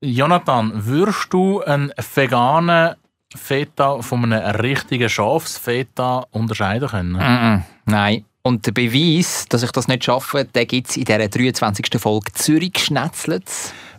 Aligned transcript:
Jonathan, 0.00 0.72
würdest 0.74 1.32
du 1.32 1.62
einen 1.62 1.92
veganen 2.14 2.96
Feta 3.34 4.02
von 4.02 4.32
einem 4.32 4.56
richtigen 4.56 5.08
Schafsfeta 5.08 6.26
unterscheiden 6.30 6.88
können? 6.88 7.12
Mm 7.12 7.18
-mm, 7.18 7.62
nein. 7.86 8.24
Und 8.42 8.64
der 8.66 8.72
Beweis, 8.72 9.46
dass 9.48 9.64
ich 9.64 9.72
das 9.72 9.88
nicht 9.88 10.04
schaffe, 10.04 10.44
den 10.44 10.66
gibt 10.68 10.90
es 10.90 10.96
in 10.96 11.04
dieser 11.04 11.28
23. 11.28 11.88
Folge 11.98 12.32
Zürich 12.32 12.74
geschnetzelt. 12.74 13.50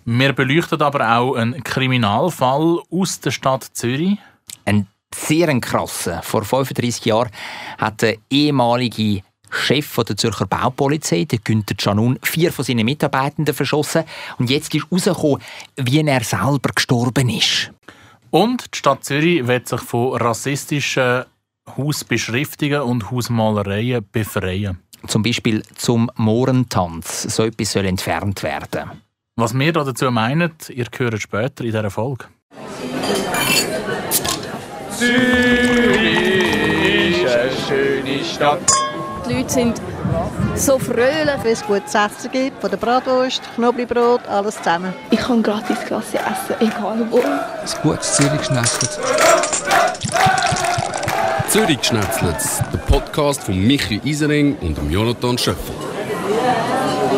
Wir 0.06 0.32
beleuchten 0.32 0.82
aber 0.82 1.18
auch 1.18 1.36
einen 1.36 1.62
Kriminalfall 1.64 2.80
aus 2.90 3.20
der 3.20 3.32
Stadt 3.32 3.66
Zürich. 3.74 4.18
Ein 4.64 4.88
sehr 5.14 5.60
krasser. 5.60 6.22
Vor 6.24 6.46
35 6.46 7.04
Jahren 7.04 7.30
hat 7.78 8.02
der 8.02 8.16
ehemalige 8.30 9.22
Chef 9.50 9.96
der 9.96 10.18
Zürcher 10.18 10.46
Baupolizei, 10.46 11.26
der 11.26 11.40
Günther 11.40 11.76
Canun, 11.76 12.20
vier 12.22 12.52
von 12.52 12.66
seinen 12.66 12.86
Mitarbeitenden 12.86 13.54
verschossen. 13.54 14.04
Und 14.38 14.50
jetzt 14.50 14.74
ist 14.74 14.86
herausgekommen, 14.86 15.42
wie 15.76 16.02
er 16.02 16.24
selber 16.24 16.70
gestorben 16.74 17.30
ist. 17.30 17.72
Und 18.30 18.74
die 18.74 18.78
Stadt 18.78 19.04
Zürich 19.04 19.48
wird 19.48 19.68
sich 19.68 19.82
von 19.82 20.16
rassistischen 20.18 21.26
Hausbeschriftungen 21.76 22.82
und 22.82 23.12
Hausmalereien 23.12 24.06
befreien. 24.12 24.80
Zum 25.08 25.24
Beispiel 25.24 25.64
zum 25.76 26.10
Mohrentanz. 26.16 27.24
So 27.24 27.44
etwas 27.44 27.72
soll 27.72 27.86
entfernt 27.86 28.44
werden. 28.44 28.92
Was 29.36 29.58
wir 29.58 29.72
dazu 29.72 30.10
meinen, 30.12 30.54
ihr 30.70 30.88
hört 30.98 31.22
später 31.22 31.64
in 31.64 31.72
dieser 31.72 31.92
Folge. 31.92 32.26
Zürich 34.98 36.28
ist 37.24 37.36
eine 37.36 37.52
schöne 37.68 38.24
Stadt. 38.24 38.87
Die 39.28 39.34
Leute 39.34 39.50
sind 39.50 39.82
so 40.56 40.80
fröhlich. 40.80 41.44
Wenn 41.44 41.52
es 41.52 41.66
gutes 41.66 41.94
Essen 41.94 42.32
gibt, 42.32 42.62
von 42.62 42.70
der 42.70 42.78
Bratwurst, 42.78 43.42
Knoblauchbrot, 43.56 44.26
alles 44.28 44.56
zusammen. 44.56 44.94
Ich 45.12 45.20
kann 45.20 45.44
gratis 45.44 45.80
Klasse 45.86 46.18
essen, 46.18 46.56
egal 46.60 47.06
wo. 47.10 47.20
Ein 47.20 47.82
gutes 47.84 48.14
Zürich 48.16 48.42
geschnetzelt, 51.80 52.40
der 52.72 52.78
Podcast 52.78 53.44
von 53.44 53.58
Michi 53.58 54.00
Isering 54.04 54.56
und 54.62 54.78
Jonathan 54.92 55.38
Schöffel. 55.38 55.76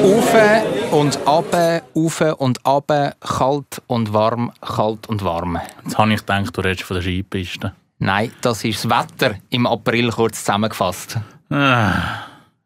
Ufe 0.03 0.63
und 0.91 1.19
abe, 1.27 1.83
ufe 1.93 2.35
und 2.37 2.65
abe, 2.65 3.13
kalt 3.19 3.81
und 3.87 4.13
warm, 4.13 4.51
kalt 4.61 5.07
und 5.07 5.23
warm. 5.23 5.59
Jetzt 5.83 5.97
habe 5.97 6.13
ich 6.13 6.19
gedacht, 6.21 6.57
du 6.57 6.61
redest 6.61 6.83
von 6.83 6.95
der 6.95 7.03
Skipiste. 7.03 7.73
Nein, 7.99 8.31
das 8.41 8.63
ist 8.63 8.85
das 8.85 8.89
Wetter 8.89 9.35
im 9.49 9.67
April 9.67 10.09
kurz 10.11 10.39
zusammengefasst. 10.39 11.17
Ah, 11.49 12.25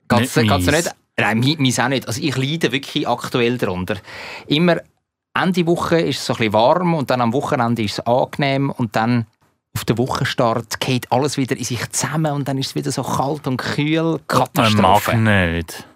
Geht's, 0.10 0.36
nicht 0.36 0.50
mies. 0.52 0.66
nicht? 0.66 0.96
Nein, 1.18 1.40
mi- 1.40 1.58
meins 1.60 1.80
auch 1.80 1.88
nicht. 1.88 2.08
Also 2.08 2.22
ich 2.22 2.36
leide 2.36 2.72
wirklich 2.72 3.08
aktuell 3.08 3.58
darunter. 3.58 3.98
Immer 4.48 4.78
Ende 5.34 5.66
Woche 5.66 6.00
ist 6.00 6.20
es 6.20 6.26
so 6.26 6.34
ein 6.34 6.38
bisschen 6.38 6.54
warm 6.54 6.94
und 6.94 7.10
dann 7.10 7.22
am 7.22 7.34
Wochenende 7.34 7.82
ist 7.84 8.00
es 8.00 8.06
angenehm 8.06 8.70
und 8.72 8.96
dann 8.96 9.26
auf 9.76 9.86
den 9.86 9.98
Wochenstart 9.98 10.80
geht 10.80 11.12
alles 11.12 11.38
wieder 11.38 11.56
in 11.58 11.64
sich 11.64 11.90
zusammen 11.92 12.32
und 12.34 12.48
dann 12.48 12.58
ist 12.60 12.68
es 12.68 12.76
wieder 12.76 12.92
so 12.92 13.02
kalt 13.04 13.48
und 13.48 13.58
kühl. 13.58 14.04
Man 14.04 14.12
mag 14.12 14.28
Katastrophe. 14.28 15.18
nicht. 15.18 15.88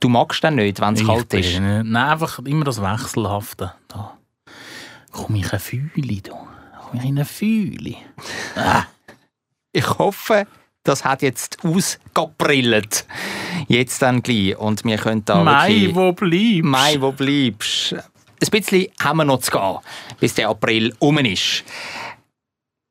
Du 0.00 0.08
magst 0.10 0.42
dann 0.44 0.56
nicht, 0.56 0.80
wenn 0.80 0.94
es 0.94 1.00
Ich 1.00 1.06
kalt 1.06 1.32
ist. 1.32 1.58
nicht- 1.58 1.60
Nein, 1.60 1.96
einfach 1.96 2.38
immer 2.40 2.64
das 2.64 2.82
Wechselhafte. 2.82 3.72
Da 3.88 4.18
komme 5.12 5.38
ich 5.38 5.52
ein 5.52 5.60
Fühle, 5.60 6.20
da. 6.20 6.32
Komme 6.32 7.02
ich 7.02 7.04
in 7.08 7.18
ein 7.18 7.24
Fühle. 7.24 7.94
Ich 9.72 9.88
hoffe, 9.98 10.46
das 10.84 11.04
hat 11.04 11.22
jetzt 11.22 11.58
ausgabrillt. 11.64 13.06
Jetzt 13.68 14.02
dann 14.02 14.22
gleich. 14.22 14.56
Und 14.56 14.84
wir 14.84 14.98
können 14.98 15.24
da 15.24 15.42
Mai, 15.42 15.90
wo 15.92 16.12
bleibst 16.12 16.64
Mai, 16.64 16.96
wo 17.00 17.12
bleibst? 17.12 17.94
Ein 17.94 18.50
bisschen 18.50 18.88
haben 19.00 19.18
wir 19.18 19.24
noch 19.24 19.40
zu 19.40 19.52
gehen, 19.52 19.78
bis 20.18 20.34
der 20.34 20.48
April 20.48 20.94
um 20.98 21.18
ist. 21.18 21.64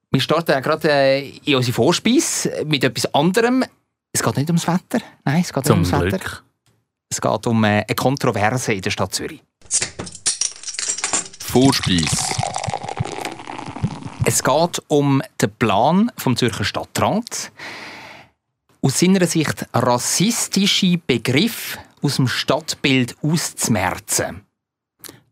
Wir 0.09 0.21
starten 0.21 0.51
ja 0.51 0.59
gerade 0.59 0.89
äh, 0.91 1.29
in 1.45 1.55
unsere 1.55 1.73
Vorspeise 1.73 2.65
mit 2.65 2.83
etwas 2.83 3.13
anderem. 3.13 3.63
Es 4.13 4.23
geht 4.23 4.37
nicht 4.37 4.49
ums 4.49 4.67
Wetter. 4.67 4.99
Nein, 5.23 5.41
es 5.41 5.53
geht 5.53 5.65
Zum 5.65 5.81
nicht 5.81 5.91
ums 5.93 6.05
Wetter. 6.05 6.17
Glück. 6.17 6.43
Es 7.09 7.19
geht 7.19 7.47
um 7.47 7.63
äh, 7.63 7.67
eine 7.67 7.95
Kontroverse 7.95 8.73
in 8.73 8.81
der 8.81 8.91
Stadt 8.91 9.13
Zürich. 9.13 9.41
Vorspeis. 11.39 12.40
Es 14.23 14.43
geht 14.43 14.81
um 14.87 15.21
den 15.41 15.51
Plan 15.57 16.11
vom 16.17 16.35
Zürcher 16.35 16.63
Stadtrat. 16.63 17.51
Aus 18.81 18.99
seiner 18.99 19.25
Sicht 19.25 19.65
rassistische 19.73 20.99
Begriffe 21.05 21.79
aus 22.01 22.15
dem 22.17 22.27
Stadtbild 22.27 23.15
auszumerzen. 23.23 24.41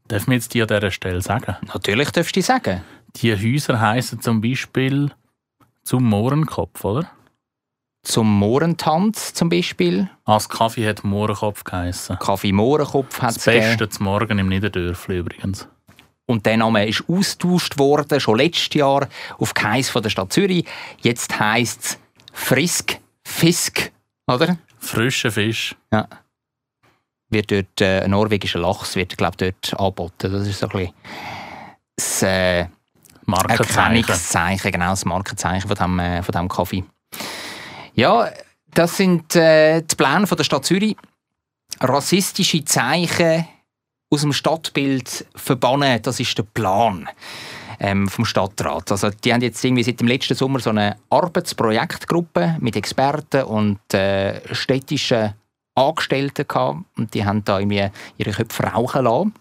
Darf 0.07 0.27
mir 0.27 0.35
jetzt 0.35 0.53
die 0.53 0.61
an 0.61 0.67
dieser 0.67 0.91
Stelle 0.91 1.21
sagen? 1.21 1.55
Natürlich 1.73 2.09
darfst 2.11 2.35
du 2.35 2.41
sagen. 2.41 2.81
Die 3.15 3.33
Häuser 3.33 3.79
heißen 3.79 4.21
zum 4.21 4.41
Beispiel 4.41 5.11
zum 5.83 6.03
Mohrenkopf, 6.03 6.83
oder? 6.83 7.09
Zum 8.03 8.31
Mohrentanz 8.39 9.33
zum 9.33 9.49
Beispiel. 9.49 10.09
Ah, 10.25 10.35
das 10.35 10.49
Kaffee 10.49 10.87
hat 10.87 11.03
Mohrenkopf 11.03 11.63
geheißen. 11.63 12.17
Kaffee 12.19 12.51
Mohrenkopf 12.51 13.21
hat 13.21 13.29
Das 13.29 13.37
es 13.37 13.45
gegeben. 13.45 13.65
Beste 13.67 13.89
zum 13.89 14.05
Morgen 14.05 14.39
im 14.39 14.47
Niederdörfli 14.47 15.19
übrigens. 15.19 15.67
Und 16.29 16.45
der 16.45 16.57
Name 16.57 16.85
ist 16.85 17.03
austauscht 17.07 17.79
worden, 17.79 18.19
schon 18.19 18.37
letztes 18.37 18.75
Jahr, 18.75 19.09
auf 19.39 19.55
Geheiss 19.55 19.89
von 19.89 20.03
der 20.03 20.11
Stadt 20.11 20.31
Zürich. 20.31 20.63
Jetzt 21.01 21.39
heisst 21.39 21.83
es 21.83 21.99
Frisk, 22.31 22.99
Fisk, 23.23 23.91
oder? 24.27 24.59
Frischer 24.77 25.31
Fisch. 25.31 25.75
Ja. 25.91 26.07
Wird 27.29 27.49
dort, 27.49 27.81
äh, 27.81 28.01
ein 28.01 28.11
norwegischer 28.11 28.59
Lachs 28.59 28.95
wird, 28.95 29.17
glaube 29.17 29.37
dort 29.37 29.73
angeboten. 29.79 30.31
Das 30.31 30.47
ist 30.47 30.59
so 30.59 30.67
ein 30.67 30.71
bisschen 30.71 30.93
das 31.95 32.21
äh, 32.21 32.67
Markenzeichen. 33.25 34.71
Genau, 34.71 34.91
das 34.91 35.05
Markenzeichen 35.05 35.67
von 35.67 35.75
diesem 35.75 35.99
äh, 35.99 36.21
von 36.21 36.31
dem 36.31 36.47
Kaffee. 36.47 36.83
Ja, 37.95 38.29
das 38.75 38.97
sind 38.97 39.35
äh, 39.35 39.81
die 39.81 39.95
Pläne 39.95 40.27
von 40.27 40.37
der 40.37 40.43
Stadt 40.43 40.63
Zürich. 40.63 40.95
Rassistische 41.81 42.63
Zeichen 42.65 43.47
aus 44.09 44.21
dem 44.21 44.33
Stadtbild 44.33 45.25
verbannen, 45.35 46.01
das 46.01 46.19
ist 46.19 46.37
der 46.37 46.43
Plan 46.43 47.07
ähm, 47.79 48.07
vom 48.07 48.25
Stadtrat. 48.25 48.91
Also 48.91 49.09
die 49.09 49.33
haben 49.33 49.41
jetzt 49.41 49.63
irgendwie 49.63 49.83
seit 49.83 49.99
dem 49.99 50.07
letzten 50.07 50.35
Sommer 50.35 50.59
so 50.59 50.71
eine 50.71 50.97
Arbeitsprojektgruppe 51.09 52.57
mit 52.59 52.75
Experten 52.75 53.43
und 53.43 53.93
äh, 53.93 54.41
städtischen 54.53 55.33
Angestellten 55.75 56.47
gehabt 56.47 56.79
und 56.97 57.13
die 57.13 57.25
haben 57.25 57.43
da 57.45 57.59
irgendwie 57.59 57.89
ihre 58.17 58.31
Köpfe 58.31 58.63
rauchen 58.63 59.03
lassen. 59.05 59.33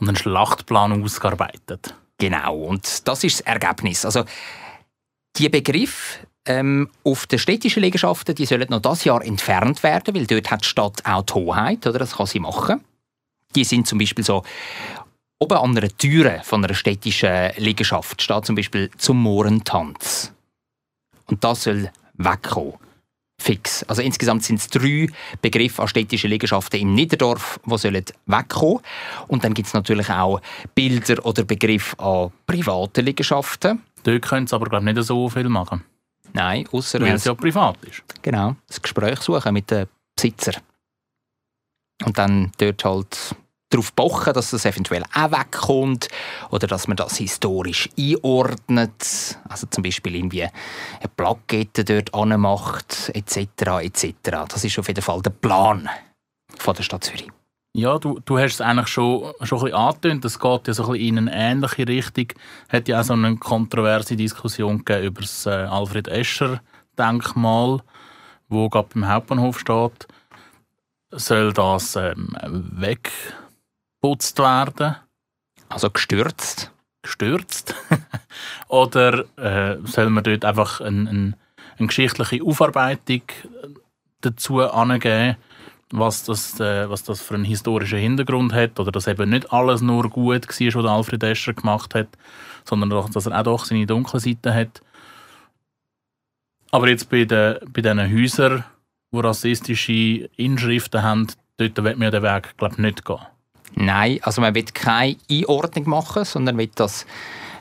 Und 0.00 0.08
einen 0.08 0.16
Schlachtplan 0.16 1.02
ausgearbeitet. 1.04 1.94
Genau, 2.18 2.56
und 2.56 3.06
das 3.06 3.22
ist 3.22 3.40
das 3.40 3.46
Ergebnis. 3.46 4.04
Also, 4.04 4.24
die 5.36 5.48
Begriffe 5.48 6.26
ähm, 6.44 6.88
auf 7.04 7.26
den 7.26 7.38
städtischen 7.38 7.82
Liegenschaften, 7.82 8.34
die 8.34 8.46
sollen 8.46 8.66
noch 8.68 8.80
das 8.80 9.04
Jahr 9.04 9.24
entfernt 9.24 9.82
werden, 9.84 10.14
weil 10.14 10.26
dort 10.26 10.50
hat 10.50 10.62
die 10.62 10.68
Stadt 10.68 11.04
auch 11.04 11.22
die 11.22 11.34
Hoheit, 11.34 11.86
oder? 11.86 12.00
Das 12.00 12.16
kann 12.16 12.26
sie 12.26 12.40
machen. 12.40 12.82
Die 13.54 13.64
sind 13.64 13.86
zum 13.86 13.98
Beispiel 13.98 14.24
so 14.24 14.42
oben 15.38 15.58
an 15.58 15.76
einer 15.76 15.88
Türe 15.88 16.40
von 16.44 16.64
einer 16.64 16.74
städtischen 16.74 17.50
Liegenschaft 17.56 18.22
steht 18.22 18.46
zum 18.46 18.54
Beispiel 18.54 18.90
zum 18.96 19.20
Mohrentanz. 19.22 20.32
Und 21.26 21.42
das 21.42 21.64
soll 21.64 21.90
wegkommen. 22.14 22.74
Fix. 23.40 23.82
Also 23.84 24.02
insgesamt 24.02 24.44
sind 24.44 24.60
es 24.60 24.68
drei 24.68 25.08
Begriffe 25.40 25.82
an 25.82 25.88
städtischen 25.88 26.30
Liegenschaften 26.30 26.78
im 26.78 26.94
Niederdorf, 26.94 27.58
die 27.66 27.76
sollen 27.76 28.04
wegkommen. 28.26 28.80
Und 29.26 29.42
dann 29.42 29.52
gibt 29.52 29.66
es 29.66 29.74
natürlich 29.74 30.08
auch 30.10 30.40
Bilder 30.76 31.24
oder 31.26 31.42
Begriffe 31.42 31.98
an 31.98 32.30
privaten 32.46 33.04
Liegenschaften. 33.04 33.82
Dort 34.04 34.22
können 34.22 34.46
sie 34.46 34.54
aber 34.54 34.66
glaub, 34.66 34.82
ich, 34.82 34.94
nicht 34.94 35.04
so 35.04 35.28
viel 35.28 35.48
machen, 35.48 35.82
Nein, 36.32 36.68
außer 36.70 37.00
weil 37.00 37.14
es 37.14 37.24
ja 37.24 37.34
privat 37.34 37.76
ist. 37.84 38.02
genau, 38.22 38.56
das 38.68 38.80
Gespräch 38.80 39.20
suchen 39.20 39.52
mit 39.52 39.70
den 39.70 39.86
Besitzer. 40.16 40.52
Und 42.04 42.16
dann 42.16 42.52
dort 42.58 42.84
halt 42.84 43.36
darauf 43.72 43.94
pochen, 43.94 44.32
dass 44.32 44.50
das 44.50 44.64
eventuell 44.64 45.04
auch 45.14 45.32
wegkommt 45.32 46.08
oder 46.50 46.66
dass 46.66 46.88
man 46.88 46.96
das 46.96 47.16
historisch 47.16 47.88
einordnet. 47.98 49.38
Also 49.48 49.66
zum 49.68 49.82
Beispiel 49.82 50.14
irgendwie 50.16 50.44
eine 50.44 50.52
Plakette 51.16 51.84
dort 51.84 52.14
anmacht, 52.14 53.10
etc. 53.14 53.82
etc. 53.82 54.14
Das 54.48 54.64
ist 54.64 54.78
auf 54.78 54.88
jeden 54.88 55.02
Fall 55.02 55.22
der 55.22 55.30
Plan 55.30 55.88
von 56.58 56.74
der 56.74 56.82
Stadt 56.82 57.04
Zürich. 57.04 57.28
Ja, 57.74 57.98
du, 57.98 58.20
du 58.22 58.38
hast 58.38 58.54
es 58.54 58.60
eigentlich 58.60 58.88
schon, 58.88 59.32
schon 59.42 59.58
ein 59.58 59.64
bisschen 59.64 59.78
angetönt. 59.78 60.24
Es 60.26 60.38
geht 60.38 60.68
ja 60.68 60.74
so 60.74 60.84
ein 60.84 60.92
bisschen 60.92 61.16
in 61.16 61.28
eine 61.28 61.34
ähnliche 61.34 61.88
Richtung. 61.88 62.26
Es 62.68 62.72
hat 62.74 62.88
ja 62.88 63.00
auch 63.00 63.04
so 63.04 63.14
eine 63.14 63.36
kontroverse 63.36 64.14
Diskussion 64.14 64.84
gegeben 64.84 65.06
über 65.06 65.22
das 65.22 65.46
äh, 65.46 65.50
Alfred 65.50 66.06
Escher-Denkmal, 66.06 67.80
wo 68.50 68.68
gerade 68.68 68.88
beim 68.92 69.08
Hauptbahnhof 69.08 69.58
steht. 69.58 70.06
Soll 71.12 71.54
das 71.54 71.96
ähm, 71.96 72.36
weggeputzt 74.02 74.38
werden? 74.38 74.96
Also 75.68 75.90
gestürzt. 75.90 76.72
gestürzt? 77.02 77.74
Oder 78.68 79.24
äh, 79.36 79.78
soll 79.84 80.10
man 80.10 80.24
dort 80.24 80.44
einfach 80.44 80.80
ein, 80.80 81.06
ein, 81.08 81.36
eine 81.78 81.86
geschichtliche 81.86 82.42
Aufarbeitung 82.44 83.22
dazu 84.20 84.60
angeben, 84.60 85.36
was 85.90 86.24
das, 86.24 86.60
äh, 86.60 86.88
was 86.88 87.04
das 87.04 87.20
für 87.20 87.34
einen 87.34 87.44
historischen 87.44 87.98
Hintergrund 87.98 88.52
hat 88.52 88.78
oder 88.80 88.92
dass 88.92 89.06
eben 89.06 89.30
nicht 89.30 89.52
alles 89.52 89.82
nur 89.82 90.08
gut 90.08 90.48
war, 90.48 90.82
was 90.82 90.90
Alfred 90.90 91.22
Escher 91.22 91.52
gemacht 91.54 91.94
hat, 91.94 92.08
sondern 92.64 92.90
doch, 92.90 93.10
dass 93.10 93.26
er 93.26 93.38
auch 93.38 93.44
doch 93.44 93.64
seine 93.64 93.86
dunklen 93.86 94.20
Seiten 94.20 94.54
hat. 94.54 94.80
Aber 96.70 96.88
jetzt 96.88 97.10
bei 97.10 97.24
den, 97.24 97.58
bei 97.72 97.82
den 97.82 98.00
Häusern, 98.00 98.64
die 99.12 99.20
rassistische 99.20 100.30
Inschriften 100.36 101.02
haben, 101.02 101.26
dort 101.58 101.84
wird 101.84 101.98
mir 101.98 102.10
der 102.10 102.22
Weg 102.22 102.56
glaub, 102.56 102.78
nicht 102.78 103.04
gehen. 103.04 103.26
Nein, 103.74 104.18
also 104.22 104.40
man 104.40 104.54
will 104.54 104.64
keine 104.72 105.16
Einordnung 105.30 105.88
machen, 105.88 106.24
sondern 106.24 106.58
will 106.58 106.70
das 106.74 107.06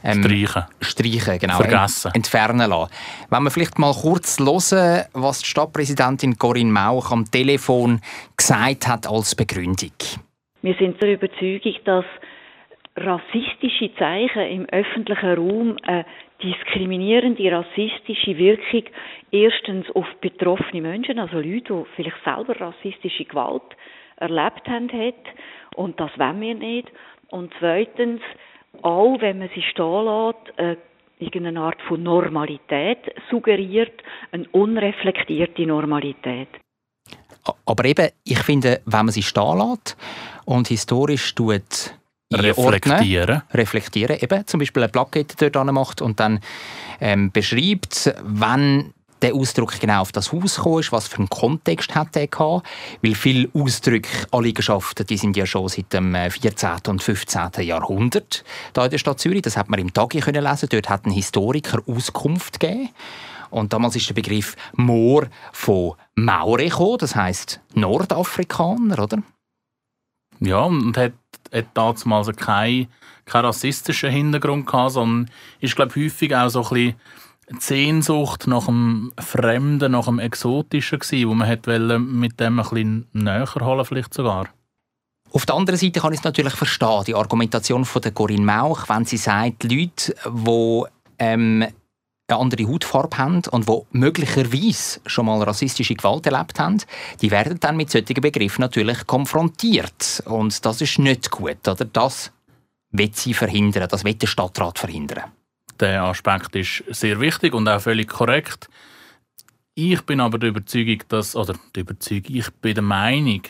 ähm, 0.04 0.24
streichen. 0.24 0.63
Streichen, 0.81 1.40
genau. 1.40 1.58
Vergessen. 1.58 2.12
Entfernen 2.13 2.69
lassen. 2.69 2.92
Wenn 3.30 3.44
wir 3.44 3.52
vielleicht 3.52 3.78
mal 3.78 3.94
kurz 3.94 4.40
hören, 4.40 5.06
was 5.13 5.40
die 5.40 5.48
Stadtpräsidentin 5.48 6.38
Corinne 6.38 6.72
Mauch 6.72 7.12
am 7.12 7.30
Telefon 7.30 8.02
gesagt 8.36 8.88
hat 8.88 9.08
als 9.08 9.36
Begründung. 9.36 9.94
Wir 10.62 10.75
sind 10.75 11.02
der 11.02 11.13
Überzeugung, 11.13 11.74
dass 11.86 12.06
rassistische 12.98 13.94
Zeichen 13.98 14.42
im 14.42 14.66
öffentlichen 14.69 15.34
Raum 15.34 15.78
eine 15.84 16.06
diskriminierende, 16.44 17.52
rassistische 17.52 18.38
Wirkung 18.38 18.84
erstens 19.31 19.90
auf 19.92 20.06
betroffene 20.19 20.81
Menschen, 20.81 21.19
also 21.19 21.38
Leute, 21.38 21.74
die 21.74 21.86
vielleicht 21.96 22.24
selber 22.24 22.60
rassistische 22.60 23.25
Gewalt 23.25 23.62
erlebt 24.18 24.68
haben, 24.68 24.92
hat. 24.92 25.25
Und 25.75 26.00
das 26.00 26.12
wollen 26.18 26.41
wir 26.41 26.56
nicht. 26.56 26.91
Und 27.29 27.51
zweitens, 27.59 28.21
auch 28.81 29.19
wenn 29.21 29.39
man 29.39 29.50
sie 29.56 29.62
stehen 29.62 30.06
lässt, 30.06 30.59
äh, 30.59 30.75
irgendeine 31.19 31.62
Art 31.62 31.81
von 31.88 32.01
Normalität 32.03 33.00
suggeriert, 33.29 33.94
eine 34.31 34.47
unreflektierte 34.51 35.65
Normalität. 35.65 36.50
Aber 37.65 37.85
eben, 37.85 38.09
ich 38.23 38.39
finde, 38.39 38.81
wenn 38.85 39.06
man 39.06 39.12
sie 39.12 39.23
stehen 39.23 39.57
lässt 39.57 39.97
und 40.45 40.68
historisch 40.68 41.33
tut 41.35 41.95
reflektieren. 42.33 43.41
reflektieren, 43.53 44.17
eben 44.19 44.47
zum 44.47 44.59
Beispiel 44.59 44.83
eine 44.83 44.91
Plakette 44.91 45.51
dort 45.51 45.71
macht 45.71 46.01
und 46.01 46.19
dann 46.19 46.39
ähm, 47.00 47.31
beschreibt, 47.31 48.13
wenn 48.24 48.94
der 49.21 49.35
Ausdruck 49.35 49.79
genau 49.79 50.01
auf 50.01 50.12
das 50.12 50.31
Haus 50.31 50.56
gekommen 50.56 50.79
ist, 50.79 50.91
was 50.91 51.07
für 51.07 51.18
einen 51.18 51.29
Kontext 51.29 51.94
hat 51.95 52.15
er 52.15 52.27
gehabt, 52.27 52.68
weil 53.01 53.15
viele 53.15 53.50
Ausdrücke 53.53 54.09
Liegenschaften, 54.39 55.06
die 55.06 55.18
sind 55.18 55.38
ja 55.38 55.45
schon 55.45 55.68
seit 55.68 55.94
dem 55.94 56.15
14. 56.15 56.69
Äh, 56.69 56.89
und 56.89 57.03
15. 57.03 57.50
Jahrhundert 57.62 58.44
da 58.73 58.85
in 58.85 58.91
der 58.91 58.97
Stadt 58.97 59.19
Zürich, 59.19 59.41
das 59.41 59.57
hat 59.57 59.69
man 59.69 59.79
im 59.79 59.94
Tagi 59.94 60.19
können 60.19 60.44
lesen, 60.44 60.69
dort 60.69 60.89
hat 60.89 61.06
ein 61.06 61.12
Historiker 61.12 61.81
Auskunft 61.85 62.59
gegeben 62.59 62.89
und 63.51 63.73
damals 63.73 63.95
ist 63.95 64.09
der 64.09 64.15
Begriff 64.15 64.56
Moor 64.73 65.27
von 65.51 65.94
Maure 66.15 66.65
gekommen, 66.65 66.97
das 67.00 67.15
heißt 67.15 67.59
Nordafrikaner, 67.74 69.03
oder? 69.03 69.21
Ja, 70.39 70.62
und 70.62 70.97
hat, 70.97 71.13
hat 71.53 71.65
damals 71.74 72.07
also 72.07 72.31
keinen 72.31 72.88
kein 73.25 73.45
rassistischen 73.45 74.09
Hintergrund 74.09 74.65
gehabt, 74.65 74.94
sondern 74.94 75.31
ist, 75.59 75.75
glaube 75.75 75.95
häufig 75.95 76.35
auch 76.35 76.50
so 76.50 76.63
ein 76.63 76.69
bisschen 76.69 76.95
Sehnsucht 77.59 78.48
nach 78.48 78.65
dem 78.65 79.12
Fremden, 79.18 79.92
nach 79.92 80.06
dem 80.06 80.19
Exotischen 80.19 81.00
gewesen, 81.00 81.30
wo 81.30 81.33
man 81.33 81.48
hat 81.48 81.68
mit 81.68 82.39
dem 82.39 82.59
ein 82.59 82.63
bisschen 82.69 83.07
näher 83.13 83.48
holen 83.59 83.86
vielleicht 83.86 84.13
sogar. 84.13 84.48
Auf 85.33 85.45
der 85.45 85.56
anderen 85.56 85.80
Seite 85.80 86.01
kann 86.01 86.12
ich 86.12 86.19
es 86.19 86.25
natürlich 86.25 86.53
verstehen, 86.53 87.03
die 87.07 87.15
Argumentation 87.15 87.86
von 87.86 88.01
der 88.01 88.12
Corinne 88.12 88.45
Mauch, 88.45 88.89
wenn 88.89 89.06
sie 89.06 89.18
sagt, 89.18 89.63
Leute, 89.63 90.13
die 90.25 90.83
ähm, 91.19 91.65
eine 92.27 92.39
andere 92.39 92.68
Hautfarbe 92.68 93.18
haben 93.18 93.42
und 93.51 93.68
die 93.68 93.81
möglicherweise 93.92 95.00
schon 95.06 95.25
mal 95.25 95.42
rassistische 95.42 95.95
Gewalt 95.95 96.25
erlebt 96.25 96.59
haben, 96.59 96.81
die 97.21 97.31
werden 97.31 97.59
dann 97.59 97.77
mit 97.77 97.92
solchen 97.92 98.21
Begriffen 98.21 98.62
natürlich 98.62 99.07
konfrontiert. 99.07 100.21
Und 100.25 100.65
das 100.65 100.81
ist 100.81 101.00
nicht 101.00 101.31
gut, 101.31 101.65
oder? 101.68 101.86
Das 101.86 102.31
wird 102.92 103.15
sie 103.15 103.33
verhindern, 103.33 103.88
das 103.89 104.03
wird 104.03 104.21
der 104.21 104.27
Stadtrat 104.27 104.80
verhindern 104.80 105.31
der 105.81 106.04
Aspekt 106.04 106.56
ist 106.56 106.83
sehr 106.89 107.19
wichtig 107.19 107.54
und 107.54 107.68
auch 107.68 107.81
völlig 107.81 108.07
korrekt. 108.07 108.69
Ich 109.74 110.01
bin 110.04 110.19
aber 110.19 110.38
der 110.38 110.50
Überzeugung, 110.50 111.04
dass, 111.07 111.36
oder 111.36 111.56
die 111.75 111.81
Überzeugung, 111.81 112.36
ich 112.36 112.50
bin 112.51 112.75
der 112.75 112.83
Meinung, 112.83 113.42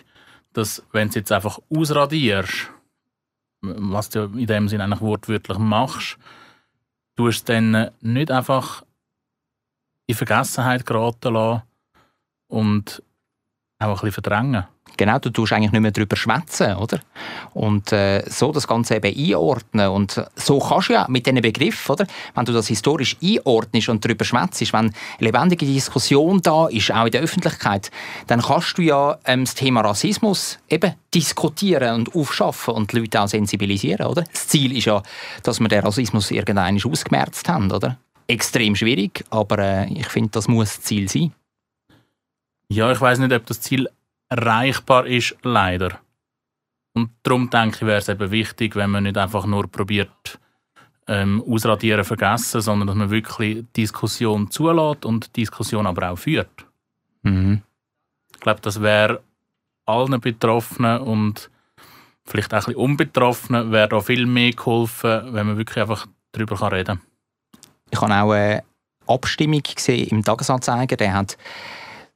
dass 0.54 0.84
wenn 0.92 1.10
du 1.10 1.20
jetzt 1.20 1.32
einfach 1.32 1.60
ausradierst, 1.70 2.72
was 3.62 4.10
du 4.10 4.24
in 4.38 4.48
dem 4.48 4.68
Sinne 4.68 4.86
eigentlich 4.86 5.02
wortwörtlich 5.02 5.58
machst, 5.58 6.18
du 7.16 7.28
es 7.28 7.44
dann 7.44 7.92
nicht 8.02 8.32
einfach 8.32 8.84
in 10.08 10.16
Vergessenheit 10.16 10.86
geraten 10.86 11.34
lassen 11.34 11.64
und 12.48 13.04
auch 13.82 13.88
ein 13.88 13.94
bisschen 13.94 14.12
verdrängen. 14.24 14.66
Genau, 14.98 15.20
du 15.20 15.30
tust 15.30 15.54
eigentlich 15.54 15.72
nicht 15.72 15.82
mehr 15.82 15.92
darüber 15.92 16.16
schwätzen, 16.16 16.76
oder? 16.76 17.00
Und 17.54 17.92
äh, 17.92 18.24
so 18.30 18.52
das 18.52 18.68
Ganze 18.68 18.96
eben 18.96 19.16
einordnen. 19.16 19.90
Und 19.90 20.24
so 20.36 20.60
kannst 20.60 20.90
du 20.90 20.94
ja 20.94 21.06
mit 21.10 21.26
diesen 21.26 21.42
Begriffen, 21.42 21.94
oder? 21.94 22.06
Wenn 22.36 22.46
du 22.46 22.52
das 22.52 22.68
historisch 22.68 23.18
einordnest 23.24 23.90
und 23.90 24.04
darüber 24.04 24.26
schwätzt, 24.26 24.62
wenn 24.74 24.80
eine 24.80 24.92
lebendige 25.20 25.66
Diskussion 25.66 26.42
da 26.42 26.68
ist, 26.68 26.92
auch 26.92 27.06
in 27.06 27.12
der 27.12 27.22
Öffentlichkeit, 27.22 27.90
dann 28.28 28.42
kannst 28.42 28.78
du 28.78 28.82
ja 28.82 29.18
ähm, 29.26 29.46
das 29.46 29.56
Thema 29.56 29.82
Rassismus 29.82 30.60
eben 30.70 30.94
diskutieren 31.14 31.96
und 31.96 32.16
aufschaffen 32.16 32.74
und 32.74 32.92
die 32.92 33.00
Leute 33.00 33.22
auch 33.22 33.28
sensibilisieren, 33.28 34.06
oder? 34.08 34.24
Das 34.32 34.48
Ziel 34.50 34.76
ist 34.78 34.86
ja, 34.86 35.02
dass 35.44 35.60
wir 35.60 35.68
den 35.68 35.84
Rassismus 35.84 36.32
irgendwann 36.32 36.80
ausgemerzt 36.84 37.48
haben, 37.50 37.72
oder? 37.72 37.98
Extrem 38.28 38.76
schwierig, 38.76 39.26
aber 39.30 39.60
äh, 39.60 39.94
ich 39.94 40.08
finde, 40.08 40.32
das 40.32 40.48
muss 40.48 40.76
das 40.76 40.82
Ziel 40.82 41.10
sein. 41.10 41.34
Ja, 42.72 42.90
ich 42.90 43.02
weiß 43.02 43.20
nicht, 43.20 43.34
ob 43.34 43.46
das 43.48 43.60
Ziel 43.60 43.90
erreichbar 44.30 45.06
ist, 45.06 45.36
leider. 45.44 46.00
Und 46.94 47.10
darum 47.22 47.50
denke 47.50 47.76
ich, 47.76 47.82
wäre 47.82 47.98
es 47.98 48.08
eben 48.08 48.32
wichtig, 48.32 48.78
wenn 48.78 48.92
man 48.92 49.04
nicht 49.04 49.18
einfach 49.18 49.46
nur 49.46 49.68
probiert, 49.70 50.40
ähm, 51.06 51.44
ausradieren, 51.46 52.06
vergessen, 52.06 52.62
sondern 52.62 52.88
dass 52.88 52.96
man 52.96 53.10
wirklich 53.10 53.66
Diskussion 53.76 54.50
zulässt 54.52 55.04
und 55.04 55.36
Diskussion 55.36 55.86
aber 55.86 56.12
auch 56.12 56.18
führt. 56.18 56.66
Mhm. 57.24 57.62
Ich 58.34 58.40
glaube, 58.40 58.62
das 58.62 58.82
wäre 58.82 59.22
allen 59.86 60.22
Betroffenen 60.22 61.02
und 61.02 61.50
vielleicht 62.24 62.54
auch 62.54 62.60
ein 62.60 62.66
bisschen 62.68 62.82
Unbetroffenen 62.82 63.74
wäre 63.74 63.90
da 63.90 64.00
viel 64.00 64.26
mehr 64.26 64.52
geholfen, 64.52 65.34
wenn 65.34 65.48
man 65.48 65.58
wirklich 65.58 65.82
einfach 65.82 66.08
darüber 66.32 66.72
reden 66.72 67.00
kann. 67.00 67.02
Ich 67.90 68.00
habe 68.00 68.14
auch 68.14 68.32
eine 68.32 68.64
Abstimmung 69.08 69.62
gesehen 69.62 70.08
im 70.08 70.24
Tagesanzeiger, 70.24 70.96
der 70.96 71.14
hat 71.14 71.38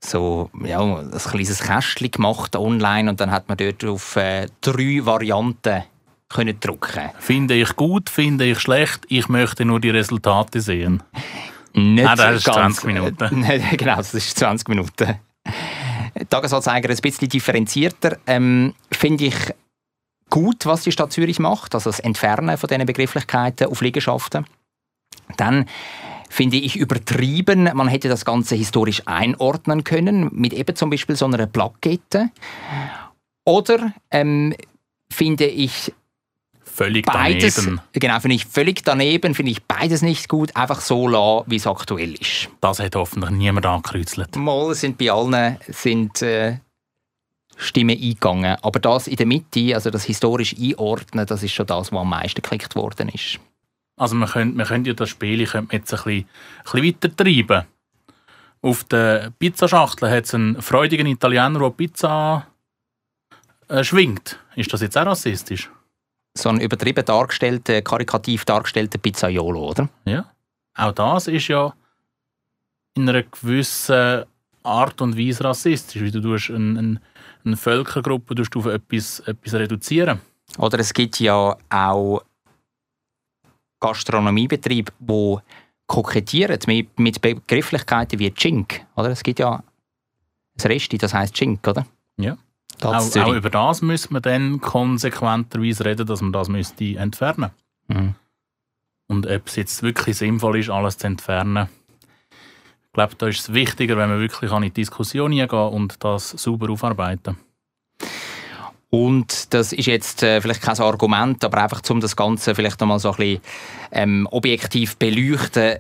so 0.04 0.50
ja, 0.64 0.82
ein 0.82 1.12
kleines 1.12 1.60
Kästchen 1.60 2.12
gemacht 2.12 2.56
online 2.56 3.10
und 3.10 3.20
dann 3.20 3.32
hat 3.32 3.48
man 3.48 3.58
dort 3.58 3.84
auf 3.86 4.16
äh, 4.16 4.48
drei 4.62 5.06
Varianten 5.06 5.84
können 6.30 6.60
drucken. 6.60 7.10
Finde 7.20 7.54
ich 7.54 7.76
gut, 7.76 8.10
finde 8.10 8.46
ich 8.46 8.60
schlecht, 8.60 9.06
ich 9.10 9.30
möchte 9.30 9.66
nur 9.66 9.80
die 9.80 9.92
Resultate 9.92 10.60
sehen. 10.62 11.04
Nicht 11.74 12.08
ah, 12.08 12.16
das 12.16 12.38
ist 12.38 12.54
20 12.54 12.86
Minuten. 12.86 13.46
genau, 13.78 13.98
das 13.98 14.14
ist 14.14 14.38
20 14.38 14.68
Minuten. 14.70 15.20
Tagesanzeiger 16.30 16.90
ein 16.90 16.98
bisschen 16.98 17.30
differenzierter. 17.30 18.18
Ähm, 18.26 18.74
finde 18.92 19.26
ich 19.26 19.36
gut, 20.30 20.66
was 20.66 20.84
die 20.84 20.92
Stadt 20.92 21.12
Zürich 21.12 21.40
macht, 21.40 21.76
also 21.76 21.90
das 21.90 22.00
Entfernen 22.00 22.58
von 22.58 22.68
diesen 22.68 22.86
Begrifflichkeiten 22.86 23.68
auf 23.68 23.82
Liegenschaften. 23.82 24.46
Dann 25.38 25.66
finde 26.36 26.58
ich 26.58 26.76
übertrieben. 26.76 27.70
Man 27.74 27.88
hätte 27.88 28.10
das 28.10 28.26
Ganze 28.26 28.56
historisch 28.56 29.04
einordnen 29.06 29.86
können, 29.86 30.30
mit 30.34 30.52
eben 30.52 30.76
zum 30.76 30.90
Beispiel 30.90 31.16
so 31.16 31.26
einer 31.26 31.48
Plakette. 31.48 32.30
Oder 33.46 33.94
ähm, 34.12 34.54
finde 35.10 35.46
ich 35.46 35.94
völlig 36.62 37.06
beides, 37.06 37.56
daneben. 37.56 37.80
Genau, 37.94 38.20
finde 38.20 38.36
ich 38.36 38.46
völlig 38.46 38.84
daneben, 38.84 39.34
finde 39.34 39.54
ich 39.54 39.64
beides 39.64 40.02
nicht 40.02 40.28
gut, 40.28 40.54
einfach 40.58 40.82
so 40.82 41.08
lassen, 41.08 41.46
wie 41.50 41.56
es 41.56 41.68
aktuell 41.68 42.16
ist. 42.16 42.50
Das 42.60 42.80
hat 42.80 42.98
hoffentlich 42.98 43.32
niemand 43.32 43.66
angekreuzelt. 43.66 44.36
Mal 44.36 44.76
sind 44.76 44.98
bei 44.98 45.12
allen 45.12 45.58
sind, 45.70 46.22
äh, 46.22 46.58
Stimmen 47.56 47.98
eingegangen, 47.98 48.58
aber 48.62 48.82
das 48.82 49.08
in 49.08 49.16
der 49.16 49.26
Mitte, 49.26 49.74
also 49.74 49.90
das 49.90 50.04
historisch 50.04 50.54
einordnen, 50.60 51.26
das 51.26 51.44
ist 51.44 51.54
schon 51.54 51.66
das, 51.66 51.94
was 51.94 52.02
am 52.02 52.10
meisten 52.10 52.42
geklickt 52.42 52.76
worden 52.76 53.08
ist. 53.08 53.40
Also 53.98 54.16
man 54.16 54.30
könnte, 54.30 54.58
man 54.58 54.66
könnte 54.66 54.90
ja 54.90 54.94
das 54.94 55.10
Spiel 55.10 55.46
könnte 55.48 55.76
jetzt 55.76 55.94
ein 55.94 55.98
bisschen, 55.98 56.14
ein 56.18 56.64
bisschen 56.64 56.86
weiter 56.86 57.16
treiben. 57.16 57.68
Auf 58.62 58.84
der 58.86 59.32
Pizzaschachtel 59.38 60.10
hat 60.10 60.26
es 60.26 60.34
einen 60.34 60.62
freudigen 60.62 61.08
Italiener, 61.08 61.60
der 61.60 61.70
Pizza 61.70 62.48
äh, 63.68 63.84
schwingt. 63.84 64.40
Ist 64.56 64.74
das 64.74 64.82
jetzt 64.82 64.98
auch 64.98 65.06
rassistisch? 65.06 65.70
So 66.34 66.50
ein 66.50 66.60
übertrieben 66.60 67.06
dargestellter, 67.06 67.82
karikativ 67.82 68.44
dargestellter 68.44 68.98
Pizzaiolo, 68.98 69.70
oder? 69.70 69.90
Ja. 70.06 70.26
Auch 70.74 70.92
das 70.92 71.28
ist 71.28 71.48
ja 71.48 71.74
in 72.96 73.08
einer 73.08 73.24
gewissen 73.24 74.26
Art 74.64 75.02
und 75.02 75.18
Weise 75.18 75.44
rassistisch, 75.44 76.02
wie 76.02 76.12
du 76.12 76.34
eine, 76.34 76.80
eine, 76.80 77.02
eine 77.46 77.58
Völkergruppe 77.58 78.36
auf 78.56 78.66
etwas, 78.66 79.20
etwas 79.22 79.54
reduzieren. 79.54 80.20
Oder 80.58 80.80
es 80.80 80.94
gibt 80.94 81.20
ja 81.20 81.56
auch 81.70 82.22
Gastronomiebetriebe, 83.86 84.92
die 85.00 85.38
kokettieren 85.88 86.60
mit, 86.68 87.00
mit 87.00 87.22
Begrifflichkeiten 87.22 88.20
wie 88.20 88.32
Chink. 88.32 88.86
Oder? 88.96 89.10
Es 89.10 89.24
gibt 89.24 89.40
ja 89.40 89.56
ein 89.56 90.68
Resti, 90.68 90.98
das 90.98 91.14
heißt 91.14 91.34
Chink, 91.34 91.68
oder? 91.68 91.86
Ja. 92.18 92.38
Auch, 92.82 93.16
auch, 93.16 93.34
über 93.34 93.50
das 93.50 93.82
müssen 93.82 94.14
wir 94.14 94.22
dann 94.22 94.60
konsequenterweise 94.60 95.86
reden, 95.86 96.06
dass 96.06 96.22
man 96.22 96.34
das 96.34 96.50
müsste 96.50 96.98
entfernen 96.98 97.52
mhm. 97.88 98.16
Und 99.08 99.28
ob 99.28 99.48
es 99.48 99.56
jetzt 99.56 99.84
wirklich 99.84 100.18
sinnvoll 100.18 100.60
ist, 100.60 100.70
alles 100.70 100.98
zu 100.98 101.06
entfernen, 101.08 101.70
ich 102.32 102.94
glaube, 102.94 103.16
da 103.18 103.28
ist 103.28 103.42
es 103.42 103.54
wichtiger, 103.54 103.98
wenn 103.98 104.10
wir 104.10 104.20
wirklich 104.20 104.52
an 104.52 104.64
die 104.64 104.72
Diskussion 104.72 105.32
gehen 105.32 105.50
und 105.50 106.04
das 106.04 106.32
sauber 106.32 106.72
aufarbeiten. 106.72 107.38
Und 108.90 109.54
das 109.54 109.74
ist 109.74 109.88
jetzt 109.88 110.24
äh, 110.24 110.40
vielleicht 110.42 110.62
kein 110.62 110.80
Argument, 110.80 111.44
aber 111.44 111.64
einfach 111.64 111.82
um 111.90 112.00
das 112.00 112.16
Ganze 112.16 112.56
vielleicht 112.56 112.80
nochmal 112.80 113.00
so 113.00 113.12
ein 113.12 113.18
bisschen 113.18 113.42
ähm, 113.92 114.28
objektiv 114.32 114.98
beleuchten. 114.98 115.80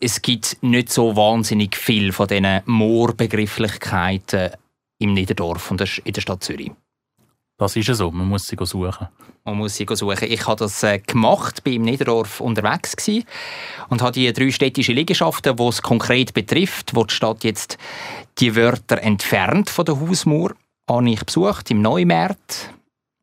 Es 0.00 0.20
gibt 0.20 0.58
nicht 0.60 0.92
so 0.92 1.16
wahnsinnig 1.16 1.76
viel 1.76 2.12
von 2.12 2.26
diesen 2.26 2.60
Moorbegrifflichkeiten 2.66 4.50
im 4.98 5.14
Niederdorf 5.14 5.70
und 5.70 5.80
in 5.80 6.12
der 6.12 6.20
Stadt 6.20 6.42
Zürich. 6.42 6.72
Das 7.56 7.76
ist 7.76 7.86
ja 7.86 7.94
so, 7.94 8.10
man 8.10 8.28
muss 8.28 8.48
sie 8.48 8.56
suchen. 8.60 9.08
Man 9.44 9.58
muss 9.58 9.76
sie 9.76 9.86
suchen. 9.88 10.28
Ich 10.28 10.46
habe 10.46 10.56
das 10.56 10.82
äh, 10.82 10.98
gemacht, 10.98 11.62
bin 11.62 11.74
im 11.74 11.82
Niederdorf 11.82 12.40
unterwegs 12.40 12.96
gewesen 12.96 13.24
und 13.88 14.02
habe 14.02 14.12
die 14.12 14.32
drei 14.32 14.50
städtischen 14.50 14.96
Liegenschaften, 14.96 15.56
die 15.56 15.62
es 15.62 15.80
konkret 15.80 16.34
betrifft, 16.34 16.96
wo 16.96 17.04
die 17.04 17.14
Stadt 17.14 17.44
jetzt 17.44 17.78
die 18.38 18.56
Wörter 18.56 19.00
entfernt 19.00 19.70
von 19.70 19.84
der 19.84 20.00
Hausmauer, 20.00 20.54
habe 20.88 21.10
ich 21.10 21.24
besucht. 21.24 21.70
Im 21.70 21.82
Neumarkt 21.82 22.70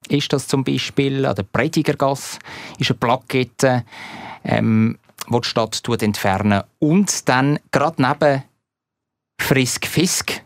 ist 0.08 0.34
das 0.34 0.48
zum 0.48 0.64
Beispiel, 0.64 1.26
an 1.26 1.36
der 1.36 1.44
Predigergasse 1.44 2.40
ist 2.78 2.92
eine 2.92 3.00
Plakette, 3.00 3.86
ähm, 4.44 4.98
wo 5.28 5.40
die 5.40 5.48
Stadt 5.48 5.82
entfernen 6.02 6.64
und 6.80 7.30
dann 7.30 7.60
gerade 7.72 8.02
neben 8.02 8.44
Frisk 9.40 9.86
Fisk 9.86 10.44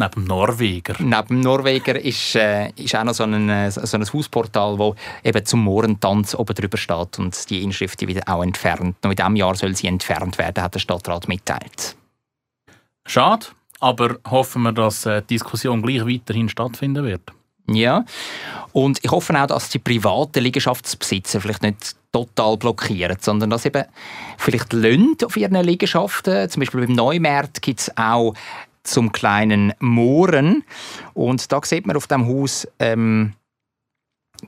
Neben 0.00 0.24
Norweger. 0.24 0.94
Neben 1.00 1.40
Norweger 1.40 1.98
ist, 2.00 2.36
äh, 2.36 2.70
ist 2.76 2.94
auch 2.94 3.02
noch 3.02 3.14
so 3.14 3.24
ein, 3.24 3.48
äh, 3.48 3.68
so 3.70 3.96
ein 3.96 4.04
Hausportal, 4.12 4.78
wo 4.78 4.94
eben 5.24 5.44
zum 5.44 5.64
Mohrentanz 5.64 6.36
oben 6.36 6.54
drüber 6.54 6.76
steht 6.76 7.18
und 7.18 7.50
die 7.50 7.64
Inschrift 7.64 8.00
wieder 8.06 8.22
auch 8.26 8.44
entfernt. 8.44 8.96
Noch 9.02 9.10
in 9.10 9.16
diesem 9.16 9.34
Jahr 9.34 9.56
soll 9.56 9.74
sie 9.74 9.88
entfernt 9.88 10.38
werden, 10.38 10.62
hat 10.62 10.74
der 10.74 10.78
Stadtrat 10.78 11.26
mitteilt. 11.26 11.96
Schade, 13.08 13.46
aber 13.80 14.18
hoffen 14.28 14.62
wir, 14.62 14.72
dass 14.72 15.06
äh, 15.06 15.22
die 15.22 15.34
Diskussion 15.34 15.82
gleich 15.82 16.06
weiterhin 16.06 16.48
stattfinden 16.48 17.04
wird. 17.04 17.32
Ja, 17.70 18.04
und 18.72 18.98
ich 19.02 19.10
hoffe 19.10 19.38
auch, 19.38 19.46
dass 19.46 19.68
die 19.68 19.78
privaten 19.78 20.42
Liegenschaftsbesitzer 20.42 21.40
vielleicht 21.40 21.62
nicht 21.62 21.96
total 22.12 22.56
blockieren, 22.56 23.18
sondern 23.20 23.50
dass 23.50 23.66
eben 23.66 23.84
vielleicht 24.38 24.72
Löhne 24.72 25.14
auf 25.22 25.36
ihren 25.36 25.62
Liegenschaften, 25.62 26.48
zum 26.48 26.60
Beispiel 26.60 26.86
beim 26.86 26.94
Neumarkt 26.94 27.60
gibt 27.60 27.80
es 27.80 27.96
auch 27.98 28.32
zum 28.84 29.12
kleinen 29.12 29.74
Mohren. 29.80 30.64
Und 31.12 31.52
da 31.52 31.60
sieht 31.62 31.86
man 31.86 31.96
auf 31.96 32.06
dem 32.06 32.26
Haus 32.26 32.66
ähm, 32.78 33.34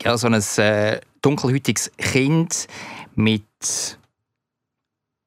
ja, 0.03 0.17
so 0.17 0.29
ein 0.29 0.43
äh, 0.57 1.01
dunkelhäutiges 1.21 1.93
Kind 1.99 2.69
mit 3.15 3.99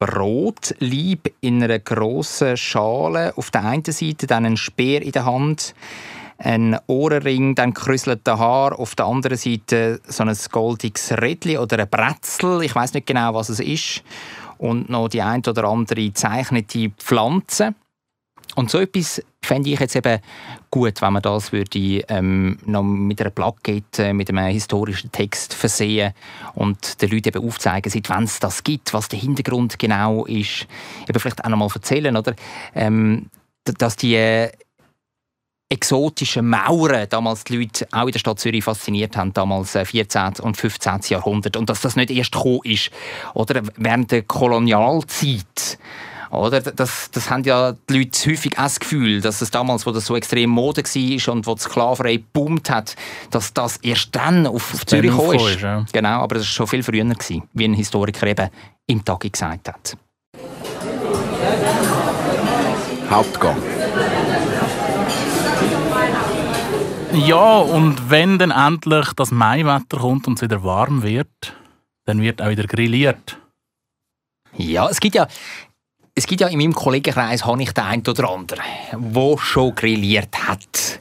Brotlieb 0.05 1.33
in 1.39 1.63
einer 1.63 1.79
grossen 1.79 2.57
Schale. 2.57 3.31
Auf 3.37 3.51
der 3.51 3.63
einen 3.63 3.85
Seite 3.85 4.27
dann 4.27 4.45
ein 4.45 4.57
Speer 4.57 5.01
in 5.01 5.13
der 5.13 5.25
Hand, 5.25 5.73
ein 6.37 6.77
Ohrenring, 6.87 7.55
dann 7.55 7.73
krüselte 7.73 8.37
Haar. 8.37 8.77
Auf 8.77 8.95
der 8.95 9.05
anderen 9.05 9.37
Seite 9.37 10.01
so 10.05 10.23
ein 10.23 10.35
goldiges 10.51 11.13
Rädchen 11.13 11.57
oder 11.57 11.79
ein 11.79 11.89
Bretzel. 11.89 12.63
Ich 12.63 12.75
weiß 12.75 12.93
nicht 12.95 13.07
genau, 13.07 13.33
was 13.33 13.47
es 13.47 13.61
ist. 13.61 14.03
Und 14.57 14.89
noch 14.89 15.07
die 15.07 15.21
ein 15.21 15.41
oder 15.47 15.63
andere 15.63 16.11
zeichnete 16.11 16.89
Pflanze. 16.97 17.73
Und 18.55 18.69
so 18.69 18.79
etwas 18.79 19.21
fände 19.41 19.69
ich 19.69 19.79
jetzt 19.79 19.95
eben 19.95 20.19
gut, 20.69 21.01
wenn 21.01 21.13
man 21.13 21.21
das 21.21 21.51
würde, 21.51 22.03
ähm, 22.07 22.57
noch 22.65 22.83
mit 22.83 23.19
einer 23.19 23.29
Plakette, 23.29 24.13
mit 24.13 24.29
einem 24.29 24.45
historischen 24.47 25.11
Text 25.11 25.53
versehen 25.53 26.13
und 26.55 27.01
den 27.01 27.09
Leuten 27.09 27.29
eben 27.29 27.47
aufzeigen, 27.47 27.91
seit 27.91 28.09
wann 28.09 28.23
es 28.23 28.39
das 28.39 28.63
gibt, 28.63 28.93
was 28.93 29.09
der 29.09 29.19
Hintergrund 29.19 29.79
genau 29.79 30.25
ist. 30.25 30.67
Eben 31.07 31.19
vielleicht 31.19 31.43
auch 31.43 31.49
noch 31.49 31.57
mal 31.57 31.69
erzählen, 31.73 32.15
oder? 32.15 32.35
Ähm, 32.75 33.29
dass 33.65 33.95
die 33.95 34.15
äh, 34.15 34.51
exotischen 35.73 36.49
Mauern 36.49 37.07
damals 37.09 37.43
die 37.45 37.57
Leute 37.57 37.87
auch 37.91 38.05
in 38.05 38.11
der 38.11 38.19
Stadt 38.19 38.39
Zürich 38.39 38.63
fasziniert 38.63 39.17
haben, 39.17 39.33
damals 39.33 39.71
14. 39.71 40.21
Äh, 40.21 40.41
und 40.41 40.55
15. 40.55 41.01
Jahrhundert. 41.09 41.57
Und 41.57 41.69
dass 41.69 41.81
das 41.81 41.95
nicht 41.95 42.11
erst 42.11 42.33
gekommen 42.33 42.59
ist, 42.63 42.91
oder? 43.33 43.63
Während 43.77 44.11
der 44.11 44.21
Kolonialzeit 44.21 45.79
oder? 46.33 46.61
Das, 46.61 47.09
das 47.11 47.29
haben 47.29 47.43
ja 47.43 47.73
die 47.89 47.99
Leute 47.99 48.31
häufig 48.31 48.57
auch 48.57 48.63
das 48.63 48.79
Gefühl, 48.79 49.21
dass 49.21 49.41
es 49.41 49.51
damals, 49.51 49.85
wo 49.85 49.91
das 49.91 50.05
so 50.05 50.15
extrem 50.15 50.49
Mode 50.49 50.83
war 50.83 51.33
und 51.33 51.47
wo 51.47 51.55
die 51.55 51.61
Sklaverei 51.61 52.15
geboomt 52.17 52.69
hat, 52.69 52.95
dass 53.31 53.53
das 53.53 53.77
erst 53.77 54.15
dann 54.15 54.47
auf, 54.47 54.73
auf 54.73 54.85
Zürich 54.85 55.11
gekommen 55.11 55.35
ist. 55.35 55.55
ist 55.55 55.61
ja. 55.61 55.85
Genau, 55.91 56.21
aber 56.21 56.35
das 56.35 56.43
war 56.45 56.51
schon 56.51 56.67
viel 56.67 56.83
früher, 56.83 57.03
gewesen, 57.03 57.43
wie 57.53 57.65
ein 57.65 57.73
Historiker 57.73 58.27
eben 58.27 58.49
im 58.87 59.03
Tag 59.03 59.21
gesagt 59.21 59.69
hat. 59.69 59.97
Hauptgang. 63.09 63.57
Ja, 67.13 67.57
und 67.59 68.09
wenn 68.09 68.39
dann 68.39 68.49
endlich 68.49 69.13
das 69.15 69.29
Maiwetter 69.29 69.99
kommt 69.99 70.27
und 70.27 70.35
es 70.35 70.41
wieder 70.41 70.63
warm 70.63 71.03
wird, 71.03 71.55
dann 72.05 72.21
wird 72.21 72.41
auch 72.41 72.49
wieder 72.49 72.63
grilliert. 72.63 73.37
Ja, 74.57 74.87
es 74.89 74.99
gibt 74.99 75.15
ja 75.15 75.27
es 76.15 76.27
gibt 76.27 76.41
ja 76.41 76.47
in 76.47 76.57
meinem 76.57 76.73
Kollegenkreis 76.73 77.45
habe 77.45 77.61
ich 77.63 77.71
den 77.71 77.83
einen 77.83 78.07
oder 78.07 78.29
anderen, 78.29 78.63
der 78.91 79.37
schon 79.39 79.75
grilliert 79.75 80.47
hat. 80.47 80.99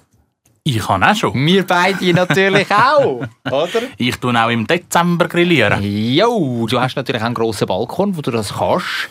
Ich 0.64 0.78
kann 0.78 1.02
auch 1.02 1.14
schon. 1.14 1.34
Wir 1.44 1.66
beide 1.66 2.12
natürlich 2.14 2.70
auch, 2.70 3.24
oder? 3.44 3.82
Ich 3.96 4.16
tue 4.16 4.40
auch 4.40 4.48
im 4.48 4.66
Dezember 4.66 5.26
grillieren. 5.26 5.82
Jo, 5.82 6.66
du 6.68 6.80
hast 6.80 6.94
natürlich 6.94 7.22
einen 7.22 7.34
grossen 7.34 7.66
Balkon, 7.66 8.16
wo 8.16 8.22
du 8.22 8.30
das 8.30 8.54
kannst. 8.54 9.08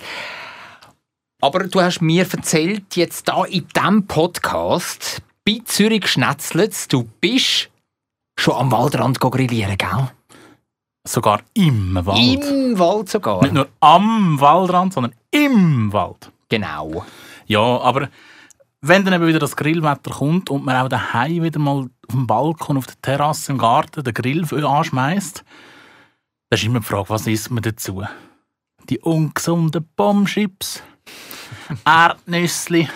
Aber 1.41 1.67
du 1.67 1.81
hast 1.81 2.01
mir 2.01 2.25
erzählt, 2.31 2.96
jetzt 2.96 3.27
da 3.27 3.43
in 3.46 3.67
diesem 3.67 4.08
Podcast, 4.08 5.22
bei 5.46 5.60
Zürich 5.65 6.08
Schnetzlitz, 6.08 6.88
du 6.88 7.03
bist 7.20 7.70
schon 8.39 8.55
am 8.55 8.72
Waldrand 8.72 9.20
grillieren, 9.20 9.77
gell? 9.77 10.12
Sogar 11.03 11.41
im 11.53 11.96
Wald. 12.05 12.46
Im 12.46 12.77
Wald 12.77 13.10
sogar. 13.10 13.41
Nicht 13.41 13.53
nur 13.53 13.67
am 13.79 14.39
Waldrand, 14.39 14.93
sondern 14.93 15.15
im 15.31 15.91
Wald. 15.91 16.31
Genau. 16.50 17.05
Ja, 17.48 17.60
aber 17.60 18.10
wenn 18.81 19.03
dann 19.05 19.13
eben 19.15 19.27
wieder 19.27 19.39
das 19.39 19.55
Grillwetter 19.55 20.12
kommt 20.12 20.50
und 20.50 20.65
man 20.65 20.75
auch 20.75 20.89
daheim 20.89 21.43
wieder 21.43 21.60
mal 21.60 21.84
auf 21.84 21.88
dem 22.12 22.27
Balkon, 22.27 22.77
auf 22.77 22.88
der 22.88 23.01
Terrasse 23.01 23.51
im 23.51 23.58
Garten 23.58 24.03
den 24.03 24.13
Grill 24.13 24.46
anschmeißt, 24.65 25.43
dann 26.50 26.58
ist 26.58 26.65
immer 26.65 26.79
die 26.79 26.86
Frage, 26.86 27.10
was 27.10 27.27
isst 27.27 27.51
man 27.51 27.63
dazu? 27.63 28.03
Die 28.89 29.00
ungesunden 29.00 29.88
Bombschips, 29.96 30.84
Erdnüsse, 31.86 32.88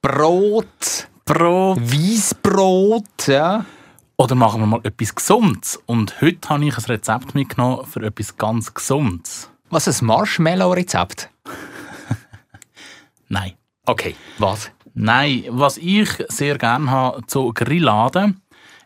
Brot, 0.00 1.08
Brot, 1.24 1.78
Weissbrot, 1.80 3.26
ja. 3.26 3.64
Oder 4.22 4.36
machen 4.36 4.60
wir 4.60 4.68
mal 4.68 4.80
etwas 4.84 5.16
Gesundes? 5.16 5.82
Und 5.84 6.20
heute 6.20 6.48
habe 6.48 6.64
ich 6.64 6.78
ein 6.78 6.84
Rezept 6.84 7.34
mitgenommen 7.34 7.84
für 7.86 8.04
etwas 8.04 8.36
ganz 8.36 8.72
Gesundes. 8.72 9.50
Was, 9.68 9.88
ein 9.88 10.06
Marshmallow-Rezept? 10.06 11.28
Nein. 13.28 13.54
Okay, 13.84 14.14
was? 14.38 14.70
Nein, 14.94 15.46
was 15.48 15.76
ich 15.76 16.08
sehr 16.28 16.56
gerne 16.56 16.88
habe 16.88 17.26
zu 17.26 17.52
Grilladen, 17.52 18.40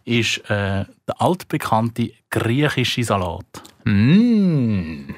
ist 0.07 0.39
äh, 0.49 0.87
der 1.07 1.21
altbekannte 1.21 2.13
griechische 2.31 3.05
Salat. 3.05 3.63
Mm. 3.85 5.11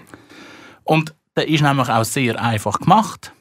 Und 0.83 1.15
der 1.37 1.47
ist 1.47 1.63
nämlich 1.63 1.89
auch 1.91 2.05
sehr 2.05 2.43
einfach 2.43 2.81
gemacht. 2.81 3.33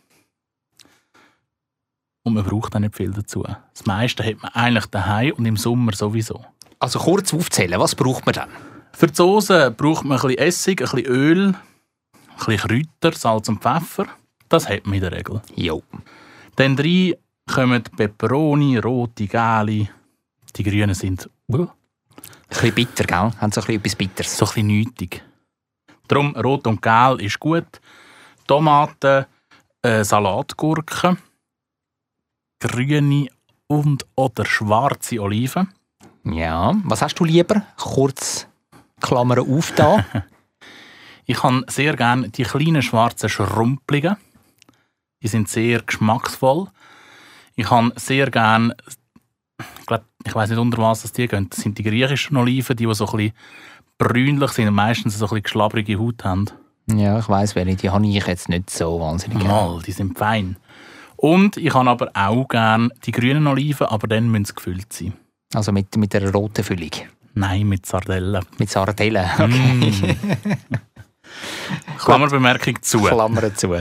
Und 2.21 2.35
man 2.35 2.43
braucht 2.43 2.75
auch 2.75 2.79
nicht 2.79 2.95
viel 2.95 3.09
dazu. 3.09 3.41
Das 3.73 3.87
meiste 3.87 4.23
hat 4.23 4.43
man 4.43 4.51
eigentlich 4.51 4.85
daheim 4.85 5.33
und 5.37 5.45
im 5.47 5.57
Sommer 5.57 5.93
sowieso. 5.93 6.45
Also 6.79 6.99
kurz 6.99 7.33
aufzählen, 7.33 7.79
was 7.79 7.95
braucht 7.95 8.25
man 8.25 8.33
dann? 8.33 8.49
Für 8.93 9.07
die 9.07 9.15
Soße 9.15 9.71
braucht 9.71 10.05
man 10.05 10.19
ein 10.19 10.27
bisschen 10.27 10.37
Essig, 10.37 10.81
ein 10.81 10.89
bisschen 10.89 11.05
Öl, 11.05 11.47
ein 11.47 12.45
bisschen 12.45 12.57
Kräuter, 12.57 13.17
Salz 13.17 13.49
und 13.49 13.61
Pfeffer. 13.61 14.07
Das 14.49 14.69
hat 14.69 14.85
man 14.85 14.95
in 14.95 15.01
der 15.01 15.11
Regel. 15.11 15.41
Jo. 15.55 15.83
Dann 16.55 16.77
rein 16.77 17.13
kommen 17.51 17.83
Peperoni, 17.83 18.77
rote, 18.77 19.27
gelbe. 19.27 19.89
Die 20.55 20.63
grünen 20.63 20.93
sind... 20.93 21.29
Uh. 21.47 21.63
Ein 21.63 21.69
bisschen 22.49 22.75
bitter, 22.75 23.03
gell? 23.03 23.31
Haben 23.39 23.51
so 23.51 23.61
ein 23.61 23.67
bisschen 23.67 23.75
etwas 23.75 23.95
Bitters. 23.95 24.37
So 24.37 24.45
ein 24.45 24.49
bisschen 24.49 24.67
nötig. 24.67 25.23
Darum, 26.07 26.35
rot 26.35 26.65
und 26.67 26.81
gelb 26.81 27.21
ist 27.21 27.39
gut. 27.39 27.81
Tomaten, 28.47 29.25
äh, 29.81 30.03
Salatgurken, 30.03 31.17
grüne 32.59 33.27
und 33.67 34.05
oder 34.15 34.45
schwarze 34.45 35.21
Oliven. 35.21 35.73
Ja, 36.31 36.75
was 36.83 37.01
hast 37.01 37.15
du 37.15 37.25
lieber? 37.25 37.63
Kurz 37.77 38.47
Klammer 39.01 39.41
auf 39.41 39.71
da. 39.73 40.05
ich 41.25 41.41
habe 41.43 41.63
sehr 41.67 41.95
gerne 41.95 42.29
die 42.29 42.43
kleinen 42.43 42.81
schwarzen 42.81 43.29
Schrumpeligen. 43.29 44.17
Die 45.21 45.27
sind 45.27 45.49
sehr 45.49 45.81
geschmacksvoll. 45.81 46.67
Ich 47.55 47.69
habe 47.71 47.91
sehr 47.95 48.29
gerne 48.29 48.75
glaub, 49.85 50.03
ich 50.25 50.35
weiß 50.35 50.49
nicht, 50.49 50.59
unter 50.59 50.77
was 50.77 51.01
das 51.01 51.13
die 51.13 51.27
gehen. 51.27 51.49
Das 51.49 51.59
sind 51.59 51.77
die 51.77 51.83
griechischen 51.83 52.37
Oliven, 52.37 52.75
die, 52.75 52.85
die 52.85 52.93
so 52.93 53.07
ein 53.07 53.17
bisschen 53.17 53.33
brünlich 53.97 54.51
sind 54.51 54.67
und 54.67 54.75
meistens 54.75 55.17
so 55.17 55.25
ein 55.25 55.29
bisschen 55.29 55.43
geschlabbrige 55.43 55.99
Haut 55.99 56.23
haben. 56.23 56.45
Ja, 56.93 57.19
ich 57.19 57.27
weiss 57.27 57.55
welche. 57.55 57.75
Die 57.75 57.89
habe 57.89 58.05
ich 58.05 58.25
jetzt 58.25 58.49
nicht 58.49 58.69
so 58.69 58.99
wahnsinnig 58.99 59.39
gerne. 59.39 59.53
Mal, 59.53 59.81
die 59.81 59.91
sind 59.91 60.17
fein. 60.17 60.57
Und 61.15 61.57
ich 61.57 61.73
habe 61.73 61.89
aber 61.89 62.11
auch 62.13 62.47
gerne 62.47 62.89
die 63.03 63.11
grünen 63.11 63.47
Oliven, 63.47 63.87
aber 63.87 64.07
dann 64.07 64.29
müssen 64.29 64.45
sie 64.45 64.53
gefüllt 64.53 64.93
sein. 64.93 65.13
Also 65.53 65.71
mit, 65.71 65.95
mit 65.95 66.13
einer 66.15 66.31
roten 66.31 66.63
Füllung. 66.63 66.91
Nein, 67.33 67.67
mit 67.67 67.85
Sardellen. 67.85 68.43
Mit 68.57 68.69
Sardellen. 68.69 69.25
Mm. 69.37 70.15
Klammerbemerkung 71.99 72.81
zu. 72.81 73.01
Klammern 73.03 73.55
zu. 73.55 73.75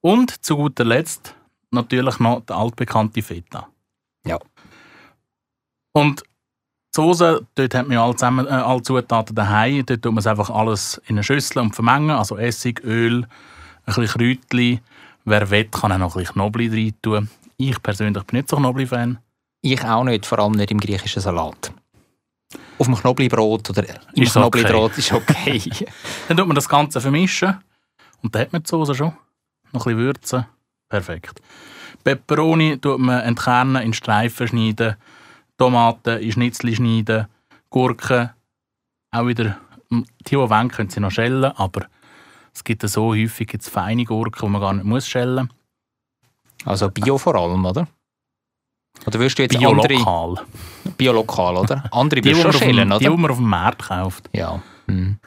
Und 0.00 0.44
zu 0.44 0.56
guter 0.56 0.84
Letzt 0.84 1.34
natürlich 1.70 2.18
noch 2.18 2.40
der 2.40 2.56
altbekannte 2.56 3.22
Feta. 3.22 3.68
Ja. 4.26 4.38
Und 5.92 6.22
die 6.22 6.26
Soße, 6.96 7.46
dort 7.54 7.74
hat 7.74 7.88
man 7.88 7.94
ja 7.94 8.04
alle, 8.04 8.16
zusammen, 8.16 8.46
äh, 8.46 8.50
alle 8.50 8.82
Zutaten 8.82 9.34
daheim. 9.34 9.84
Dort 9.84 10.02
tut 10.02 10.12
man 10.12 10.20
es 10.20 10.26
einfach 10.26 10.50
alles 10.50 11.00
in 11.06 11.16
eine 11.16 11.24
Schüssel 11.24 11.58
und 11.58 11.74
vermengen. 11.74 12.10
Also 12.10 12.36
Essig, 12.36 12.82
Öl, 12.84 13.24
ein 13.24 13.28
bisschen 13.84 14.06
Kräutchen. 14.06 14.80
Wer 15.24 15.50
will, 15.50 15.64
kann 15.64 15.92
auch 15.92 15.98
noch 15.98 16.16
ein 16.16 16.20
bisschen 16.20 16.34
Knoblauch 16.34 16.72
rein 16.72 16.94
tun. 17.02 17.30
Ich 17.56 17.82
persönlich 17.82 18.22
bin 18.24 18.38
nicht 18.38 18.48
so 18.48 18.56
Knoblauch-Fan. 18.56 19.18
Ich 19.66 19.82
auch 19.82 20.04
nicht, 20.04 20.26
vor 20.26 20.40
allem 20.40 20.52
nicht 20.52 20.70
im 20.70 20.78
griechischen 20.78 21.22
Salat. 21.22 21.72
Auf 22.78 22.86
dem 22.86 22.96
Knoblauchbrot 22.96 23.70
oder 23.70 23.88
im 24.14 24.22
Ist 24.22 24.36
okay. 24.36 24.60
Knoblauchbrot 24.60 24.98
ist 24.98 25.10
okay. 25.10 25.58
Dann 26.28 26.36
tut 26.36 26.46
man 26.46 26.54
das 26.54 26.68
Ganze 26.68 27.00
vermischen. 27.00 27.56
Und 28.22 28.34
dann 28.34 28.42
hat 28.42 28.52
man 28.52 28.62
die 28.62 28.68
Soße 28.68 28.94
schon. 28.94 29.14
Noch 29.72 29.86
ein 29.86 29.96
bisschen 29.96 29.98
würzen. 29.98 30.46
Perfekt. 30.86 31.40
Peperoni 32.04 32.76
tut 32.78 32.98
man 32.98 33.22
entkernen, 33.22 33.82
in 33.82 33.94
Streifen 33.94 34.48
schneiden. 34.48 34.96
Tomaten 35.56 36.18
in 36.18 36.32
Schnitzel 36.32 36.74
schneiden. 36.74 37.28
Gurken. 37.70 38.30
Auch 39.12 39.26
wieder, 39.26 39.56
die, 39.90 40.04
die 40.26 40.36
wollen, 40.36 40.68
können 40.68 40.90
sie 40.90 41.00
noch 41.00 41.10
schälen. 41.10 41.52
Aber 41.56 41.86
es 42.52 42.62
gibt 42.64 42.86
so 42.86 43.14
häufig 43.14 43.50
jetzt 43.50 43.70
feine 43.70 44.04
Gurken, 44.04 44.46
die 44.46 44.52
man 44.52 44.60
gar 44.60 44.74
nicht 44.74 44.84
muss 44.84 45.08
schälen 45.08 45.48
Also 46.66 46.90
Bio 46.90 47.16
vor 47.16 47.34
allem, 47.34 47.64
oder? 47.64 47.88
Oder 49.06 49.18
würdest 49.18 49.38
du 49.38 49.42
jetzt 49.42 49.56
andere... 49.56 49.88
Biolokal. 49.88 50.44
Biolokal, 50.96 51.56
oder? 51.56 51.84
Andere 51.90 52.20
Die, 52.20 52.32
die, 52.32 52.40
schon 52.40 52.50
dem, 52.52 52.58
schälen, 52.58 52.90
die, 52.90 52.98
die 52.98 53.08
oder? 53.08 53.16
man 53.16 53.30
auf 53.30 53.36
dem 53.36 53.48
Markt 53.48 53.82
kauft. 53.88 54.30
Ja. 54.32 54.62
Mhm. 54.86 55.18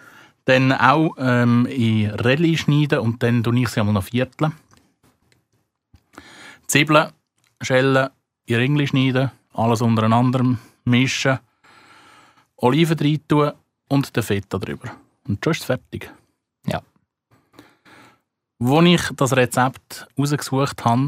Dann 0.46 0.72
auch 0.72 1.16
ähm, 1.20 1.66
in 1.66 2.10
Rädchen 2.12 2.58
schneiden 2.58 3.00
und 3.00 3.22
dann 3.22 3.44
tue 3.44 3.60
ich 3.60 3.70
sie 3.70 3.80
einmal 3.80 3.94
noch 3.94 4.04
vierteln. 4.04 4.54
Zwiebeln, 6.68 7.10
Schellen, 7.62 8.10
in 8.46 8.56
Ringli 8.56 8.88
schneiden, 8.88 9.32
alles 9.54 9.82
untereinander 9.82 10.58
mischen, 10.86 11.40
Oliven 12.58 12.98
rein 12.98 13.20
tun 13.28 13.52
und 13.90 14.16
den 14.16 14.24
Feta 14.24 14.58
drüber. 14.58 14.92
Und 15.28 15.44
schon 15.44 15.52
ist 15.52 15.60
es 15.60 15.66
fertig. 15.66 16.12
Ja. 16.66 16.82
Als 18.60 18.86
ich 18.86 19.02
das 19.16 19.36
Rezept 19.36 20.08
rausgesucht 20.18 20.84
habe, 20.86 21.08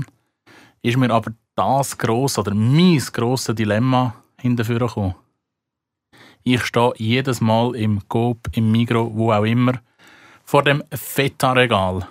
ist 0.81 0.97
mir 0.97 1.11
aber 1.11 1.31
das 1.59 1.97
grosse 1.97 2.39
oder 2.39 2.53
mein 2.53 2.97
grosses 3.11 3.55
Dilemma 3.55 4.15
hinterher 4.39 4.79
gekommen. 4.79 5.15
Ich 6.43 6.63
stehe 6.63 6.93
jedes 6.95 7.41
Mal 7.41 7.75
im 7.75 8.07
Coop, 8.07 8.47
im 8.53 8.71
Migro, 8.71 9.11
wo 9.13 9.31
auch 9.33 9.43
immer, 9.43 9.73
vor 10.45 10.63
dem 10.63 10.81
Feta-Regal. 10.91 12.07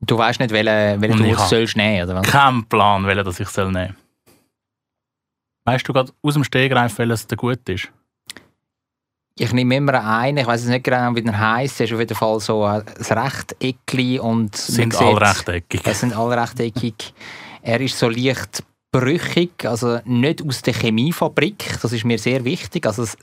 Du 0.00 0.16
weißt 0.16 0.40
nicht, 0.40 0.52
welchen 0.52 1.00
welche 1.00 1.16
du 1.16 1.34
sollst 1.36 1.76
nehmen, 1.76 2.08
oder 2.08 2.20
was? 2.20 2.26
Kein 2.26 2.64
Plan, 2.64 3.04
welchen 3.06 3.24
das 3.24 3.40
ich 3.40 3.48
soll 3.48 3.72
nehmen 3.72 3.96
soll. 3.96 4.34
Weißt 5.64 5.86
du 5.86 5.92
gerade 5.92 6.12
aus 6.22 6.34
dem 6.34 6.44
Stegreif, 6.44 6.96
welches 6.98 7.26
der 7.26 7.36
gut 7.36 7.68
ist? 7.68 7.90
Ich 9.36 9.52
nehme 9.52 9.76
immer 9.76 10.04
einen, 10.04 10.38
ich 10.38 10.46
weiß 10.46 10.64
nicht 10.66 10.84
genau, 10.84 11.14
wie 11.14 11.22
der 11.22 11.38
heisst. 11.38 11.80
Es 11.80 11.88
ist 11.88 11.94
auf 11.94 12.00
jeden 12.00 12.14
Fall 12.14 12.40
so 12.40 12.64
ein 12.64 12.82
Rechteckli 12.82 14.18
und 14.18 14.54
Sind 14.54 14.94
alle 14.96 15.20
rechteckig. 15.20 15.80
Es 15.84 16.00
sind 16.00 16.16
alle 16.16 16.40
rechteckig. 16.40 17.14
Er 17.62 17.80
ist 17.80 17.98
so 17.98 18.08
leicht 18.08 18.62
brüchig, 18.92 19.64
also 19.64 20.00
nicht 20.04 20.42
aus 20.46 20.62
der 20.62 20.74
Chemiefabrik. 20.74 21.78
Das 21.82 21.92
ist 21.92 22.04
mir 22.04 22.18
sehr 22.18 22.44
wichtig. 22.44 22.86
Also 22.86 23.02
es 23.04 23.16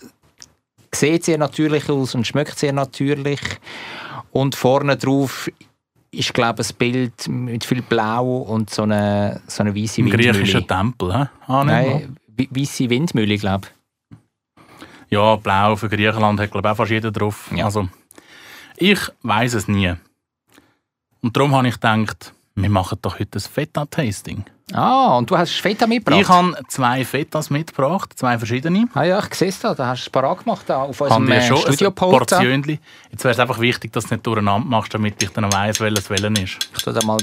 sieht 0.93 1.23
sehr 1.25 1.37
natürlich 1.37 1.89
aus 1.89 2.15
und 2.15 2.25
schmeckt 2.25 2.57
sehr 2.57 2.73
natürlich. 2.73 3.41
Und 4.31 4.55
vorne 4.55 4.95
drauf 4.97 5.49
ist, 6.11 6.33
glaube 6.33 6.61
ich, 6.61 6.69
ein 6.69 6.75
Bild 6.77 7.27
mit 7.27 7.65
viel 7.65 7.81
Blau 7.81 8.37
und 8.37 8.69
so 8.69 8.83
eine, 8.83 9.41
so 9.47 9.63
eine 9.63 9.75
weiße 9.75 9.97
Windmühle. 9.97 10.31
griechischen 10.31 10.67
Tempel, 10.67 11.13
hä? 11.13 11.25
Ah. 11.47 11.63
Nein, 11.63 12.15
we- 12.35 12.47
weiße 12.49 12.89
Windmühle, 12.89 13.37
glaube 13.37 13.67
Ja, 15.09 15.35
blau 15.35 15.75
für 15.75 15.89
Griechenland 15.89 16.39
hat, 16.39 16.51
glaube 16.51 16.67
ich, 16.67 16.71
auch 16.71 16.77
fast 16.77 16.91
jeder 16.91 17.11
drauf. 17.11 17.49
Ja. 17.55 17.65
Also, 17.65 17.89
ich 18.77 18.99
weiß 19.23 19.53
es 19.55 19.67
nie. 19.67 19.93
Und 21.21 21.35
darum 21.35 21.53
habe 21.55 21.67
ich 21.67 21.73
gedacht, 21.75 22.33
wir 22.57 22.69
machen 22.69 22.97
doch 23.01 23.19
heute 23.19 23.37
ein 23.37 23.41
Feta-Tasting. 23.41 24.43
Ah, 24.73 25.15
und 25.17 25.29
du 25.29 25.37
hast 25.37 25.53
Feta 25.53 25.87
mitgebracht? 25.87 26.21
Ich 26.21 26.27
habe 26.27 26.57
zwei 26.67 27.05
Fetas 27.05 27.49
mitgebracht, 27.49 28.11
zwei 28.15 28.37
verschiedene. 28.37 28.87
Ah 28.93 29.03
ja, 29.03 29.19
ich 29.19 29.33
sehe 29.35 29.47
es 29.47 29.59
da. 29.59 29.73
Da 29.73 29.87
hast 29.87 30.01
du 30.01 30.07
es 30.07 30.09
parat 30.09 30.43
gemacht 30.43 30.63
da 30.67 30.81
auf 30.81 30.99
unserem 30.99 31.25
dir 31.25 31.35
äh, 31.35 31.41
schon 31.41 31.77
da. 31.77 31.89
Portionchen. 31.91 32.79
Jetzt 33.11 33.23
wäre 33.23 33.33
es 33.33 33.39
einfach 33.39 33.59
wichtig, 33.59 33.93
dass 33.93 34.05
du 34.05 34.15
nicht 34.15 34.25
durcheinander 34.25 34.67
machst, 34.67 34.93
damit 34.93 35.21
ich 35.21 35.29
dann 35.29 35.51
weiss, 35.53 35.79
welches 35.79 36.09
welchen 36.09 36.35
ist. 36.35 36.57
Ich 36.75 36.83
tue 36.83 36.93
da 36.93 37.05
mal 37.05 37.17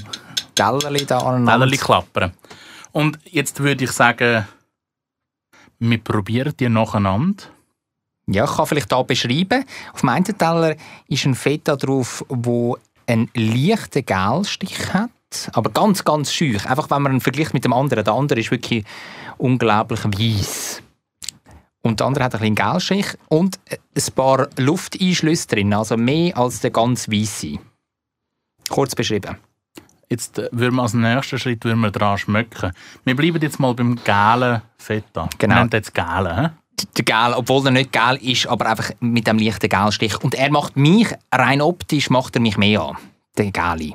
Gellerli 0.55 1.05
da 1.05 1.19
aneinander. 1.19 1.53
Tellerli 1.53 1.77
klappern. 1.77 2.33
Und 2.93 3.19
jetzt 3.25 3.61
würde 3.61 3.85
ich 3.85 3.91
sagen, 3.91 4.47
wir 5.81 5.99
probieren 5.99 6.55
die 6.59 6.69
nacheinander. 6.69 7.45
Ja, 8.27 8.45
ich 8.45 8.57
kann 8.57 8.67
vielleicht 8.67 8.93
hier 8.93 9.05
beschreiben. 9.05 9.65
Auf 9.93 10.01
dem 10.01 10.09
einen 10.09 10.25
Teller 10.25 10.77
ist 11.09 11.27
ein 11.27 11.35
Feta 11.35 11.77
drauf, 11.77 12.25
wo 12.29 12.79
einen 13.07 13.29
leichten 13.35 14.07
Gelstich 14.07 14.95
hat, 14.95 15.11
aber 15.53 15.71
ganz, 15.71 16.05
ganz 16.05 16.33
schüch. 16.33 16.67
Einfach, 16.67 16.91
wenn 16.91 17.03
man 17.03 17.13
ihn 17.13 17.21
vergleicht 17.21 17.55
mit 17.55 17.65
dem 17.65 17.73
anderen. 17.73 18.05
Der 18.05 18.15
andere 18.15 18.41
ist 18.41 18.51
wirklich 18.51 18.85
unglaublich 19.39 20.05
weiss. 20.05 20.83
Und 21.83 22.01
der 22.01 22.07
andere 22.07 22.25
hat 22.25 22.35
ein 22.35 22.41
bisschen 22.41 22.55
Gelstich 22.55 23.07
und 23.29 23.59
ein 23.71 24.13
paar 24.15 24.49
Lufteinschlüsse 24.57 25.49
drin, 25.49 25.75
also 25.75 25.99
mehr 25.99 26.37
als 26.37 26.61
der 26.61 26.71
ganz 26.71 27.09
weisse. 27.11 27.59
Kurz 28.71 28.95
beschrieben. 28.95 29.37
Jetzt 30.09 30.39
äh, 30.39 30.49
würden 30.53 30.77
wir 30.77 30.83
als 30.83 30.95
nächsten 30.95 31.39
Schritt 31.39 31.65
würden 31.65 31.81
wir 31.81 31.91
daran 31.91 32.17
schmecken. 32.17 32.73
Wir 33.05 33.17
bleiben 33.17 33.41
jetzt 33.43 33.61
mal 33.61 33.75
beim 33.75 33.99
gelben 34.03 34.63
Feta. 34.79 35.29
Genau. 35.39 35.55
Wir 35.55 35.59
nennen 35.61 35.71
jetzt 35.73 35.95
gelben. 35.95 36.51
der 36.97 37.05
Gel, 37.05 37.35
obwohl 37.35 37.67
er 37.67 37.73
nicht 37.73 37.93
gel 37.93 38.19
ist, 38.23 38.47
aber 38.47 38.67
einfach 38.67 38.91
mit 39.01 39.27
dem 39.27 39.39
leichten 39.39 39.69
Gelstich. 39.69 40.23
Und 40.23 40.35
er 40.35 40.51
macht 40.51 40.77
mich, 40.77 41.09
rein 41.31 41.61
optisch, 41.61 42.11
macht 42.11 42.35
er 42.37 42.41
mich 42.41 42.57
mehr 42.57 42.81
an. 42.81 42.97
Der 43.37 43.51
Geli. 43.51 43.95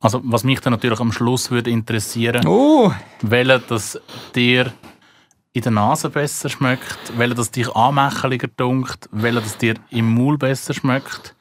Also, 0.00 0.20
was 0.24 0.44
mich 0.44 0.60
dann 0.60 0.72
natürlich 0.72 0.98
am 0.98 1.12
Schluss 1.12 1.50
würde 1.50 1.70
interessieren, 1.70 2.46
Oh! 2.46 2.90
welcher 3.20 3.58
das 3.58 4.00
dir 4.34 4.72
in 5.52 5.62
der 5.62 5.72
Nase 5.72 6.08
besser 6.08 6.48
schmeckt, 6.48 7.18
welcher 7.18 7.34
das 7.34 7.50
dich 7.50 7.68
anmächeliger 7.76 8.48
dunkt, 8.56 9.08
welcher 9.12 9.42
das 9.42 9.58
dir 9.58 9.74
im 9.90 10.14
Maul 10.14 10.38
besser 10.38 10.72
schmeckt. 10.72 11.34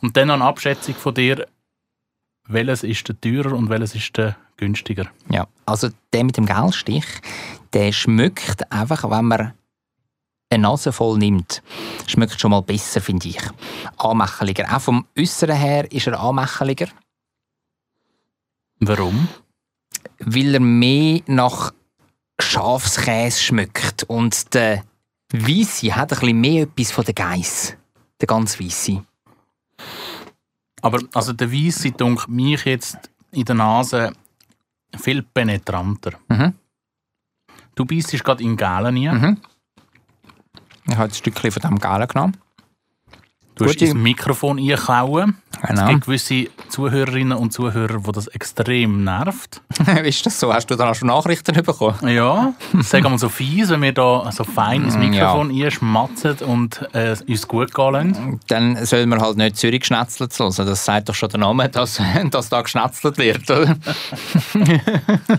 Und 0.00 0.16
dann 0.16 0.28
noch 0.28 0.34
eine 0.34 0.44
Abschätzung 0.44 0.96
von 0.96 1.14
dir, 1.14 1.46
welches 2.48 2.82
ist 2.82 3.06
der 3.08 3.20
teurer 3.20 3.52
und 3.52 3.68
welches 3.70 3.94
ist 3.94 4.16
der 4.16 4.36
günstiger. 4.56 5.06
Ja, 5.30 5.46
also 5.64 5.88
der 6.12 6.24
mit 6.24 6.36
dem 6.36 6.46
Gelstich, 6.46 7.06
der 7.72 7.92
schmeckt 7.92 8.72
einfach, 8.72 9.08
wenn 9.08 9.24
man 9.26 9.52
eine 10.50 10.62
Nase 10.62 10.92
voll 10.92 11.18
nimmt, 11.18 11.62
schmeckt 12.06 12.40
schon 12.40 12.50
mal 12.50 12.62
besser, 12.62 13.00
finde 13.00 13.28
ich. 13.28 13.40
Anmächeliger. 13.98 14.74
Auch 14.74 14.80
vom 14.80 15.06
Äußeren 15.16 15.56
her 15.56 15.90
ist 15.92 16.06
er 16.06 16.20
anmächeliger, 16.20 16.88
Warum? 18.80 19.28
weil 20.18 20.54
er 20.54 20.60
mehr 20.60 21.20
nach 21.26 21.72
Schafskäse 22.40 23.40
schmeckt. 23.40 24.04
Und 24.04 24.54
der 24.54 24.84
Weisse 25.32 25.94
hat 25.94 26.12
ein 26.12 26.18
bisschen 26.20 26.40
mehr 26.40 26.62
etwas 26.64 26.90
von 26.92 27.04
der 27.04 27.14
Geiss. 27.14 27.76
Der 28.20 28.26
ganz 28.26 28.58
Weisse. 28.60 29.04
Aber 30.82 31.00
also 31.14 31.32
der 31.32 31.50
Weisse 31.50 31.90
dunkt 31.90 32.28
mich 32.28 32.64
jetzt 32.64 33.10
in 33.32 33.44
der 33.44 33.54
Nase 33.54 34.12
viel 34.96 35.22
penetranter. 35.22 36.12
Mhm. 36.28 36.54
Du 37.74 37.84
beißt 37.84 38.12
gerade 38.22 38.42
in 38.42 38.56
Gelen 38.56 39.08
rein. 39.08 39.20
Mhm. 39.20 39.40
Ich 40.86 40.94
habe 40.94 41.04
ein 41.04 41.14
Stückchen 41.14 41.50
von 41.50 41.62
dem 41.62 41.78
Gelen 41.78 42.06
genommen. 42.06 42.36
Du 43.56 43.66
hast 43.66 43.80
ins 43.80 43.94
Mikrofon 43.94 44.58
einkauen. 44.58 45.36
Es 45.62 45.68
Genau. 45.68 45.88
gibt 45.88 46.06
gewisse 46.06 46.48
Zuhörerinnen 46.68 47.38
und 47.38 47.52
Zuhörer, 47.52 47.98
die 48.00 48.12
das 48.12 48.26
extrem 48.26 49.04
nervt. 49.04 49.62
ist 50.04 50.26
das 50.26 50.40
so? 50.40 50.52
Hast 50.52 50.66
du 50.70 50.74
auch 50.74 50.94
schon 50.94 51.08
Nachrichten 51.08 51.54
bekommen? 51.62 52.08
Ja, 52.08 52.52
sagen 52.80 53.04
wir 53.10 53.18
so 53.18 53.28
fies, 53.28 53.70
wenn 53.70 53.82
wir 53.82 53.92
da 53.92 54.30
so 54.32 54.42
fein 54.44 54.82
ins 54.84 54.96
Mm, 54.96 55.00
Mikrofon 55.10 55.50
einschmatzen 55.50 56.36
und 56.46 56.84
äh, 56.94 57.16
uns 57.28 57.46
gut 57.46 57.72
gehen 57.72 57.92
lassen. 57.92 58.40
Dann 58.48 58.84
soll 58.84 59.06
man 59.06 59.20
halt 59.20 59.36
nicht 59.36 59.56
Zürich 59.56 59.80
geschnetzelt 59.80 60.36
hören. 60.38 60.52
Das 60.56 60.84
sagt 60.84 61.08
doch 61.08 61.14
schon 61.14 61.28
der 61.28 61.40
Name, 61.40 61.68
dass, 61.70 62.00
dass 62.30 62.48
da 62.48 62.60
geschnetzelt 62.60 63.16
wird, 63.18 63.48
oder? 63.50 63.76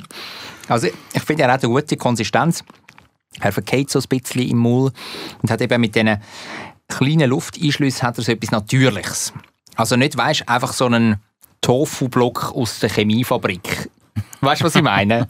also 0.69 0.88
ich 1.13 1.21
finde, 1.23 1.43
er 1.43 1.51
hat 1.51 1.63
eine 1.63 1.73
gute 1.73 1.97
Konsistenz. 1.97 2.63
Er 3.41 3.51
verkehrt 3.51 3.89
so 3.89 3.99
ein 3.99 4.06
bisschen 4.08 4.49
im 4.49 4.58
Maul 4.58 4.91
und 5.41 5.51
hat 5.51 5.60
eben 5.62 5.82
mit 5.82 5.93
diesen 5.93 6.17
kleinen 6.87 7.29
Lufteinschlüssen 7.29 8.03
hat 8.03 8.17
er 8.17 8.23
so 8.23 8.31
etwas 8.31 8.51
Natürliches. 8.51 9.33
Also 9.75 9.95
nicht, 9.95 10.15
weißt 10.17 10.47
einfach 10.47 10.73
so 10.73 10.85
einen 10.85 11.17
Tofu-Block 11.61 12.53
aus 12.53 12.79
der 12.79 12.89
Chemiefabrik. 12.89 13.89
Weißt 14.41 14.61
du, 14.61 14.65
was 14.65 14.75
ich 14.75 14.81
meine? 14.81 15.27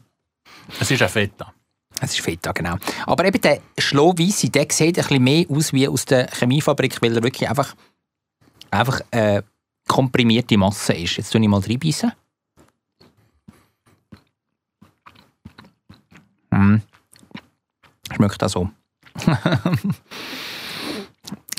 Es 0.79 0.91
ist 0.91 1.01
ein 1.01 1.09
Feta. 1.09 1.53
Es 2.01 2.11
ist 2.11 2.21
Feta, 2.21 2.51
genau. 2.51 2.75
Aber 3.05 3.25
eben 3.25 3.39
der 3.39 3.61
Schlohweisse, 3.77 4.49
der 4.49 4.67
sieht 4.69 4.99
ein 4.99 5.05
bisschen 5.05 5.23
mehr 5.23 5.45
aus 5.49 5.71
wie 5.71 5.87
aus 5.87 6.05
der 6.05 6.27
Chemiefabrik, 6.27 7.01
weil 7.01 7.15
er 7.15 7.23
wirklich 7.23 7.49
einfach, 7.49 7.73
einfach 8.69 9.01
eine 9.11 9.43
komprimierte 9.87 10.57
Masse 10.57 10.93
ist. 10.93 11.17
Jetzt 11.17 11.31
tue 11.31 11.41
ich 11.41 11.47
mal 11.47 11.61
reinbeissen. 11.61 12.11
Mm. 16.51 16.77
Schmeckt 18.13 18.43
auch 18.43 18.49
so. 18.49 18.69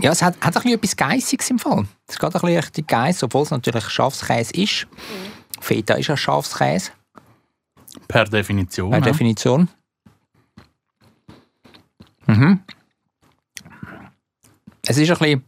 ja, 0.00 0.12
es 0.12 0.22
hat, 0.22 0.34
hat 0.40 0.56
ein 0.56 0.62
bisschen 0.62 0.72
etwas 0.78 0.96
Geissiges 0.96 1.50
im 1.50 1.58
Fall. 1.58 1.86
Es 2.06 2.16
geht 2.18 2.24
ein 2.24 2.32
bisschen 2.32 2.56
richtig 2.56 2.86
Geiss, 2.88 3.22
obwohl 3.22 3.42
es 3.42 3.50
natürlich 3.50 3.88
Schafskäse 3.88 4.52
ist. 4.54 4.86
Feta 5.60 5.94
ist 5.94 6.06
ja 6.08 6.16
Schafskäse, 6.16 6.90
Per 8.08 8.24
Definition. 8.24 8.90
per 8.90 8.98
ja. 9.00 9.04
Definition. 9.06 9.68
Mhm. 12.26 12.60
Es 14.86 14.98
ist 14.98 15.10
ein 15.10 15.18
bisschen... 15.18 15.44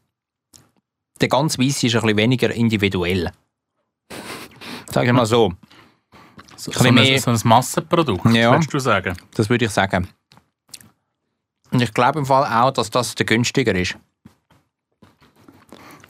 Der 1.20 1.28
ganz 1.28 1.58
Weisse 1.58 1.86
ist 1.88 1.94
ein 1.96 2.00
bisschen 2.02 2.16
weniger 2.16 2.50
individuell. 2.54 3.32
Sagen 4.90 5.06
wir 5.08 5.12
mal 5.12 5.26
so. 5.26 5.52
so, 6.56 6.70
bisschen 6.70 6.82
so, 6.82 6.88
ein, 6.88 6.94
mehr- 6.94 7.20
so 7.20 7.30
ein 7.32 7.40
Massenprodukt, 7.44 8.24
Ja. 8.32 8.52
würdest 8.52 8.72
du 8.72 8.78
sagen. 8.78 9.16
Das 9.34 9.50
würde 9.50 9.64
ich 9.66 9.70
sagen. 9.72 10.08
Und 11.70 11.82
ich 11.82 11.92
glaube 11.92 12.20
im 12.20 12.26
Fall 12.26 12.44
auch, 12.46 12.70
dass 12.70 12.88
das 12.90 13.14
der 13.16 13.26
günstiger 13.26 13.74
ist. 13.74 13.96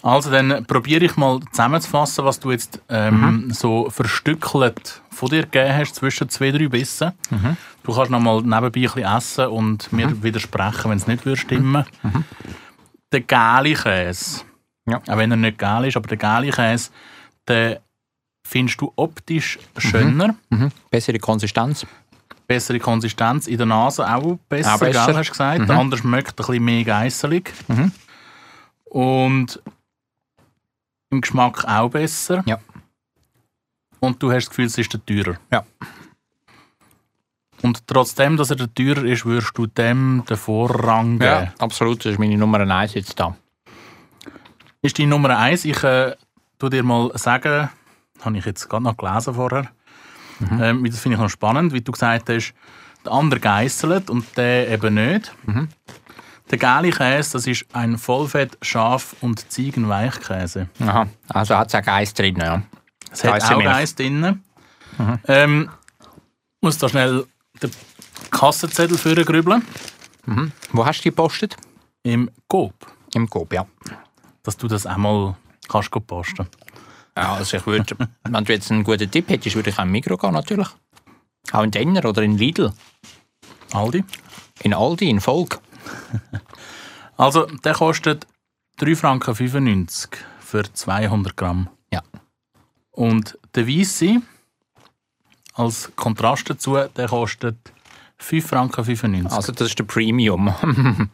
Also 0.02 0.30
dann 0.30 0.64
probiere 0.66 1.04
ich 1.06 1.16
mal 1.16 1.40
zusammenzufassen, 1.50 2.24
was 2.24 2.38
du 2.38 2.52
jetzt 2.52 2.80
ähm, 2.88 3.50
so 3.52 3.90
verstückelt 3.90 5.02
von 5.10 5.28
dir 5.28 5.42
gegeben 5.42 5.76
hast 5.76 5.96
zwischen 5.96 6.28
zwei, 6.28 6.50
drei 6.52 6.68
Bissen. 6.68 7.12
Du 7.82 7.94
kannst 7.94 8.10
noch 8.10 8.20
mal 8.20 8.36
nebenbei 8.42 8.66
ein 8.66 8.72
bisschen 8.72 9.02
essen 9.04 9.46
und 9.48 9.92
mir 9.92 10.22
widersprechen, 10.22 10.90
wenn 10.90 10.98
es 10.98 11.06
nicht 11.08 11.24
würde 11.26 11.40
stimmen 11.40 11.84
Der 13.12 13.20
gelbe 13.22 13.74
Käse, 13.74 14.42
Ja. 14.86 14.98
auch 14.98 15.16
wenn 15.16 15.30
er 15.32 15.36
nicht 15.36 15.58
gel 15.58 15.84
ist, 15.86 15.96
aber 15.96 16.06
der 16.14 16.18
gelbe 16.18 16.50
Käse, 16.54 16.90
den 17.48 17.76
findest 18.46 18.80
du 18.80 18.92
optisch 18.96 19.58
schöner, 19.78 20.36
Mhm. 20.50 20.70
Bessere 20.90 21.18
Konsistenz. 21.18 21.84
bessere 22.46 22.78
Konsistenz, 22.78 23.46
in 23.46 23.56
der 23.58 23.66
Nase 23.66 24.06
auch 24.08 24.38
besser, 24.48 24.74
Auch 24.74 24.78
besser. 24.78 25.06
Gell, 25.06 25.16
hast 25.16 25.26
du 25.28 25.32
gesagt. 25.32 25.68
Der 25.68 25.76
andere 25.76 26.00
schmeckt 26.00 26.30
ein 26.30 26.36
bisschen 26.36 26.64
mehr 26.64 26.84
geisselig. 26.84 27.52
Mhm. 27.66 27.92
Und 28.84 29.60
im 31.10 31.20
Geschmack 31.20 31.64
auch 31.64 31.90
besser. 31.90 32.42
Ja. 32.46 32.58
Und 34.00 34.22
du 34.22 34.30
hast 34.30 34.44
das 34.44 34.50
Gefühl, 34.50 34.66
es 34.66 34.78
ist 34.78 34.92
der 34.92 35.04
teurer. 35.04 35.38
Ja. 35.50 35.64
Und 37.62 37.86
trotzdem, 37.86 38.36
dass 38.36 38.50
er 38.50 38.56
der 38.56 38.72
teurer 38.72 39.04
ist, 39.04 39.24
würdest 39.24 39.56
du 39.58 39.66
dem 39.66 40.22
den 40.28 40.36
Vorrang 40.36 41.18
geben. 41.18 41.24
Ja, 41.24 41.52
absolut. 41.58 42.04
Das 42.04 42.12
ist 42.12 42.18
meine 42.18 42.36
Nummer 42.36 42.60
1 42.60 42.94
jetzt 42.94 43.18
da. 43.18 43.36
Ist 44.80 44.98
die 44.98 45.06
Nummer 45.06 45.36
eins. 45.36 45.64
Ich 45.64 45.82
äh, 45.82 46.14
tu 46.58 46.68
dir 46.68 46.84
mal 46.84 47.10
sagen, 47.18 47.68
habe 48.20 48.38
ich 48.38 48.44
jetzt 48.44 48.68
gerade 48.68 48.84
noch 48.84 48.96
gelesen 48.96 49.34
vorher. 49.34 49.70
Mhm. 50.38 50.62
Ähm, 50.62 50.84
das 50.84 51.00
finde 51.00 51.16
ich 51.16 51.20
noch 51.20 51.28
spannend, 51.28 51.72
wie 51.72 51.80
du 51.80 51.90
gesagt 51.90 52.28
hast, 52.28 52.54
der 53.04 53.12
andere 53.12 53.40
geisselt 53.40 54.08
und 54.08 54.36
der 54.36 54.68
eben 54.68 54.94
nicht. 54.94 55.34
Mhm. 55.46 55.68
Der 56.50 56.58
gelbe 56.58 56.90
Käse, 56.90 57.32
das 57.32 57.46
ist 57.46 57.66
ein 57.72 57.98
Vollfett, 57.98 58.56
Schaf- 58.62 59.16
und 59.20 59.50
Ziegenweichkäse. 59.50 60.68
Aha. 60.80 61.06
Also 61.28 61.56
hat 61.56 61.68
es 61.68 61.74
auch 61.74 61.86
Eis 61.92 62.14
drin, 62.14 62.36
ja. 62.36 62.62
Es 63.10 63.24
hat 63.24 63.42
auch. 63.42 63.60
Eis 63.60 63.94
drin. 63.94 64.42
Ähm, 65.26 65.70
muss 66.60 66.78
da 66.78 66.88
schnell 66.88 67.26
den 67.62 67.70
Kassenzettel 68.30 68.98
führen 68.98 69.24
grübeln. 69.24 69.62
Wo 70.72 70.84
hast 70.84 71.00
du 71.00 71.02
die 71.04 71.08
gepostet? 71.10 71.56
Im 72.02 72.30
Coop. 72.48 72.74
Im 73.14 73.28
Coop, 73.28 73.52
ja. 73.52 73.66
Dass 74.42 74.56
du 74.56 74.68
das 74.68 74.86
einmal 74.86 75.36
kannst 75.68 75.90
posten. 76.06 76.46
ja 77.16 77.34
also 77.34 77.56
ich 77.56 77.66
würde, 77.66 77.96
wenn 78.24 78.44
du 78.44 78.52
jetzt 78.52 78.70
einen 78.70 78.84
guten 78.84 79.10
Tipp 79.10 79.28
hättest, 79.28 79.56
würde 79.56 79.70
ich 79.70 79.78
auch 79.78 79.82
im 79.82 79.92
Mikro 79.92 80.16
gehen, 80.16 80.32
natürlich. 80.32 80.68
Auch 81.52 81.62
in 81.62 81.70
Denner 81.70 82.04
oder 82.04 82.22
in 82.22 82.36
Lidl. 82.36 82.72
Aldi. 83.72 84.04
In 84.62 84.74
Aldi, 84.74 85.08
in 85.08 85.20
Volk. 85.20 85.60
Also, 87.16 87.46
der 87.46 87.74
kostet 87.74 88.28
3,95 88.78 88.96
Franken 88.96 89.34
für 90.38 90.72
200 90.72 91.36
Gramm. 91.36 91.68
Ja. 91.92 92.00
Und 92.92 93.36
der 93.56 93.66
Weisse, 93.66 94.22
als 95.54 95.90
Kontrast 95.96 96.48
dazu, 96.48 96.76
der 96.76 97.08
kostet 97.08 97.56
5,95 98.20 98.96
Franken. 98.96 99.26
Also 99.26 99.50
das 99.50 99.68
ist 99.68 99.78
der 99.78 99.84
Premium. 99.84 100.54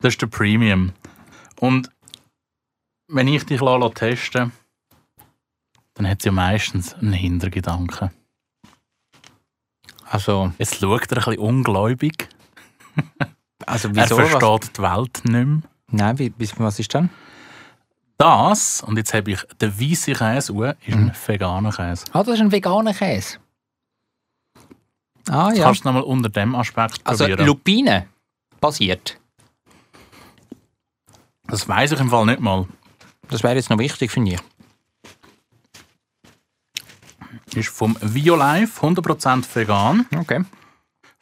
Das 0.00 0.12
ist 0.12 0.20
der 0.20 0.26
Premium. 0.26 0.92
Und 1.60 1.90
wenn 3.08 3.26
ich 3.26 3.46
dich 3.46 3.60
lasse 3.62 3.94
testen 3.94 4.52
dann 5.94 6.08
hat 6.08 6.22
sie 6.22 6.28
ja 6.28 6.32
meistens 6.32 6.92
einen 6.94 7.12
Hintergedanken. 7.12 8.10
Also, 10.10 10.52
Jetzt 10.58 10.80
schaut 10.80 11.10
er 11.10 11.18
ein 11.18 11.24
bisschen 11.24 11.38
ungläubig. 11.38 12.28
also 13.66 13.88
Er 13.88 13.96
wieso? 13.96 14.18
Was? 14.18 14.30
versteht 14.30 14.78
die 14.78 14.82
Welt 14.82 15.20
nicht 15.24 15.46
mehr. 15.46 15.62
Nein, 15.90 16.18
wie, 16.18 16.32
was 16.58 16.78
ist 16.78 16.92
denn? 16.94 17.10
Das, 18.16 18.82
und 18.82 18.96
jetzt 18.96 19.12
habe 19.12 19.32
ich 19.32 19.40
den 19.60 19.78
weißen 19.80 20.14
Käse, 20.14 20.52
auch, 20.52 20.74
ist 20.86 20.94
ein 20.94 21.12
veganer 21.26 21.72
Käse. 21.72 22.04
Ah, 22.12 22.22
das 22.22 22.34
ist 22.34 22.40
ein 22.40 22.52
veganer 22.52 22.94
Käse. 22.94 23.38
Ah 25.28 25.50
ja. 25.52 25.64
kannst 25.64 25.84
du 25.84 25.88
nochmal 25.88 26.02
unter 26.02 26.28
dem 26.28 26.54
Aspekt 26.54 27.00
Also 27.04 27.24
probieren. 27.24 27.46
Lupine 27.46 28.08
basiert. 28.60 29.18
das 31.46 31.66
weiß 31.68 31.92
ich 31.92 32.00
im 32.00 32.10
Fall 32.10 32.26
nicht 32.26 32.40
mal. 32.40 32.66
Das 33.28 33.42
wäre 33.42 33.54
jetzt 33.54 33.70
noch 33.70 33.78
wichtig, 33.78 34.10
finde 34.10 34.34
ich. 34.34 34.40
Ist 37.56 37.68
vom 37.68 37.96
Violife, 38.00 38.80
100% 38.86 39.44
vegan, 39.54 40.06
Okay. 40.16 40.44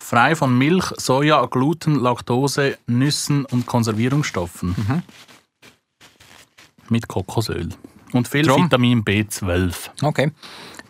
Frei 0.02 0.34
von 0.36 0.56
Milch, 0.56 0.84
Soja, 0.98 1.46
Gluten, 1.46 1.94
Laktose, 2.00 2.76
Nüssen 2.86 3.44
und 3.46 3.66
Konservierungsstoffen. 3.66 4.74
Mhm. 4.76 5.02
Mit 6.88 7.08
Kokosöl. 7.08 7.68
Und 8.12 8.28
viel 8.28 8.44
Drum- 8.46 8.64
Vitamin 8.66 9.02
B12. 9.04 9.74
Okay. 10.02 10.32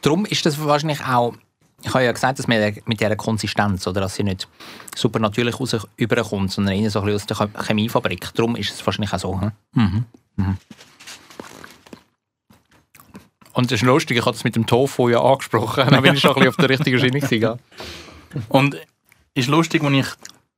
Darum 0.01 0.25
ist 0.25 0.45
das 0.45 0.59
wahrscheinlich 0.65 1.01
auch, 1.07 1.35
ich 1.83 1.95
habe 1.95 2.05
ja 2.05 2.13
gesagt, 2.13 2.39
dass 2.39 2.49
mit, 2.49 2.87
mit 2.89 3.01
dieser 3.01 3.15
Konsistenz, 3.15 3.87
oder 3.87 4.01
dass 4.01 4.17
sie 4.17 4.25
nicht 4.25 4.49
super 4.97 5.21
natürlich 5.21 5.61
raus 5.61 5.77
überkommt, 5.97 6.51
sondern 6.51 6.75
eher 6.75 6.91
so 6.91 7.01
ein 7.01 7.07
bisschen 7.07 7.37
aus 7.39 7.51
der 7.53 7.63
Chemiefabrik. 7.65 8.35
Darum 8.35 8.57
ist 8.57 8.73
es 8.73 8.85
wahrscheinlich 8.85 9.13
auch 9.13 9.19
so. 9.21 9.41
Hm? 9.41 10.05
Mhm. 10.37 10.57
Und 13.53 13.71
das 13.71 13.81
ist 13.81 13.83
lustig, 13.83 14.17
ich 14.17 14.25
habe 14.25 14.35
es 14.35 14.45
mit 14.45 14.57
dem 14.57 14.67
Tofu 14.67 15.11
ja 15.11 15.23
angesprochen. 15.23 15.85
Dann 15.91 16.03
bin 16.03 16.15
ich 16.15 16.21
schon 16.21 16.31
ein 16.31 16.35
bisschen 16.37 16.49
auf 16.49 16.57
der 16.57 16.69
richtigen 16.71 16.99
Schiene 16.99 17.21
gewesen. 17.21 17.59
Und 18.49 18.77
ist 19.35 19.49
lustig, 19.49 19.83
wenn 19.83 19.95
ich, 19.95 20.07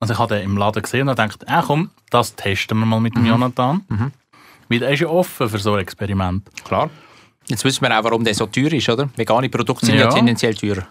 also 0.01 0.15
ich 0.15 0.19
habe 0.19 0.35
den 0.35 0.45
im 0.45 0.57
Laden 0.57 0.83
gesehen 0.83 1.09
und 1.09 1.19
dachte, 1.19 1.47
ah, 1.49 1.63
komm, 1.67 1.91
das 2.11 2.35
testen 2.35 2.79
wir 2.79 2.87
mal 2.87 3.01
mit 3.01 3.15
dem 3.17 3.27
Jonathan. 3.27 3.85
Weil 4.69 4.83
er 4.83 4.91
ist 4.93 5.01
ja 5.01 5.09
offen 5.09 5.49
für 5.49 5.59
so 5.59 5.75
ein 5.75 5.81
Experiment. 5.81 6.49
Klar. 6.65 6.91
Jetzt 7.47 7.65
wissen 7.65 7.83
wir 7.87 7.99
auch, 7.99 8.05
warum 8.05 8.25
der 8.25 8.35
so 8.35 8.47
teuer 8.47 8.73
ist, 8.73 8.89
oder? 8.89 9.09
Vegane 9.17 9.49
Produkte 9.51 9.85
sind 9.87 9.97
ja, 9.97 10.03
Ja. 10.05 10.09
tendenziell 10.09 10.55
teurer. 10.55 10.87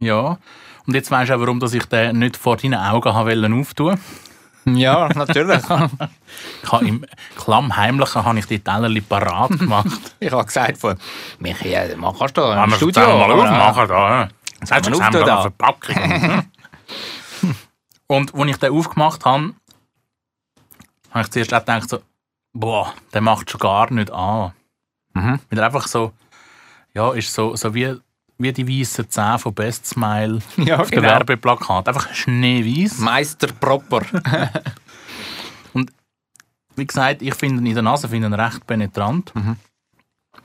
Ja. 0.00 0.38
Und 0.86 0.94
jetzt 0.94 1.10
weißt 1.10 1.30
du 1.30 1.34
auch, 1.36 1.40
warum 1.40 1.60
dass 1.60 1.74
ich 1.74 1.84
den 1.84 2.18
nicht 2.18 2.36
vor 2.36 2.56
deinen 2.56 2.74
Augen 2.80 3.14
wollen 3.14 3.60
auftun 3.60 3.98
Ja, 4.64 5.08
natürlich. 5.14 5.62
Ich 6.62 6.72
habe 6.72 6.86
Im 6.86 7.04
Klammheimlichen 7.36 8.24
habe 8.24 8.38
ich 8.38 8.46
die 8.46 8.58
Tellerli 8.58 9.00
parat 9.02 9.50
gemacht. 9.58 9.86
ich 10.20 10.32
habe 10.32 10.44
gesagt, 10.44 10.78
von, 10.78 10.96
Michi, 11.38 11.72
äh, 11.74 11.94
mach 11.96 12.18
kannst 12.18 12.36
du 12.36 12.40
da 12.40 12.64
im 12.64 12.70
Studio. 12.72 13.02
mal 13.02 13.30
aufmachen 13.32 13.88
da. 13.88 14.28
Jetzt 14.60 14.72
hast 14.72 14.86
du 14.86 14.98
eine 14.98 15.24
da. 15.24 15.42
Verpackung. 15.42 16.44
Und 18.08 18.34
als 18.34 18.50
ich 18.50 18.56
den 18.56 18.72
aufgemacht 18.72 19.24
habe, 19.24 19.54
habe 21.10 21.22
ich 21.22 21.30
zuerst 21.30 21.50
gedacht, 21.50 21.88
so, 21.88 22.00
boah, 22.52 22.94
der 23.12 23.20
macht 23.20 23.50
schon 23.50 23.60
gar 23.60 23.92
nicht 23.92 24.10
an. 24.10 24.52
Mhm. 25.14 25.38
Weil 25.48 25.58
er 25.58 25.66
einfach 25.66 25.86
so, 25.86 26.12
ja, 26.94 27.12
ist 27.12 27.32
so, 27.32 27.54
so 27.54 27.74
wie, 27.74 27.94
wie 28.38 28.52
die 28.52 28.66
weißen 28.66 29.08
Zähne 29.10 29.38
von 29.38 29.54
Best 29.54 29.86
Smile 29.86 30.40
Ja, 30.56 30.80
auf 30.80 30.90
dem 30.90 31.02
genau. 31.02 31.14
Werbeplakat. 31.14 31.86
Einfach 31.86 32.12
schneeweiß. 32.12 32.98
Meister 32.98 33.48
proper. 33.52 34.02
Wie 36.76 36.86
gesagt, 36.86 37.22
ich 37.22 37.34
finde 37.34 37.60
ihn 37.60 37.66
in 37.66 37.74
der 37.74 37.82
Nase 37.82 38.08
finde 38.08 38.28
ihn 38.28 38.34
recht 38.34 38.64
penetrant. 38.64 39.32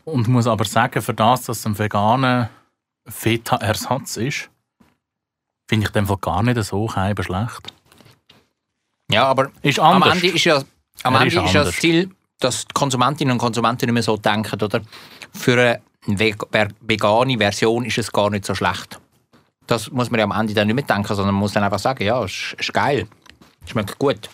Und 0.04 0.28
muss 0.28 0.48
aber 0.48 0.66
sagen, 0.66 1.00
für 1.00 1.14
das, 1.14 1.44
dass 1.44 1.60
es 1.60 1.66
ein 1.68 1.78
veganer 1.78 2.50
Feta-Ersatz 3.08 4.18
ist, 4.18 4.50
finde 5.68 5.86
ich 5.88 5.92
den 5.92 6.06
Fall 6.06 6.18
gar 6.18 6.44
nicht 6.44 6.62
so 6.64 6.88
schlecht. 6.90 7.74
Ja, 9.12 9.26
aber 9.26 9.52
Ist 9.62 9.80
am. 9.80 10.02
Ende 10.02 10.28
ist 10.28 10.44
ja, 10.44 10.64
am 11.04 11.16
Ende 11.16 11.28
ist 11.28 11.46
ist 11.46 11.54
ja 11.54 11.64
das. 11.64 11.76
Ziel, 11.76 12.10
dass 12.40 12.66
die 12.66 12.74
Konsumentinnen 12.74 13.34
und 13.34 13.38
Konsumenten 13.38 13.86
nicht 13.86 13.94
mehr 13.94 14.04
so 14.04 14.18
denken, 14.18 14.62
oder? 14.62 14.82
Für 15.34 15.80
eine 16.08 16.36
vegane 16.82 17.38
Version 17.38 17.86
ist 17.86 17.98
es 17.98 18.12
gar 18.12 18.30
nicht 18.30 18.46
so 18.46 18.56
schlecht. 18.56 19.00
Das 19.68 19.92
muss 19.92 20.12
man 20.12 20.20
ja 20.20 20.26
am 20.26 20.32
Ende 20.32 20.54
dann 20.54 20.68
nicht 20.68 20.76
mehr 20.76 20.84
denken, 20.84 21.08
sondern 21.08 21.36
man 21.36 21.42
muss 21.42 21.54
dann 21.54 21.64
einfach 21.64 21.80
sagen, 21.80 22.04
ja, 22.04 22.22
es 22.24 22.32
ist, 22.32 22.56
ist 22.60 22.74
geil, 22.74 23.08
schmeckt 23.66 23.98
gut. 23.98 24.30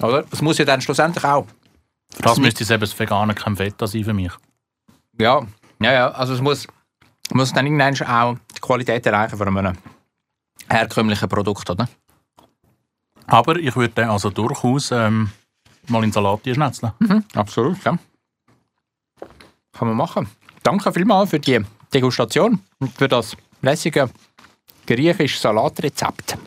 Oder? 0.00 0.24
Es 0.30 0.42
muss 0.42 0.58
ja 0.58 0.64
dann 0.64 0.80
schlussendlich 0.80 1.24
auch. 1.24 1.46
Für 2.14 2.22
das 2.22 2.38
müsste 2.38 2.64
es 2.64 2.70
eben 2.70 2.80
das 2.80 2.98
vegane 2.98 3.34
kein 3.34 3.56
Feta 3.56 3.86
sein 3.86 4.04
für 4.04 4.12
mich. 4.12 4.32
Ja, 5.18 5.46
ja, 5.80 5.92
ja. 5.92 6.10
Also 6.10 6.34
es 6.34 6.40
muss, 6.40 6.66
muss 7.32 7.52
dann 7.52 7.66
irgendwann 7.66 7.96
auch 8.06 8.36
die 8.54 8.60
Qualität 8.60 9.06
erreichen 9.06 9.38
von 9.38 9.48
einem 9.48 9.76
herkömmlichen 10.68 11.28
Produkt, 11.28 11.68
oder? 11.70 11.88
Aber 13.26 13.56
ich 13.56 13.74
würde 13.74 13.94
den 13.94 14.08
also 14.08 14.30
durchaus 14.30 14.90
ähm, 14.92 15.30
mal 15.88 16.04
in 16.04 16.12
Salat 16.12 16.40
schnetzeln. 16.44 16.92
Absolut, 17.34 17.82
ja. 17.84 17.98
Kann 19.72 19.88
man 19.88 19.96
machen. 19.96 20.28
Danke 20.62 20.92
vielmals 20.92 21.30
für 21.30 21.40
die 21.40 21.60
Degustation 21.92 22.60
und 22.78 22.92
für 22.92 23.08
das 23.08 23.36
lässige 23.62 24.10
griechische 24.86 25.38
Salatrezept. 25.38 26.38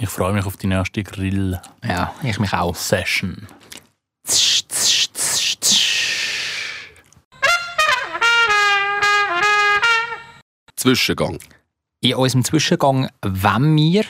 Ich 0.00 0.08
freue 0.08 0.32
mich 0.32 0.46
auf 0.46 0.56
die 0.56 0.68
nächste 0.68 1.02
Grill-Session. 1.02 1.60
Ja, 1.82 2.14
ich 2.22 2.38
mich 2.38 2.52
auch. 2.52 2.74
Tsch, 2.76 4.62
tsch, 4.68 5.08
tsch, 5.12 5.56
tsch. 5.60 6.92
Zwischengang. 10.76 11.38
In 12.00 12.14
unserem 12.14 12.44
Zwischengang 12.44 13.08
wollen 13.22 13.76
wir 13.76 14.04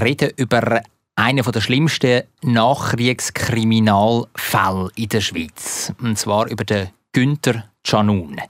reden 0.00 0.32
über 0.36 0.82
einen 1.14 1.44
der 1.44 1.60
schlimmsten 1.60 2.22
Nachkriegskriminalfälle 2.42 4.90
in 4.96 5.08
der 5.08 5.20
Schweiz. 5.20 5.92
Und 6.00 6.18
zwar 6.18 6.48
über 6.48 6.64
den 6.64 6.88
Günther 7.12 7.70
Canun, 7.84 8.40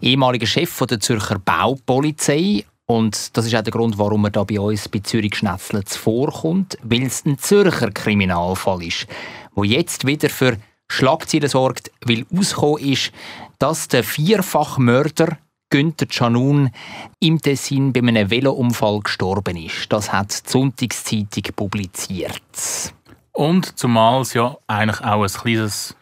ehemaliger 0.00 0.46
Chef 0.46 0.78
der 0.88 1.00
Zürcher 1.00 1.40
Baupolizei. 1.40 2.64
Und 2.86 3.36
das 3.36 3.46
ist 3.46 3.56
auch 3.56 3.62
der 3.62 3.72
Grund, 3.72 3.98
warum 3.98 4.26
er 4.26 4.30
da 4.30 4.44
bei 4.44 4.60
uns 4.60 4.88
bei 4.88 5.00
Zürich 5.00 5.34
Schnetzler 5.34 5.82
vorkommt, 5.84 6.78
weil 6.84 7.02
es 7.02 7.26
ein 7.26 7.36
Zürcher 7.38 7.90
Kriminalfall 7.90 8.84
ist, 8.84 9.08
wo 9.56 9.64
jetzt 9.64 10.06
wieder 10.06 10.30
für 10.30 10.56
Schlagzeilen 10.88 11.48
sorgt, 11.48 11.90
weil 12.04 12.26
ausgekommen 12.32 12.78
ist, 12.78 13.10
dass 13.58 13.88
der 13.88 14.04
Vierfachmörder 14.04 15.36
Günther 15.72 16.04
Canun 16.04 16.70
im 17.18 17.40
Tessin 17.40 17.94
bei 17.94 18.00
einem 18.00 18.30
Velounfall 18.30 19.00
gestorben 19.00 19.56
ist. 19.56 19.90
Das 19.90 20.12
hat 20.12 20.46
die 20.46 20.50
Sonntagszeitung 20.50 21.44
publiziert. 21.56 22.92
Und 23.32 23.78
zumal 23.78 24.20
es 24.20 24.34
ja 24.34 24.54
eigentlich 24.66 25.00
auch 25.00 25.22
ein 25.22 25.30
kleines, 25.30 25.96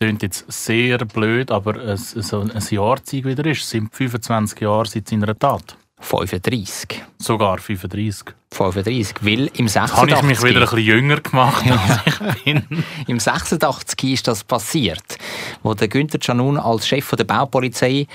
klingt 0.00 0.24
jetzt 0.24 0.44
sehr 0.50 0.98
blöd, 0.98 1.52
aber 1.52 1.78
ein, 1.80 1.96
so 1.96 2.40
ein 2.40 2.50
Jahrzeug 2.68 3.24
wieder 3.24 3.46
ist. 3.46 3.62
Es 3.62 3.70
sind 3.70 3.94
25 3.94 4.60
Jahre 4.60 4.86
seit 4.86 5.08
seiner 5.08 5.38
Tat. 5.38 5.76
35. 6.00 7.00
Sogar 7.22 7.58
35. 7.58 8.34
35, 8.50 9.16
weil 9.20 9.46
im 9.54 9.66
Jetzt 9.66 9.76
habe 9.76 10.10
ich 10.10 10.16
86, 10.16 10.24
mich 10.24 10.42
wieder 10.42 10.60
ein 10.60 10.60
bisschen 10.60 10.78
jünger 10.84 11.20
gemacht, 11.20 11.64
als 11.70 12.00
ich 12.06 12.44
bin. 12.44 12.84
im 13.06 13.20
86 13.20 14.12
ist 14.12 14.28
das 14.28 14.44
passiert, 14.44 15.18
wo 15.62 15.72
der 15.74 15.88
Günther 15.88 16.18
Canun 16.18 16.58
als 16.58 16.86
Chef 16.86 17.08
der 17.10 17.24
Baupolizei 17.24 18.06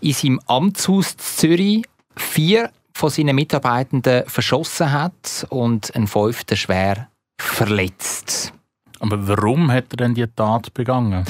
in 0.00 0.12
seinem 0.12 0.40
Amtshaus 0.46 1.16
Zürich 1.16 1.84
vier 2.16 2.70
von 2.92 3.10
seinen 3.10 3.34
Mitarbeitenden 3.34 4.24
verschossen 4.26 4.92
hat 4.92 5.46
und 5.48 5.94
einen 5.96 6.06
fünften 6.06 6.56
schwer 6.56 7.08
verletzt. 7.40 8.52
Aber 9.00 9.26
warum 9.26 9.72
hat 9.72 9.86
er 9.92 9.96
denn 9.96 10.14
die 10.14 10.26
Tat 10.26 10.72
begangen? 10.74 11.24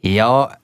Ja, 0.00 0.56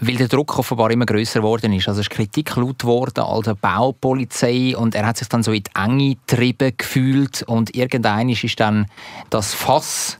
weil 0.00 0.16
der 0.16 0.28
Druck 0.28 0.58
offenbar 0.58 0.90
immer 0.90 1.06
größer 1.06 1.40
geworden 1.40 1.72
ist. 1.72 1.88
Also 1.88 2.00
es 2.00 2.08
ist 2.08 2.14
Kritik 2.14 2.56
laut 2.56 2.80
geworden 2.80 3.20
an 3.20 3.42
der 3.42 3.54
Baupolizei 3.54 4.76
und 4.76 4.94
er 4.94 5.06
hat 5.06 5.16
sich 5.16 5.28
dann 5.28 5.42
so 5.42 5.52
in 5.52 5.62
die 5.62 5.70
Enge 5.74 6.16
getrieben 6.16 6.72
gefühlt 6.76 7.42
und 7.42 7.74
irgendwann 7.74 8.28
ist 8.28 8.60
dann 8.60 8.86
das 9.30 9.54
Fass 9.54 10.18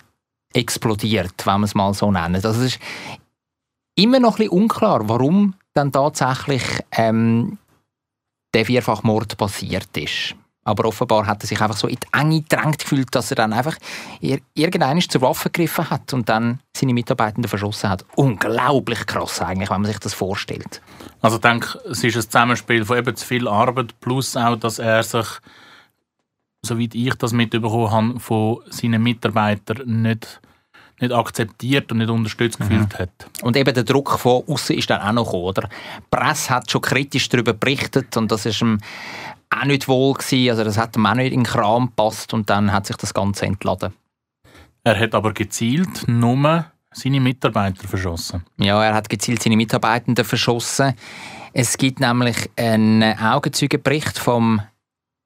explodiert, 0.53 1.35
wenn 1.45 1.55
man 1.55 1.65
es 1.65 1.75
mal 1.75 1.93
so 1.95 2.11
nennt. 2.11 2.37
Also 2.37 2.51
es 2.51 2.75
ist 2.75 2.79
immer 3.97 4.21
noch 4.21 4.35
ein 4.35 4.49
bisschen 4.49 4.61
unklar, 4.61 5.09
warum 5.09 5.55
dann 5.73 5.93
tatsächlich 5.93 6.63
ähm, 6.93 7.59
der 8.55 8.67
Vierfachmord 8.67 9.37
passiert 9.37 9.97
ist. 9.97 10.37
Aber 10.65 10.87
offenbar 10.87 11.27
hat 11.27 11.43
er 11.45 11.47
sich 11.47 11.61
einfach 11.61 11.77
so 11.77 11.87
in 11.87 11.97
die 11.97 12.19
Enge 12.19 12.41
gedrängt 12.41 12.79
gefühlt, 12.79 13.15
dass 13.15 13.31
er 13.31 13.37
dann 13.37 13.53
einfach 13.53 13.77
ir 14.21 14.41
irgendwann 14.55 15.01
zur 15.01 15.21
Waffe 15.21 15.51
gegriffen 15.51 15.91
hat 15.91 16.13
und 16.15 16.29
dann 16.29 16.61
seine 16.75 16.95
Mitarbeitenden 16.95 17.49
verschossen 17.49 17.91
hat. 17.91 18.05
Unglaublich 18.17 19.05
krass 19.07 19.43
eigentlich, 19.43 19.71
wenn 19.71 19.83
man 19.83 19.91
sich 19.91 20.01
das 20.01 20.15
vorstellt. 20.15 20.81
Also 21.21 21.37
ich 21.37 21.43
denke, 21.43 21.79
es 21.91 22.03
ist 22.03 22.17
ein 22.17 22.23
Zusammenspiel 22.23 22.85
von 22.85 22.99
eben 22.99 23.15
zu 23.15 23.27
viel 23.27 23.47
Arbeit 23.47 23.99
plus 24.01 24.37
auch, 24.37 24.57
dass 24.57 24.79
er 24.79 25.03
sich, 25.03 25.27
soweit 26.63 26.95
ich 26.95 27.15
das 27.15 27.33
mitbekommen 27.33 27.91
habe, 27.91 28.21
von 28.21 28.61
seinen 28.71 29.03
Mitarbeitern 29.03 30.03
nicht, 30.03 30.41
nicht 31.01 31.13
akzeptiert 31.13 31.93
und 31.93 31.99
nicht 31.99 32.11
unterstützt 32.11 32.59
gefühlt 32.59 32.99
hat. 32.99 33.11
Und 33.43 33.57
eben 33.57 33.75
der 33.75 33.85
Druck 33.85 34.19
von 34.19 34.45
außen 34.47 34.77
ist 34.77 34.89
dann 34.89 35.03
auch 35.03 35.13
noch 35.13 35.25
gekommen, 35.25 35.45
oder? 35.45 35.69
Die 35.69 36.03
Presse 36.11 36.55
hat 36.55 36.71
schon 36.71 36.81
kritisch 36.81 37.29
darüber 37.29 37.53
berichtet 37.53 38.17
und 38.17 38.33
das 38.33 38.47
ist 38.47 38.63
ihm 38.63 38.79
auch 39.51 39.65
nicht 39.65 39.89
wohl 39.89 40.15
gewesen. 40.15 40.51
Also 40.51 40.65
das 40.65 40.79
hat 40.79 40.97
ihm 40.97 41.07
auch 41.07 41.15
nicht 41.15 41.33
in 41.33 41.41
den 41.41 41.47
Kram 41.47 41.87
gepasst 41.87 42.35
und 42.35 42.51
dann 42.51 42.73
hat 42.73 42.87
sich 42.87 42.97
das 42.97 43.15
Ganze 43.15 43.47
entladen. 43.47 43.93
Er 44.85 44.99
hat 44.99 45.15
aber 45.15 45.33
gezielt 45.33 46.07
nur 46.07 46.67
seine 46.93 47.21
Mitarbeiter 47.21 47.89
verschossen. 47.89 48.45
Ja, 48.59 48.83
er 48.85 48.95
hat 48.95 49.09
gezielt 49.09 49.43
seine 49.43 49.57
Mitarbeitenden 49.57 50.25
verschossen. 50.25 50.95
Es 51.53 51.79
gibt 51.79 52.01
nämlich 52.01 52.51
einen 52.57 53.19
Augenzeugenbericht 53.19 54.19
vom 54.19 54.61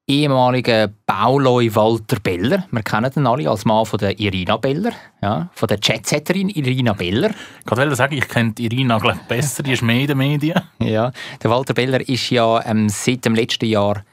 ehemaligen 0.09 0.95
Bauloi 1.05 1.73
Walter 1.73 2.19
Beller. 2.19 2.65
Wir 2.71 2.81
kennen 2.81 3.11
ihn 3.15 3.27
alle 3.27 3.49
als 3.49 3.63
Mann 3.65 3.85
von 3.85 3.99
der 3.99 4.19
Irina 4.19 4.57
Beller, 4.57 4.91
ja, 5.21 5.49
von 5.53 5.67
der 5.67 5.77
Jetsetterin 5.81 6.49
Irina 6.49 6.93
Beller. 6.93 7.29
Ich 7.63 7.77
wollte 7.77 7.95
sagen, 7.95 8.17
ich 8.17 8.27
kenne 8.27 8.53
Irina 8.57 8.97
glaub, 8.97 9.27
besser, 9.27 9.61
die 9.61 9.73
ist 9.73 9.83
mehr 9.83 10.01
in 10.01 10.07
den 10.07 10.17
Medien. 10.17 10.61
Ja, 10.79 11.11
der 11.43 11.51
Walter 11.51 11.75
Beller 11.75 12.07
ist 12.07 12.29
ja 12.31 12.65
ähm, 12.65 12.89
seit 12.89 13.23
dem 13.25 13.35
letzten 13.35 13.65
Jahr 13.65 14.03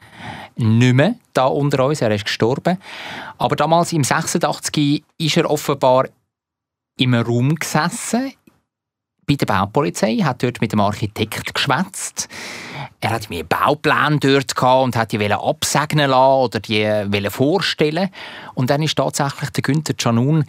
nicht 0.56 0.94
mehr 0.94 1.14
da 1.32 1.46
unter 1.46 1.84
uns. 1.84 2.00
Er 2.00 2.10
ist 2.10 2.24
gestorben. 2.24 2.78
Aber 3.38 3.56
damals 3.56 3.92
im 3.92 4.04
86 4.04 5.04
ist 5.18 5.36
er 5.36 5.50
offenbar 5.50 6.08
im 6.98 7.14
Raum 7.14 7.54
gesessen 7.54 8.32
bei 9.26 9.34
der 9.34 9.46
Baupolizei, 9.46 10.18
hat 10.18 10.42
dort 10.42 10.60
mit 10.60 10.72
dem 10.72 10.80
Architekt 10.80 11.52
geschwätzt. 11.52 12.28
Er 13.00 13.10
hat 13.10 13.28
mir 13.28 13.44
Baupläne 13.44 14.18
dort 14.20 14.62
und 14.62 14.96
hat 14.96 15.12
die 15.12 15.20
wollen 15.20 15.32
absegnen 15.32 16.10
lassen 16.10 16.44
oder 16.44 16.60
die 16.60 16.84
wollen 16.84 17.30
vorstellen. 17.30 18.10
Und 18.54 18.70
dann 18.70 18.82
ist 18.82 18.96
tatsächlich 18.96 19.50
der 19.50 19.62
Günther 19.62 19.94
Canun 19.94 20.44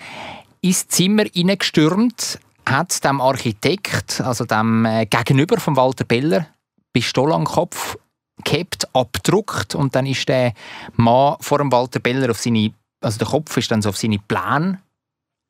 ins 0.62 0.88
Zimmer 0.88 1.26
hineingestürmt, 1.34 2.40
hat 2.68 3.04
dem 3.04 3.20
Architekt, 3.20 4.22
also 4.22 4.46
dem 4.46 4.86
äh, 4.86 5.06
Gegenüber 5.06 5.60
von 5.60 5.76
Walter 5.76 6.04
Beller, 6.04 6.48
Pistole 6.94 7.34
am 7.34 7.46
Kopf 7.46 7.98
gehabt, 8.44 8.88
abgedruckt 8.94 9.76
und 9.76 9.96
dann 9.96 10.06
ist 10.06 10.28
der 10.30 10.54
Mann 10.96 11.38
vor 11.40 11.58
dem 11.58 11.72
Walter 11.72 12.00
Beller 12.00 12.32
auf 12.32 12.40
seine, 12.40 12.74
also 13.02 13.18
der 13.18 13.28
Kopf 13.28 13.56
ist 13.58 13.72
dann 13.72 13.82
so 13.82 13.90
auf 13.90 13.98
seine 13.98 14.20
Pläne 14.20 14.80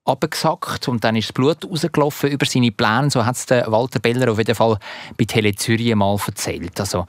abgesackt 0.06 0.88
und 0.88 1.04
dann 1.04 1.15
ist 1.17 1.30
das 1.30 1.34
Blut 1.34 1.65
rausgelaufen 1.65 2.32
über 2.32 2.45
seine 2.45 2.71
Pläne. 2.71 3.10
So 3.10 3.26
hat 3.26 3.36
es 3.36 3.50
Walter 3.50 4.00
Beller 4.00 4.32
auf 4.32 4.38
jeden 4.38 4.56
Fall 4.56 4.80
bei 5.17 5.26
Tele 5.26 5.54
Zürich 5.54 5.93
mal 5.95 6.17
erzählt. 6.26 6.80
Also, 6.80 7.06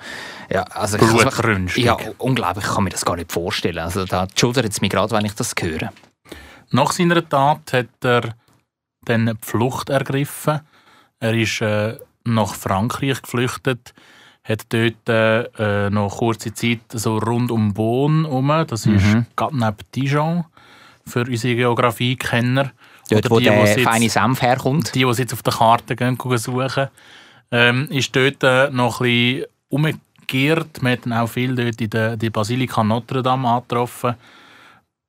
ja, 0.50 0.62
also 0.64 0.98
Blutrünstig. 0.98 1.84
Ja, 1.84 1.96
unglaublich, 2.18 2.64
ich 2.64 2.72
kann 2.72 2.84
mir 2.84 2.90
das 2.90 3.04
gar 3.04 3.16
nicht 3.16 3.32
vorstellen. 3.32 3.78
Also 3.78 4.04
da 4.04 4.26
schudert 4.34 4.70
es 4.72 4.80
mich 4.80 4.90
gerade, 4.90 5.12
wenn 5.12 5.24
ich 5.24 5.34
das 5.34 5.54
höre. 5.60 5.92
Nach 6.70 6.92
seiner 6.92 7.26
Tat 7.26 7.72
hat 7.72 7.86
er 8.02 8.34
dann 9.04 9.38
Flucht 9.40 9.90
ergriffen. 9.90 10.60
Er 11.20 11.34
ist 11.34 11.60
äh, 11.60 11.98
nach 12.24 12.54
Frankreich 12.54 13.22
geflüchtet, 13.22 13.94
hat 14.48 14.66
dort 14.70 15.08
äh, 15.58 15.90
noch 15.90 16.16
kurze 16.18 16.54
Zeit 16.54 16.80
so 16.94 17.18
rund 17.18 17.50
um 17.50 17.74
Bonn 17.74 18.24
herum, 18.24 18.48
das 18.66 18.86
ist 18.86 19.04
gerade 19.36 19.56
neben 19.58 19.76
Dijon, 19.94 20.44
für 21.06 21.20
unsere 21.20 21.54
Geografie-Kenner. 21.54 22.72
Dort, 23.10 23.24
Oder 23.26 23.30
wo 23.30 23.38
die, 23.38 23.44
der 23.46 23.66
jetzt- 23.66 23.80
feine 23.80 24.08
Senf 24.10 24.42
herkommt. 24.42 24.94
die, 24.94 25.04
die 25.04 25.12
jetzt 25.22 25.32
auf 25.32 25.42
der 25.42 25.52
Karte 25.54 25.96
gehen, 25.96 26.18
gehen 26.18 26.38
suchen, 26.38 26.88
ähm, 27.50 27.88
ist 27.90 28.14
dort 28.14 28.42
äh, 28.42 28.70
noch 28.70 29.00
ein 29.00 29.04
bisschen 29.04 29.44
umgekehrt. 29.70 30.82
Hat 30.82 31.06
dann 31.06 31.12
auch 31.14 31.26
viel 31.28 31.54
dort 31.54 31.80
in 31.80 31.88
der 31.90 32.16
die 32.18 32.28
Basilika 32.30 32.84
Notre 32.84 33.22
Dame 33.22 33.48
angetroffen. 33.48 34.14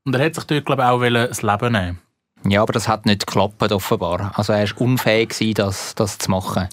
Und 0.06 0.16
er 0.16 0.26
hat 0.26 0.36
sich 0.36 0.46
dort, 0.46 0.66
glaube 0.66 0.82
ich, 0.84 0.88
auch 0.88 1.28
das 1.28 1.42
Leben 1.42 1.72
nehmen 1.74 2.00
Ja, 2.46 2.62
aber 2.62 2.74
das 2.74 2.88
hat 2.88 3.06
nicht 3.06 3.28
geklappt, 3.28 3.72
offenbar. 3.72 4.32
Also 4.36 4.54
er 4.54 4.70
war 4.70 4.82
unfähig, 4.82 5.30
gewesen, 5.30 5.54
das, 5.56 5.94
das 5.96 6.18
zu 6.18 6.32
machen. 6.32 6.70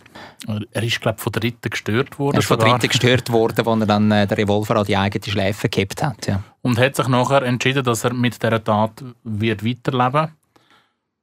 Er 0.73 0.83
ist, 0.83 1.01
glaube 1.01 1.17
ich, 1.19 1.23
von 1.23 1.33
Dritten 1.33 1.71
gestört 1.71 2.19
worden. 2.19 2.37
Er 2.37 2.41
ist 2.41 2.47
von. 2.47 2.59
Dritten 2.59 2.89
gestört 2.89 3.33
worden, 3.33 3.67
als 3.67 3.81
er 3.81 3.87
dann 3.87 4.11
äh, 4.13 4.27
den 4.27 4.37
Revolver 4.37 4.77
an 4.77 4.85
die 4.85 4.97
eigene 4.97 5.25
Schläfe 5.25 5.69
gehabt 5.69 6.03
hat. 6.03 6.27
Ja. 6.27 6.43
Und 6.63 6.79
hat 6.79 6.95
sich 6.95 7.09
nachher 7.09 7.43
entschieden, 7.43 7.83
dass 7.85 8.05
er 8.05 8.13
mit 8.13 8.43
dieser 8.43 8.63
Tat 8.63 9.03
wird 9.25 9.65
weiterleben 9.65 10.33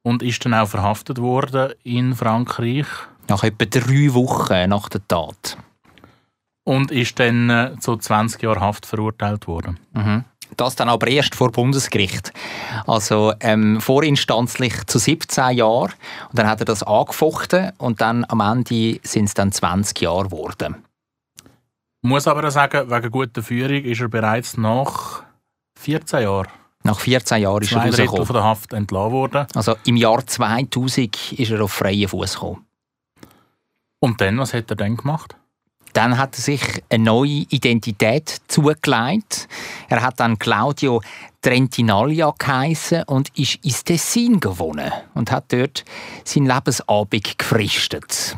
und 0.02 0.22
ist 0.22 0.44
dann 0.44 0.54
auch 0.54 0.68
verhaftet 0.68 1.18
worden 1.18 1.72
in 1.82 2.14
Frankreich 2.14 2.86
Nach 3.28 3.42
etwa 3.42 3.64
drei 3.64 4.12
Wochen 4.12 4.68
nach 4.68 4.88
der 4.90 5.06
Tat. 5.08 5.56
und 6.64 6.90
ist 6.90 7.18
dann 7.18 7.48
äh, 7.50 7.72
zu 7.78 7.96
20 7.96 8.42
Jahren 8.42 8.60
Haft 8.60 8.86
verurteilt 8.86 9.46
worden. 9.46 9.78
Mhm. 9.92 10.24
Das 10.56 10.76
dann 10.76 10.88
aber 10.88 11.06
erst 11.08 11.34
vor 11.34 11.50
Bundesgericht. 11.50 12.32
Also 12.86 13.32
ähm, 13.40 13.80
vorinstanzlich 13.80 14.84
zu 14.86 14.98
17 14.98 15.56
Jahren. 15.56 15.92
Und 16.30 16.38
dann 16.38 16.46
hat 16.48 16.60
er 16.60 16.66
das 16.66 16.82
angefochten 16.82 17.72
und 17.78 18.00
dann 18.00 18.24
am 18.28 18.40
Ende 18.40 19.00
sind 19.02 19.24
es 19.26 19.34
dann 19.34 19.52
20 19.52 20.00
Jahre 20.00 20.24
geworden. 20.24 20.84
Muss 22.02 22.26
aber 22.28 22.50
sagen, 22.50 22.90
wegen 22.90 23.10
guter 23.10 23.42
Führung 23.42 23.82
ist 23.82 24.00
er 24.00 24.08
bereits 24.08 24.56
nach 24.58 25.22
14 25.80 26.22
Jahren, 26.22 26.48
Nach 26.82 27.00
14 27.00 27.40
Jahren 27.40 27.62
ist 27.62 27.72
er 27.72 27.78
zwei 27.78 27.88
Drittel 27.88 28.00
rausgekommen. 28.02 28.26
von 28.26 28.34
der 28.34 28.44
Haft 28.44 28.72
entlassen 28.74 29.12
worden. 29.12 29.46
Also 29.54 29.74
im 29.86 29.96
Jahr 29.96 30.26
2000 30.26 31.32
ist 31.32 31.50
er 31.50 31.62
auf 31.62 31.72
freien 31.72 32.08
Fuß 32.08 32.34
gekommen. 32.34 32.66
Und 34.00 34.20
dann, 34.20 34.38
was 34.38 34.52
hat 34.52 34.70
er 34.70 34.76
dann 34.76 34.98
gemacht? 34.98 35.34
Dann 35.94 36.18
hat 36.18 36.36
er 36.36 36.42
sich 36.42 36.60
eine 36.90 37.04
neue 37.04 37.46
Identität 37.48 38.42
zugelegt. 38.48 39.48
Er 39.88 40.02
hat 40.02 40.20
dann 40.20 40.38
Claudio 40.38 41.00
Trentinaglia 41.40 42.34
geheissen 42.36 43.04
und 43.04 43.30
ist 43.38 43.64
ins 43.64 43.84
Tessin 43.84 44.40
gewonnen 44.40 44.92
und 45.14 45.30
hat 45.30 45.52
dort 45.52 45.84
seinen 46.24 46.46
Lebensabend 46.46 47.38
gefristet. 47.38 48.36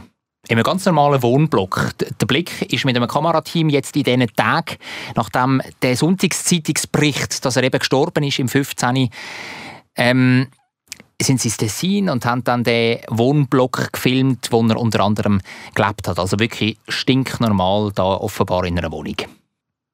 In 0.49 0.57
einem 0.57 0.65
ganz 0.65 0.85
normalen 0.85 1.23
Wohnblock. 1.23 1.93
Der 2.21 2.27
Blick 2.27 2.71
ist 2.71 2.85
mit 2.85 2.95
einem 2.95 3.09
Kamerateam 3.09 3.69
jetzt 3.69 3.97
in 3.97 4.05
diesen 4.05 4.29
Tagen, 4.37 4.77
nachdem 5.17 5.61
der 5.83 5.97
Sonntagszeitungsbericht, 5.97 7.45
dass 7.45 7.57
er 7.57 7.65
eben 7.65 7.79
gestorben 7.79 8.23
ist 8.23 8.39
im 8.39 8.49
15. 8.49 9.09
Ähm, 9.97 10.47
sind 11.21 11.41
sie 11.41 11.49
ins 11.49 11.57
Tessin 11.57 12.11
und 12.11 12.25
haben 12.27 12.45
dann 12.45 12.65
den 12.65 13.01
Wohnblock 13.09 13.93
gefilmt, 13.93 14.49
wo 14.51 14.63
er 14.67 14.79
unter 14.79 15.01
anderem 15.01 15.41
gelebt 15.75 16.09
hat. 16.09 16.19
Also 16.19 16.39
wirklich 16.39 16.79
stinknormal 16.89 17.93
da 17.95 18.05
offenbar 18.05 18.65
in 18.65 18.79
einer 18.79 18.93
Wohnung. 18.93 19.17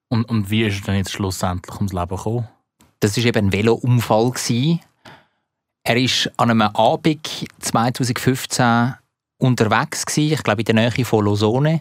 Und, 0.08 0.24
und 0.28 0.50
wie 0.50 0.64
ist 0.64 0.80
er 0.80 0.86
dann 0.86 0.96
jetzt 0.96 1.12
schlussendlich 1.12 1.76
ums 1.76 1.92
Leben 1.92 2.16
gekommen? 2.16 2.48
Das 3.00 3.16
war 3.16 3.24
eben 3.24 3.46
ein 3.46 3.52
Velounfall. 3.52 4.30
gewesen. 4.30 4.80
Er 5.84 5.96
war 5.96 6.32
an 6.36 6.50
einem 6.50 6.62
Abend 6.62 7.46
2015 7.60 8.94
unterwegs, 9.38 10.06
gewesen, 10.06 10.34
ich 10.34 10.42
glaube 10.42 10.60
in 10.60 10.66
der 10.66 10.74
Nähe 10.74 11.04
von 11.04 11.24
Lausanne, 11.24 11.80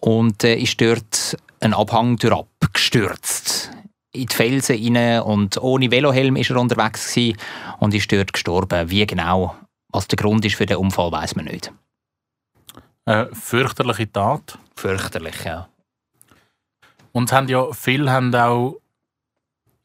und 0.00 0.44
äh, 0.44 0.54
ist 0.54 0.80
dort 0.80 1.36
einen 1.60 1.74
Abhang 1.74 2.16
durch 2.16 2.32
abgestürzt. 2.32 3.70
In 4.16 4.26
die 4.26 4.34
Felsen 4.34 4.96
rein 4.96 5.20
und 5.22 5.58
ohne 5.58 5.90
Velohelm 5.90 6.36
ist 6.36 6.50
er 6.50 6.56
unterwegs 6.56 7.12
gewesen 7.12 7.36
und 7.80 7.94
ist 7.94 8.10
dort 8.10 8.32
gestorben. 8.32 8.90
Wie 8.90 9.06
genau, 9.06 9.54
was 9.88 10.08
der 10.08 10.16
Grund 10.16 10.44
ist 10.44 10.56
für 10.56 10.66
den 10.66 10.78
Unfall, 10.78 11.12
weiß 11.12 11.36
man 11.36 11.44
nicht. 11.44 11.72
Eine 13.04 13.28
fürchterliche 13.34 14.10
Tat. 14.10 14.58
Fürchterlich, 14.74 15.44
ja. 15.44 15.68
Und 17.12 17.32
haben 17.32 17.48
ja, 17.48 17.72
viele 17.72 18.10
haben 18.10 18.34
auch 18.34 18.80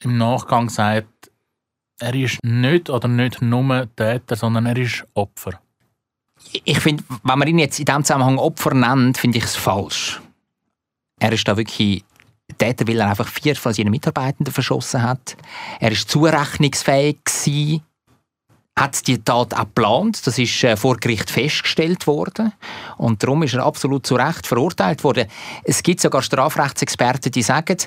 im 0.04 0.18
Nachgang 0.18 0.68
gesagt, 0.68 1.32
er 2.00 2.16
ist 2.16 2.40
nicht 2.44 2.90
oder 2.90 3.08
nicht 3.08 3.42
nur 3.42 3.88
Täter, 3.96 4.36
sondern 4.36 4.66
er 4.66 4.78
ist 4.78 5.06
Opfer. 5.14 5.62
Ich 6.64 6.80
finde, 6.80 7.04
wenn 7.24 7.40
man 7.40 7.48
ihn 7.48 7.60
jetzt 7.60 7.80
in 7.80 7.86
diesem 7.86 8.04
Zusammenhang 8.04 8.40
Opfer 8.40 8.74
nennt, 8.74 9.18
finde 9.18 9.38
ich 9.38 9.44
es 9.44 9.56
falsch. 9.56 10.20
Er 11.20 11.32
ist 11.32 11.48
da 11.48 11.56
wirklich 11.56 12.04
Täter, 12.58 12.88
weil 12.88 13.00
er 13.00 13.10
einfach 13.10 13.28
vier 13.28 13.56
von 13.56 13.74
seinen 13.74 13.92
Mitarbeitenden 13.92 14.54
verschossen 14.54 15.04
hat. 15.04 15.36
Er 15.80 15.92
ist 15.92 16.10
zurechnungsfähig 16.10 17.20
gewesen, 17.24 17.84
hat 18.78 19.06
die 19.08 19.22
Tat 19.22 19.54
auch 19.54 19.60
geplant. 19.60 20.26
Das 20.26 20.38
ist 20.38 20.64
äh, 20.64 20.78
vor 20.78 20.98
Gericht 20.98 21.30
festgestellt 21.30 22.08
worden. 22.08 22.54
Und 22.98 23.22
darum 23.22 23.44
ist 23.44 23.54
er 23.54 23.66
absolut 23.66 24.06
zu 24.06 24.16
Recht 24.16 24.48
verurteilt 24.48 25.04
worden. 25.04 25.28
Es 25.64 25.84
gibt 25.84 26.02
sogar 26.02 26.22
Strafrechtsexperten, 26.22 27.32
die 27.32 27.44
sagen, 27.44 27.78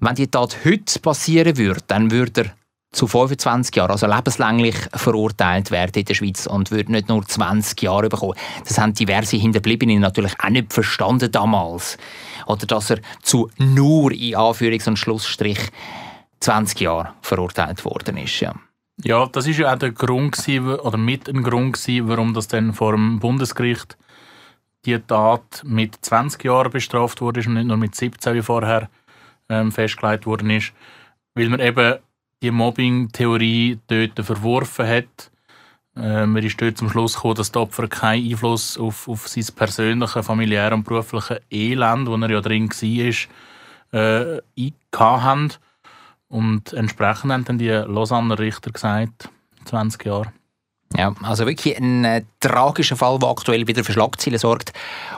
wenn 0.00 0.14
die 0.14 0.26
Tat 0.26 0.58
heute 0.64 0.98
passieren 1.00 1.56
würde, 1.56 1.80
dann 1.86 2.10
würde 2.10 2.42
er 2.42 2.65
zu 2.96 3.06
25 3.06 3.76
Jahren, 3.76 3.90
also 3.90 4.06
lebenslänglich 4.06 4.76
verurteilt 4.94 5.70
werden 5.70 6.00
in 6.00 6.04
der 6.04 6.14
Schweiz 6.14 6.46
und 6.46 6.70
würde 6.70 6.92
nicht 6.92 7.08
nur 7.08 7.24
20 7.24 7.80
Jahre 7.82 8.08
bekommen. 8.08 8.34
Das 8.66 8.78
haben 8.78 8.94
diverse 8.94 9.36
Hinterbliebene 9.36 10.00
natürlich 10.00 10.34
auch 10.42 10.48
nicht 10.48 10.72
verstanden 10.72 11.30
damals. 11.30 11.98
Oder 12.46 12.66
dass 12.66 12.90
er 12.90 13.00
zu 13.22 13.50
nur, 13.58 14.12
in 14.12 14.34
Anführungs- 14.34 14.88
und 14.88 14.98
Schlussstrich, 14.98 15.58
20 16.40 16.80
Jahre 16.80 17.12
verurteilt 17.22 17.84
worden 17.84 18.16
ist. 18.16 18.40
Ja. 18.40 18.54
Ja, 19.04 19.26
das 19.26 19.46
ist 19.46 19.58
ja 19.58 19.74
auch 19.74 19.78
der 19.78 19.92
Grund 19.92 20.36
gewesen, 20.36 20.74
oder 20.80 20.96
mit 20.96 21.28
ein 21.28 21.42
Grund 21.42 21.74
gewesen, 21.74 22.08
warum 22.08 22.32
das 22.32 22.48
dann 22.48 22.72
vor 22.72 22.92
dem 22.92 23.18
Bundesgericht 23.18 23.98
die 24.86 24.98
Tat 24.98 25.62
mit 25.64 25.98
20 26.00 26.44
Jahren 26.44 26.70
bestraft 26.70 27.20
wurde 27.20 27.40
und 27.40 27.54
nicht 27.54 27.66
nur 27.66 27.76
mit 27.76 27.94
17 27.94 28.34
wie 28.34 28.42
vorher 28.42 28.88
ähm, 29.50 29.70
festgelegt 29.70 30.24
worden 30.24 30.48
ist, 30.48 30.72
weil 31.34 31.50
man 31.50 31.60
eben 31.60 31.96
die 32.42 32.50
Mobbing-Theorie 32.50 33.78
dort 33.86 34.24
verworfen 34.24 34.86
hat. 34.86 35.30
Äh, 35.96 36.26
man 36.26 36.42
ist 36.42 36.60
dort 36.60 36.76
zum 36.76 36.90
Schluss 36.90 37.14
gekommen, 37.14 37.36
dass 37.36 37.52
die 37.52 37.58
Opfer 37.58 37.88
keinen 37.88 38.30
Einfluss 38.30 38.76
auf, 38.76 39.08
auf 39.08 39.28
sein 39.28 39.46
persönliches, 39.54 40.26
familiäres 40.26 40.74
und 40.74 40.84
berufliches 40.84 41.40
Elend, 41.50 42.08
wo 42.08 42.16
er 42.16 42.30
ja 42.30 42.40
drin 42.40 42.68
war, 42.70 44.00
äh, 44.00 44.72
haben. 44.98 45.52
Und 46.28 46.72
entsprechend 46.72 47.32
haben 47.32 47.44
dann 47.44 47.58
die 47.58 47.68
Lausanner 47.68 48.38
Richter 48.38 48.72
gesagt, 48.72 49.30
20 49.64 50.04
Jahre. 50.04 50.32
Ja, 50.96 51.14
also 51.22 51.46
wirklich 51.46 51.76
ein 51.76 52.04
äh, 52.04 52.22
tragischer 52.40 52.96
Fall, 52.96 53.18
der 53.18 53.28
aktuell 53.28 53.66
wieder 53.66 53.84
für 53.84 53.92
Schlagzeilen 53.92 54.38
sorgt. 54.38 54.72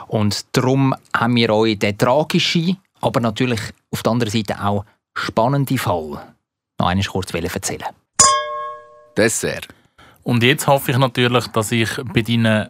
Und 0.07 0.45
darum 0.55 0.95
haben 1.15 1.35
wir 1.35 1.53
euch 1.53 1.77
den 1.77 1.97
tragischen, 1.97 2.77
aber 3.01 3.19
natürlich 3.19 3.59
auf 3.91 4.03
der 4.03 4.11
anderen 4.11 4.31
Seite 4.31 4.63
auch 4.63 4.85
spannenden 5.13 5.77
Fall 5.77 6.33
noch 6.79 6.87
einmal 6.87 7.05
kurz 7.05 7.33
erzählen 7.33 7.85
Dessert. 9.17 9.67
Und 10.23 10.43
jetzt 10.43 10.67
hoffe 10.67 10.91
ich 10.91 10.97
natürlich, 10.97 11.47
dass 11.47 11.71
ich 11.71 11.89
bei 12.13 12.21
deinen 12.21 12.69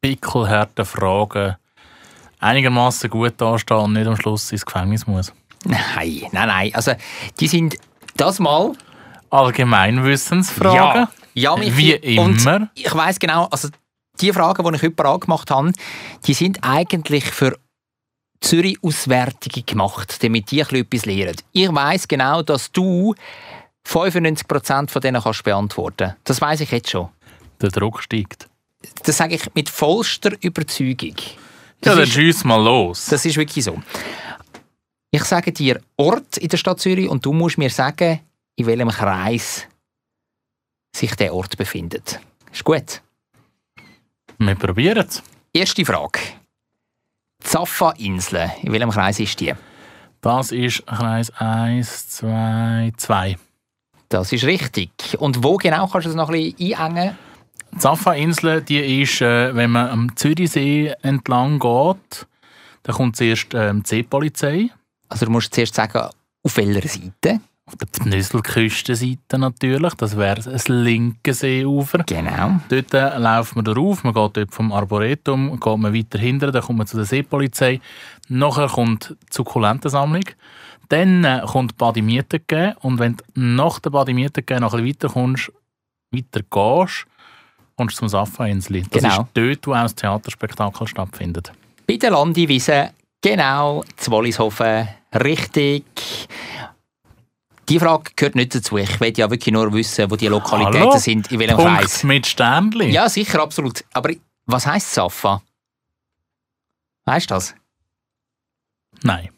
pickelharten 0.00 0.84
Fragen 0.84 1.56
einigermaßen 2.38 3.10
gut 3.10 3.34
dastehe 3.40 3.78
und 3.78 3.94
nicht 3.94 4.06
am 4.06 4.16
Schluss 4.16 4.52
ins 4.52 4.66
Gefängnis 4.66 5.06
muss. 5.06 5.32
Nein, 5.64 6.22
nein, 6.32 6.48
nein. 6.48 6.74
Also, 6.74 6.92
die 7.40 7.48
sind 7.48 7.76
das 8.16 8.38
Mal 8.38 8.72
Allgemeinwissensfragen. 9.30 11.08
Ja, 11.32 11.56
Michi. 11.56 11.76
Wie 11.76 11.92
immer. 11.92 12.22
Und 12.22 12.70
ich 12.74 12.94
weiß 12.94 13.18
genau, 13.18 13.46
also 13.46 13.68
die 14.20 14.32
Fragen, 14.32 14.62
die 14.62 14.76
ich 14.76 14.82
heute 14.82 15.04
angemacht 15.04 15.50
habe, 15.50 15.72
die 16.26 16.34
sind 16.34 16.58
eigentlich 16.62 17.24
für 17.24 17.58
Zürich-Auswertungen 18.44 19.66
gemacht, 19.66 20.22
damit 20.22 20.50
die 20.50 20.60
etwas 20.60 21.06
lernen. 21.06 21.36
Ich 21.52 21.68
weiß 21.74 22.06
genau, 22.08 22.42
dass 22.42 22.70
du 22.72 23.14
95% 23.86 24.90
von 24.90 25.02
denen 25.02 25.22
kannst 25.22 25.44
beantworten. 25.44 26.14
Das 26.24 26.40
weiß 26.40 26.60
ich 26.60 26.70
jetzt 26.70 26.90
schon. 26.90 27.08
Der 27.60 27.70
Druck 27.70 28.02
steigt. 28.02 28.48
Das 29.04 29.16
sage 29.16 29.34
ich 29.36 29.54
mit 29.54 29.68
vollster 29.68 30.32
Überzeugung. 30.42 31.14
Ja, 31.16 31.24
Das 31.80 31.94
dann 31.94 32.02
ist- 32.04 32.12
schieß 32.12 32.44
mal 32.44 32.62
los. 32.62 33.06
Das 33.06 33.24
ist 33.24 33.36
wirklich 33.36 33.64
so. 33.64 33.82
Ich 35.10 35.24
sage 35.24 35.52
dir 35.52 35.80
Ort 35.96 36.36
in 36.38 36.48
der 36.48 36.56
Stadt 36.56 36.80
Zürich 36.80 37.08
und 37.08 37.24
du 37.24 37.32
musst 37.32 37.56
mir 37.58 37.70
sagen, 37.70 38.20
in 38.56 38.66
welchem 38.66 38.88
Kreis 38.88 39.66
sich 40.94 41.14
der 41.16 41.34
Ort 41.34 41.56
befindet. 41.56 42.20
Ist 42.52 42.64
gut. 42.64 43.00
Wir 44.38 44.54
probieren 44.56 45.06
es. 45.08 45.22
Erste 45.52 45.84
Frage. 45.84 46.20
Zaffa-Insel, 47.44 48.50
in 48.62 48.72
welchem 48.72 48.90
Kreis 48.90 49.20
ist 49.20 49.38
die? 49.38 49.54
Das 50.20 50.50
ist 50.50 50.84
Kreis 50.86 51.30
1, 51.38 52.08
2, 52.08 52.92
2. 52.96 53.36
Das 54.08 54.32
ist 54.32 54.44
richtig. 54.44 54.90
Und 55.18 55.44
wo 55.44 55.56
genau 55.56 55.86
kannst 55.86 56.06
du 56.06 56.10
das 56.10 56.16
noch 56.16 56.30
ein 56.30 56.54
bisschen 56.54 56.74
einengen? 56.74 57.18
Die 57.72 57.80
Safa-Insel, 57.80 58.62
die 58.62 59.02
ist, 59.02 59.20
äh, 59.20 59.54
wenn 59.54 59.70
man 59.70 59.88
am 59.88 60.16
Zürichsee 60.16 60.94
entlang 61.02 61.58
geht, 61.58 62.26
dann 62.84 62.94
kommt 62.94 63.16
zuerst 63.16 63.48
ähm, 63.54 63.82
die 63.82 63.88
Seepolizei. 63.88 64.70
Also 65.08 65.26
du 65.26 65.32
musst 65.32 65.54
zuerst 65.54 65.74
sagen, 65.74 66.08
auf 66.42 66.56
welcher 66.56 66.88
Seite. 66.88 67.40
Auf 67.66 67.76
der 67.76 67.86
Pnüsselküstenseite 67.86 69.38
natürlich. 69.38 69.94
Das 69.94 70.16
wäre 70.18 70.40
das 70.42 70.68
linke 70.68 71.32
Seeufer. 71.32 72.02
Genau. 72.04 72.60
Dort 72.68 72.92
äh, 72.92 73.16
läuft 73.18 73.56
man 73.56 73.64
drauf, 73.64 74.04
man 74.04 74.12
geht 74.12 74.36
dort 74.36 74.52
vom 74.54 74.70
Arboretum, 74.70 75.58
geht 75.58 75.78
man 75.78 75.94
weiter 75.94 76.18
hinter, 76.18 76.52
dann 76.52 76.62
kommt 76.62 76.78
man 76.78 76.86
zu 76.86 76.96
der 76.98 77.06
Seepolizei. 77.06 77.80
Nachher 78.28 78.68
kommt 78.68 79.10
die 79.22 79.26
Sukkulentensammlung. 79.34 80.24
Dann 80.90 81.24
äh, 81.24 81.40
kommt 81.46 81.78
Badimieten 81.78 82.40
geben 82.46 82.74
und 82.82 82.98
wenn 82.98 83.16
du 83.16 83.24
nach 83.34 83.78
der 83.80 83.90
Badimieten 83.90 84.44
geben 84.44 84.60
noch 84.60 84.74
ein 84.74 84.84
bisschen 84.84 85.02
weiter 85.02 85.08
kommst, 85.14 85.52
weiter 86.12 86.42
gehst, 86.42 87.06
kommst 87.78 87.96
du 87.96 88.00
zum 88.00 88.08
Safa-Insel. 88.10 88.82
Das 88.90 89.02
Genau. 89.02 89.22
ist 89.22 89.28
dort, 89.32 89.66
wo 89.66 89.72
auch 89.72 89.82
das 89.84 89.94
Theaterspektakel 89.94 90.86
stattfindet. 90.86 91.50
Bei 91.86 91.96
der 91.96 92.10
Landiwiese, 92.10 92.90
genau, 93.22 93.82
zu 93.96 94.10
Wallishofen, 94.10 94.86
richtig. 95.14 95.84
Die 97.68 97.78
Frage 97.78 98.10
gehört 98.16 98.34
nicht 98.34 98.54
dazu. 98.54 98.76
Ich 98.76 99.00
will 99.00 99.12
ja 99.16 99.30
wirklich 99.30 99.52
nur 99.52 99.72
wissen, 99.72 100.10
wo 100.10 100.16
die 100.16 100.28
Lokalitäten 100.28 100.80
Hallo? 100.80 100.98
sind, 100.98 101.32
in 101.32 101.38
welchem 101.38 101.56
Punkt 101.56 101.80
Kreis. 101.80 102.04
mit 102.04 102.26
Sternli. 102.26 102.90
Ja, 102.90 103.08
sicher, 103.08 103.42
absolut. 103.42 103.84
Aber 103.92 104.10
was 104.46 104.66
heisst 104.66 104.92
Safa? 104.92 105.42
Weißt 107.06 107.30
du 107.30 107.34
das? 107.34 107.54
Nein. 109.02 109.30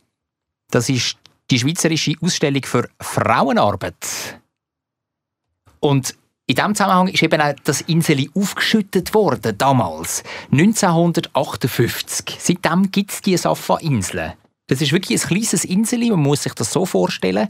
Das 0.70 0.88
ist 0.88 1.16
die 1.50 1.58
schweizerische 1.58 2.14
Ausstellung 2.20 2.64
für 2.64 2.88
Frauenarbeit. 3.00 4.40
Und 5.80 6.14
in 6.48 6.54
diesem 6.54 6.74
Zusammenhang 6.74 7.08
ist 7.08 7.22
eben 7.22 7.40
auch 7.40 7.54
das 7.64 7.80
Inseli 7.82 8.30
aufgeschüttet 8.34 9.14
worden, 9.14 9.56
damals, 9.58 10.22
1958. 10.52 12.36
Seitdem 12.38 12.90
gibt 12.90 13.10
es 13.12 13.20
die 13.20 13.36
Safa-Inseln. 13.36 14.34
Das 14.68 14.80
ist 14.80 14.92
wirklich 14.92 15.20
ein 15.22 15.28
kleines 15.28 15.64
Inseli, 15.64 16.10
man 16.10 16.20
muss 16.20 16.42
sich 16.42 16.54
das 16.54 16.72
so 16.72 16.86
vorstellen. 16.86 17.48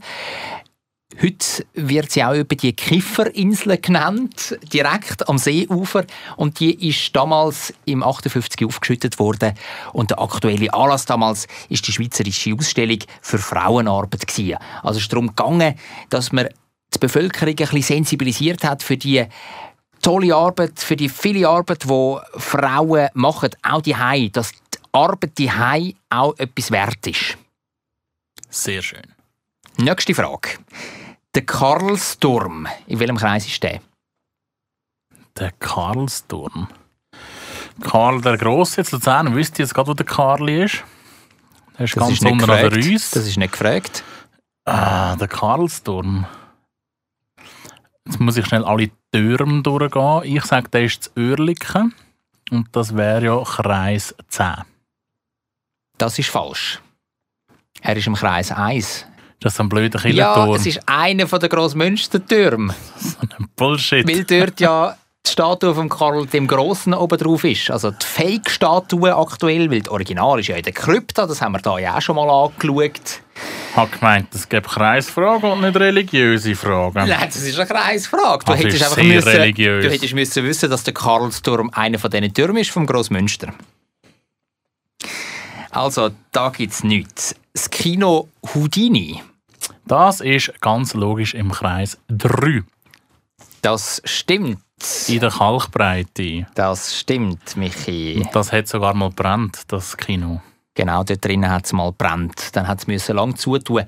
Heute 1.22 1.64
wird 1.72 2.10
sie 2.10 2.24
auch 2.24 2.34
über 2.34 2.56
die 2.56 2.72
Kifferinsel 2.72 3.78
genannt, 3.78 4.58
direkt 4.72 5.28
am 5.28 5.38
Seeufer. 5.38 6.04
Und 6.36 6.58
die 6.60 6.88
ist 6.88 7.14
damals 7.14 7.72
im 7.84 8.02
58 8.02 8.66
aufgeschüttet 8.66 9.18
worden. 9.18 9.54
Und 9.92 10.10
der 10.10 10.20
aktuelle 10.20 10.72
Anlass 10.74 11.06
damals 11.06 11.46
ist 11.68 11.86
die 11.86 11.92
Schweizerische 11.92 12.54
Ausstellung 12.54 12.98
für 13.22 13.38
Frauenarbeit 13.38 14.26
gewesen. 14.26 14.58
Also 14.82 14.98
es 14.98 15.04
ist 15.04 15.12
darum 15.12 15.28
gegangen, 15.28 15.76
dass 16.10 16.32
man 16.32 16.48
die 16.92 16.98
Bevölkerung 16.98 17.50
ein 17.50 17.56
bisschen 17.56 17.82
sensibilisiert 17.82 18.64
hat 18.64 18.82
für 18.82 18.96
die 18.96 19.24
tolle 20.02 20.34
Arbeit, 20.34 20.78
für 20.80 20.96
die 20.96 21.08
viele 21.08 21.48
Arbeit, 21.48 21.84
die 21.84 22.16
Frauen 22.36 23.08
machen, 23.14 23.50
auch 23.62 23.80
die 23.80 23.94
dass 24.32 24.52
die 24.52 24.78
Arbeit 24.92 25.38
die 25.38 25.50
auch 26.10 26.36
etwas 26.36 26.70
wert 26.70 27.06
ist. 27.06 27.38
Sehr 28.50 28.82
schön. 28.82 29.15
Nächste 29.78 30.14
Frage. 30.14 30.58
Der 31.34 31.44
Karlsturm, 31.44 32.66
in 32.86 32.98
welchem 32.98 33.18
Kreis 33.18 33.46
ist 33.46 33.62
der? 33.62 33.80
Der 35.38 35.52
Karlsturm. 35.52 36.68
Karl 37.82 38.22
der 38.22 38.38
Grosse, 38.38 38.80
jetzt 38.80 38.92
Luzern, 38.92 39.34
wisst 39.36 39.58
ihr 39.58 39.66
jetzt 39.66 39.74
gerade, 39.74 39.88
wo 39.88 39.94
der 39.94 40.06
Karli 40.06 40.64
ist? 40.64 40.82
Der 41.76 41.84
ist 41.84 41.94
ganz 41.94 42.22
unten 42.22 42.50
an 42.50 42.70
der 42.70 42.72
Reuss. 42.72 43.10
Das 43.10 43.26
ist 43.26 43.36
nicht 43.36 43.52
gefragt. 43.52 44.02
Ah, 44.64 45.14
der 45.16 45.28
Karlsturm. 45.28 46.26
Jetzt 48.06 48.18
muss 48.18 48.38
ich 48.38 48.46
schnell 48.46 48.64
alle 48.64 48.90
Türme 49.12 49.62
durchgehen. 49.62 50.22
Ich 50.24 50.44
sage, 50.44 50.70
der 50.70 50.84
ist 50.84 51.02
zu 51.04 51.10
Oerlikon. 51.16 51.94
Und 52.50 52.68
das 52.72 52.96
wäre 52.96 53.24
ja 53.26 53.44
Kreis 53.44 54.14
10. 54.28 54.54
Das 55.98 56.18
ist 56.18 56.30
falsch. 56.30 56.80
Er 57.82 57.96
ist 57.96 58.06
im 58.06 58.14
Kreis 58.14 58.52
1. 58.52 59.04
Das 59.40 59.52
ist 59.54 59.60
ein 59.60 59.68
blöder 59.68 59.98
Ja, 60.00 60.10
Killerturm. 60.34 60.54
es 60.56 60.66
ist 60.66 60.80
einer 60.86 61.26
der 61.26 61.48
Grossmünstertürme. 61.48 62.74
Bullshit. 63.56 64.06
Weil 64.08 64.24
dort 64.24 64.60
ja 64.60 64.96
die 65.26 65.30
Statue 65.32 65.74
von 65.74 65.88
Karl 65.88 66.26
dem 66.26 66.46
Grossen 66.46 66.94
oben 66.94 67.18
drauf 67.18 67.44
ist. 67.44 67.70
Also 67.70 67.90
die 67.90 68.06
Fake-Statue 68.06 69.14
aktuell, 69.14 69.70
weil 69.70 69.80
das 69.80 69.90
Original 69.92 70.38
ist 70.40 70.46
ja 70.48 70.56
in 70.56 70.62
der 70.62 70.72
Krypta, 70.72 71.26
das 71.26 71.42
haben 71.42 71.52
wir 71.52 71.58
da 71.60 71.78
ja 71.78 71.96
auch 71.96 72.00
schon 72.00 72.16
mal 72.16 72.30
angeschaut. 72.30 73.20
Ich 73.70 73.76
habe 73.76 73.90
gemeint, 73.90 74.28
es 74.34 74.48
gibt 74.48 74.68
Kreisfragen 74.68 75.50
und 75.50 75.60
nicht 75.62 75.76
religiöse 75.76 76.54
Fragen. 76.54 77.08
Nein, 77.08 77.18
das 77.26 77.36
ist 77.36 77.58
eine 77.58 77.68
Kreisfrage. 77.68 78.44
Du 78.44 78.52
Das 78.52 78.60
hättest 78.60 78.82
einfach 78.84 79.02
müssen, 79.02 79.28
religiös. 79.28 79.84
du 79.84 79.90
hättest 79.90 80.14
müssen 80.14 80.44
wissen, 80.44 80.70
dass 80.70 80.84
der 80.84 80.94
Karlsturm 80.94 81.70
einer 81.74 81.98
von 81.98 82.10
diesen 82.10 82.32
Türmen 82.32 82.58
ist 82.58 82.70
vom 82.70 82.86
Grossmünster. 82.86 83.52
Also, 85.70 86.10
da 86.32 86.48
gibt 86.50 86.72
es 86.72 86.84
nichts. 86.84 87.34
Das 87.56 87.70
Kino 87.70 88.28
Houdini, 88.52 89.22
Das 89.86 90.20
ist 90.20 90.52
ganz 90.60 90.92
logisch 90.92 91.32
im 91.32 91.50
Kreis 91.50 91.96
3. 92.08 92.62
das 93.62 94.02
stimmt. 94.04 94.60
In 95.08 95.20
der 95.20 95.30
Kalkbreite. 95.30 96.46
Das 96.54 96.94
stimmt, 97.00 97.56
Michi. 97.56 98.20
Und 98.22 98.36
das 98.36 98.52
hat 98.52 98.68
sogar 98.68 98.92
mal 98.92 99.08
brennt, 99.08 99.62
das 99.68 99.96
Kino. 99.96 100.42
Genau, 100.74 101.02
dort 101.02 101.24
drinnen 101.24 101.50
hat 101.50 101.64
es 101.64 101.72
mal 101.72 101.92
brennt. 101.92 102.54
Dann 102.54 102.68
hat 102.68 102.86
es 102.86 103.08
lang 103.08 103.34
zutun, 103.36 103.84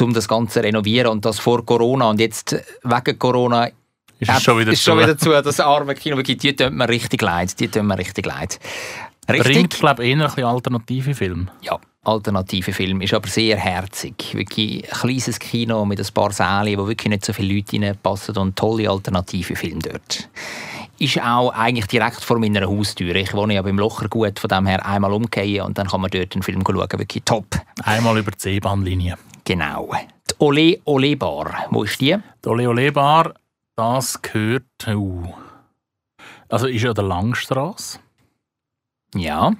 um 0.00 0.12
das 0.12 0.26
Ganze 0.26 0.54
zu 0.54 0.64
renovieren. 0.64 1.12
Und 1.12 1.24
das 1.24 1.38
vor 1.38 1.64
Corona. 1.64 2.10
Und 2.10 2.18
jetzt 2.18 2.56
wegen 2.82 3.16
Corona 3.16 3.68
Ist 4.18 4.28
es 4.28 4.42
schon 4.42 4.58
wieder 4.58 4.72
ist 4.72 4.82
zu. 4.82 4.90
schon 4.90 4.98
wieder 4.98 5.16
zu. 5.16 5.30
Das 5.40 5.60
arme 5.60 5.94
Kino, 5.94 6.20
die 6.20 6.36
tut 6.36 6.72
mir 6.72 6.88
richtig 6.88 7.22
leid. 7.22 7.60
Die 7.60 7.68
tut 7.68 7.84
mir 7.84 7.96
richtig 7.96 8.26
leid. 8.26 8.58
Richtig? 9.28 9.54
Bringt, 9.54 9.78
glaube 9.78 10.04
ich, 10.04 10.10
eher 10.10 10.20
ein 10.20 10.26
bisschen 10.26 10.44
alternative 10.44 11.14
Filme. 11.14 11.46
Ja, 11.62 11.78
alternative 12.04 12.72
Film. 12.72 13.00
Ist 13.00 13.14
aber 13.14 13.28
sehr 13.28 13.56
herzig. 13.56 14.34
Wirklich 14.34 14.84
ein 14.84 14.98
kleines 14.98 15.38
Kino 15.38 15.84
mit 15.84 16.00
ein 16.00 16.14
paar 16.14 16.32
Sälen, 16.32 16.78
wo 16.78 16.86
wirklich 16.86 17.08
nicht 17.08 17.24
so 17.24 17.32
viele 17.32 17.54
Leute 17.54 17.80
reinpassen 17.80 18.36
und 18.36 18.56
tolle 18.56 18.90
alternative 18.90 19.56
Film 19.56 19.80
dort. 19.80 20.28
Ist 20.98 21.20
auch 21.20 21.50
eigentlich 21.50 21.86
direkt 21.86 22.22
vor 22.22 22.38
meiner 22.38 22.66
Haustür. 22.66 23.14
Ich 23.16 23.34
wohne 23.34 23.54
ja 23.54 23.62
beim 23.62 23.78
Lochergut, 23.78 24.38
von 24.38 24.48
dem 24.48 24.66
her 24.66 24.84
einmal 24.86 25.12
umgehen 25.12 25.64
und 25.64 25.76
dann 25.76 25.88
kann 25.88 26.00
man 26.00 26.10
dort 26.10 26.34
einen 26.34 26.42
Film 26.42 26.62
schauen. 26.64 26.76
Wirklich 26.76 27.24
top. 27.24 27.46
Einmal 27.82 28.18
über 28.18 28.30
die 28.30 28.40
Seebahnlinie. 28.40 29.16
Genau. 29.44 29.92
Die 30.30 30.34
Ole 30.38 30.78
Ole 30.84 31.16
Bar. 31.16 31.66
Wo 31.70 31.82
ist 31.82 32.00
die? 32.00 32.16
Die 32.44 32.48
Ole 32.48 32.68
Ole 32.68 32.92
Bar, 32.92 33.34
das 33.76 34.20
gehört. 34.22 34.64
Uh, 34.86 35.32
also 36.48 36.66
ist 36.68 36.82
ja 36.82 36.94
der 36.94 37.04
Langstrasse. 37.04 37.98
Ja. 39.14 39.52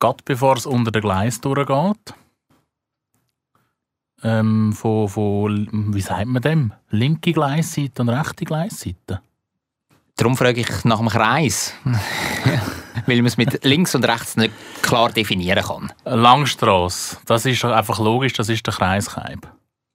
Gerade 0.00 0.22
bevor 0.24 0.56
es 0.56 0.66
unter 0.66 0.90
den 0.90 1.02
Gleis 1.02 1.40
durchgeht. 1.40 2.14
Ähm, 4.24 4.72
von, 4.72 5.08
von, 5.08 5.94
wie 5.94 6.00
sagt 6.00 6.26
man 6.26 6.42
dem? 6.42 6.72
Linke 6.90 7.32
Gleisseite 7.32 8.02
und 8.02 8.08
rechte 8.08 8.44
Gleisseite. 8.44 9.20
Darum 10.16 10.36
frage 10.36 10.60
ich 10.60 10.84
nach 10.84 10.98
dem 10.98 11.08
Kreis. 11.08 11.74
Weil 13.06 13.16
man 13.16 13.26
es 13.26 13.36
mit 13.36 13.64
links 13.64 13.94
und 13.94 14.04
rechts 14.04 14.36
nicht 14.36 14.52
klar 14.82 15.10
definieren 15.10 15.64
kann. 15.64 15.92
Langstrasse, 16.04 17.16
das 17.26 17.46
ist 17.46 17.64
einfach 17.64 17.98
logisch, 17.98 18.34
das 18.34 18.48
ist 18.48 18.64
der 18.66 18.74
Kreiskreib. 18.74 19.48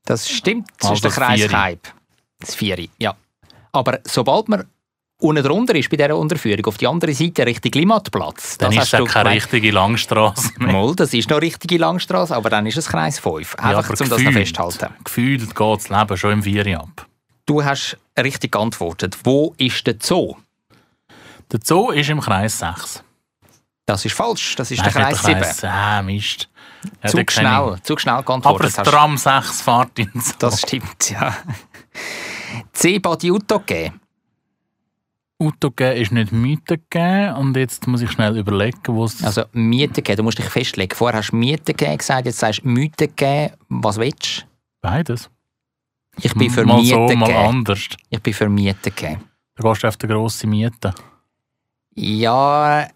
Das 0.03 0.29
stimmt, 0.29 0.67
das 0.79 0.89
Also 0.89 1.07
ist 1.07 1.17
der 1.17 1.27
Vieri. 1.27 1.47
Kreiskeib. 1.47 1.93
Das 2.39 2.55
Vieri, 2.55 2.89
ja. 2.97 3.15
Aber 3.71 3.99
sobald 4.05 4.49
man 4.49 4.65
unten 5.19 5.43
drunter 5.43 5.75
ist 5.75 5.89
bei 5.89 5.97
dieser 5.97 6.15
Unterführung, 6.15 6.65
auf 6.65 6.77
die 6.77 6.87
andere 6.87 7.13
Seite 7.13 7.45
Richtung 7.45 7.71
Limmatplatz, 7.73 8.57
Dann 8.57 8.73
das 8.75 8.85
ist 8.85 8.93
es 8.93 9.11
keine 9.11 9.31
richtige 9.31 9.71
Langstrasse 9.71 10.51
mehr. 10.59 10.71
Mal, 10.73 10.95
das 10.95 11.13
ist 11.13 11.29
noch 11.29 11.41
richtige 11.41 11.77
Langstrasse, 11.77 12.35
aber 12.35 12.49
dann 12.49 12.65
ist 12.65 12.77
es 12.77 12.87
Kreis 12.87 13.19
5. 13.19 13.55
Ja, 13.57 13.63
Einfach, 13.77 13.89
aber 13.91 14.01
um 14.01 14.09
das 14.09 14.21
noch 14.21 14.31
festzuhalten. 14.31 14.93
Gefühlt 15.03 15.55
geht 15.55 15.77
das 15.79 15.89
Leben 15.89 16.17
schon 16.17 16.31
im 16.33 16.43
Vieri 16.43 16.75
ab. 16.75 17.07
Du 17.45 17.63
hast 17.63 17.97
richtig 18.19 18.51
geantwortet. 18.51 19.17
Wo 19.23 19.53
ist 19.57 19.87
der 19.87 19.95
Zoo? 20.01 20.35
Der 21.51 21.59
Zoo 21.63 21.91
ist 21.91 22.09
im 22.09 22.19
Kreis 22.19 22.59
6. 22.59 23.03
Das 23.85 24.03
ist 24.03 24.13
falsch, 24.13 24.55
das 24.57 24.69
ist 24.69 24.79
Nein, 24.83 24.91
der 24.93 25.01
Kreis 25.01 25.23
7. 25.23 25.39
Kreis 25.41 25.63
Ah, 25.63 26.01
Mist. 26.01 26.49
Ja, 27.03 27.09
Zu 27.09 27.23
schnell, 27.29 27.73
ich. 27.77 27.83
zu 27.83 27.97
schnell 27.97 28.15
Aber 28.15 28.23
geantwortet. 28.23 28.65
das 28.67 28.77
hast. 28.79 28.89
Tram 28.89 29.17
6 29.17 29.61
fährt 29.61 29.97
in 29.99 30.11
den 30.11 30.21
Zoo. 30.21 30.33
Das 30.39 30.59
stimmt, 30.61 31.09
ja. 31.09 31.37
C. 32.73 32.99
Badi 32.99 33.31
Utoge. 33.31 33.93
Auto 35.39 35.69
geben 35.71 35.97
ist 36.01 36.11
nicht 36.11 36.31
Miete 36.31 36.77
geben. 36.89 37.35
Und 37.35 37.55
jetzt 37.57 37.85
muss 37.87 38.01
ich 38.01 38.11
schnell 38.11 38.37
überlegen, 38.37 38.79
wo 38.87 39.05
es... 39.05 39.23
Also 39.23 39.43
Miete 39.51 40.01
geben, 40.01 40.17
du 40.17 40.23
musst 40.23 40.39
dich 40.39 40.45
festlegen. 40.49 40.95
Vorher 40.95 41.19
hast 41.19 41.31
du 41.31 41.35
Miete 41.35 41.73
geben 41.73 41.97
gesagt, 41.97 42.25
jetzt 42.25 42.39
sagst 42.39 42.63
du 42.63 42.67
Miete 42.69 43.07
geben. 43.07 43.53
Was 43.69 43.97
willst 43.97 44.39
du? 44.39 44.45
Beides. 44.81 45.29
Ich 46.21 46.33
bin 46.33 46.49
für 46.49 46.65
mal 46.65 46.77
Miete 46.81 46.89
so, 46.95 47.15
mal 47.15 47.27
geben. 47.27 47.37
anders. 47.37 47.87
Ich 48.09 48.21
bin 48.21 48.33
für 48.33 48.49
Miete 48.49 48.89
geben. 48.91 49.21
Da 49.55 49.69
gehst 49.69 49.83
du 49.83 49.87
auf 49.87 49.97
die 49.97 50.07
grosse 50.07 50.47
Miete. 50.47 50.93
Ja, 51.95 52.87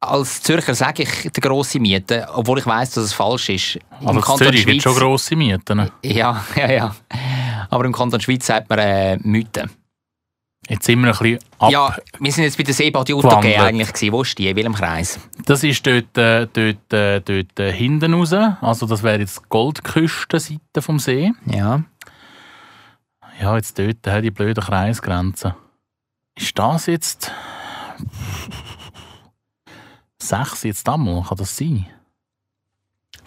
als 0.00 0.42
Zürcher 0.42 0.74
sage 0.74 1.04
ich 1.04 1.30
die 1.30 1.40
grosse 1.40 1.78
Miete, 1.78 2.26
obwohl 2.34 2.58
ich 2.58 2.66
weiß, 2.66 2.92
dass 2.92 3.04
es 3.04 3.12
falsch 3.12 3.48
ist. 3.50 3.76
Im 4.00 4.08
Also 4.08 4.20
Kanton 4.20 4.46
Zürich 4.46 4.66
gibt 4.66 4.82
Schweiz. 4.82 4.94
schon 4.94 5.02
grosse 5.02 5.36
Mieten. 5.36 5.90
Ja, 6.02 6.44
ja, 6.56 6.70
ja. 6.72 6.96
Aber 7.70 7.84
im 7.84 7.92
Kanton 7.92 8.20
Schweiz 8.20 8.46
sagt 8.46 8.68
man 8.68 8.78
äh, 8.78 9.16
Miete. 9.22 9.68
Jetzt 10.68 10.86
sind 10.86 11.00
wir 11.00 11.08
ein 11.12 11.18
bisschen 11.18 11.38
ab. 11.58 11.70
Ja, 11.72 11.96
wir 12.20 12.32
sind 12.32 12.44
jetzt 12.44 12.56
bei 12.56 12.62
der 12.62 13.00
Utoge 13.00 13.14
Gewandelt. 13.28 13.58
eigentlich 13.58 13.92
gewesen. 13.92 14.12
Wo 14.12 14.22
ist 14.22 14.38
die? 14.38 14.48
In 14.48 14.56
welchem 14.56 14.74
Kreis? 14.74 15.18
Das 15.44 15.64
ist 15.64 15.84
dort, 15.86 16.16
äh, 16.16 16.46
dort, 16.46 16.92
äh, 16.92 17.20
dort 17.20 17.58
äh, 17.60 17.72
hinten 17.72 18.14
raus. 18.14 18.32
Also 18.32 18.86
das 18.86 19.02
wäre 19.02 19.18
jetzt 19.20 19.38
die 19.40 19.44
Goldküstenseite 19.48 20.80
vom 20.80 20.98
See. 21.00 21.32
Ja. 21.46 21.82
Ja, 23.40 23.56
jetzt 23.56 23.76
dort 23.78 24.06
die 24.22 24.30
blöden 24.30 24.62
Kreisgrenzen. 24.62 25.54
Ist 26.36 26.56
das 26.58 26.86
jetzt... 26.86 27.32
Sechs 30.18 30.62
jetzt 30.62 30.88
einmal? 30.88 31.24
Kann 31.24 31.36
das 31.38 31.56
sein? 31.56 31.86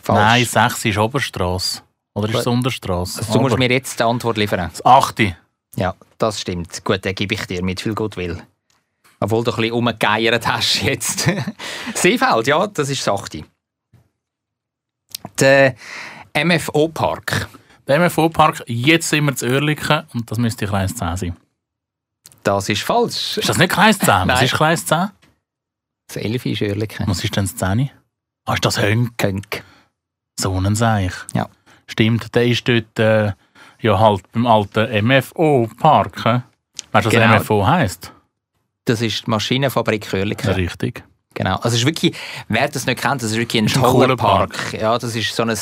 Falsch. 0.02 0.20
Nein, 0.20 0.46
sechs 0.46 0.86
ist 0.86 0.98
Oberstrasse. 0.98 1.82
Oder 2.14 2.30
ist 2.30 2.36
es 2.40 2.48
Unterstrasse? 2.48 3.20
Also, 3.20 3.34
du 3.34 3.40
musst 3.42 3.54
Aber- 3.54 3.60
mir 3.60 3.70
jetzt 3.72 4.00
die 4.00 4.04
Antwort 4.04 4.38
liefern. 4.38 4.70
Das 4.72 4.86
achte. 4.86 5.36
Ja, 5.76 5.96
das 6.18 6.42
stimmt. 6.42 6.84
Gut, 6.84 7.04
den 7.04 7.16
gebe 7.16 7.34
ich 7.34 7.46
dir 7.46 7.64
mit 7.64 7.82
viel 7.82 7.94
Goodwill. 7.94 8.42
Obwohl 9.20 9.44
du 9.44 9.52
ein 9.52 9.58
bisschen 9.58 9.74
rumgegeiert 9.74 10.48
hast 10.48 10.82
jetzt. 10.84 11.30
Seefeld, 11.94 12.48
ja, 12.48 12.68
das 12.68 12.90
ist 12.90 13.04
Sachte. 13.04 13.44
Der 15.40 15.76
MFO-Park. 16.36 17.50
Der 17.88 18.00
MFO-Park, 18.00 18.64
jetzt 18.68 19.10
sind 19.10 19.26
wir 19.26 19.36
zu 19.36 19.48
Oerlikon 19.48 20.04
und 20.14 20.30
das 20.30 20.38
müsste 20.38 20.66
Kreis 20.66 20.96
10 20.96 21.18
sein. 21.18 21.38
Das 22.44 22.70
ist 22.70 22.82
falsch. 22.84 23.38
Ist 23.38 23.50
das 23.50 23.58
nicht 23.58 23.72
Kreis 23.72 23.98
10? 24.00 24.08
Was 24.28 24.42
ist 24.44 24.54
Kreis 24.54 24.86
10? 24.86 25.10
Das 26.08 26.18
Elfi 26.18 26.54
ist 26.54 26.62
Oerlikon. 26.62 27.08
Was 27.08 27.24
ist 27.24 27.36
denn 27.36 27.46
das 27.46 27.56
10? 27.56 27.90
Ah, 28.46 28.54
ist 28.54 28.66
das 28.66 28.82
Hönk? 28.82 29.18
Könk. 29.18 29.64
So 30.40 30.56
ein 30.58 30.76
Seich. 30.76 31.14
Ja. 31.34 31.50
Stimmt, 31.88 32.34
der 32.36 32.48
ist 32.48 32.68
dort 32.68 33.00
äh, 33.00 33.34
ja 33.86 34.00
halt 34.00 34.22
beim 34.32 34.46
alten 34.46 35.08
MFO-Park. 35.08 36.26
Weißt 36.26 36.44
du, 37.06 37.10
was 37.10 37.10
Genau. 37.10 37.38
MFO 37.40 37.66
heisst? 37.68 38.12
Das 38.86 39.02
ist 39.02 39.26
die 39.26 39.30
Maschinenfabrik 39.30 40.08
Oerlikon. 40.14 40.52
Richtig. 40.54 41.04
Genau. 41.36 41.56
Also 41.58 41.70
es 41.70 41.76
ist 41.76 41.86
wirklich, 41.86 42.16
wer 42.48 42.68
das 42.68 42.86
nicht 42.86 43.02
kennt, 43.02 43.22
das 43.22 43.32
ist 43.32 43.38
wirklich 43.38 43.62
ein 43.62 43.66
ein 43.66 43.74
toller 43.82 43.92
cooler 43.92 44.16
Park. 44.16 44.74
Ja, 44.74 44.98
das 44.98 45.16
ist 45.16 45.36
so 45.36 45.44
ein 45.44 45.54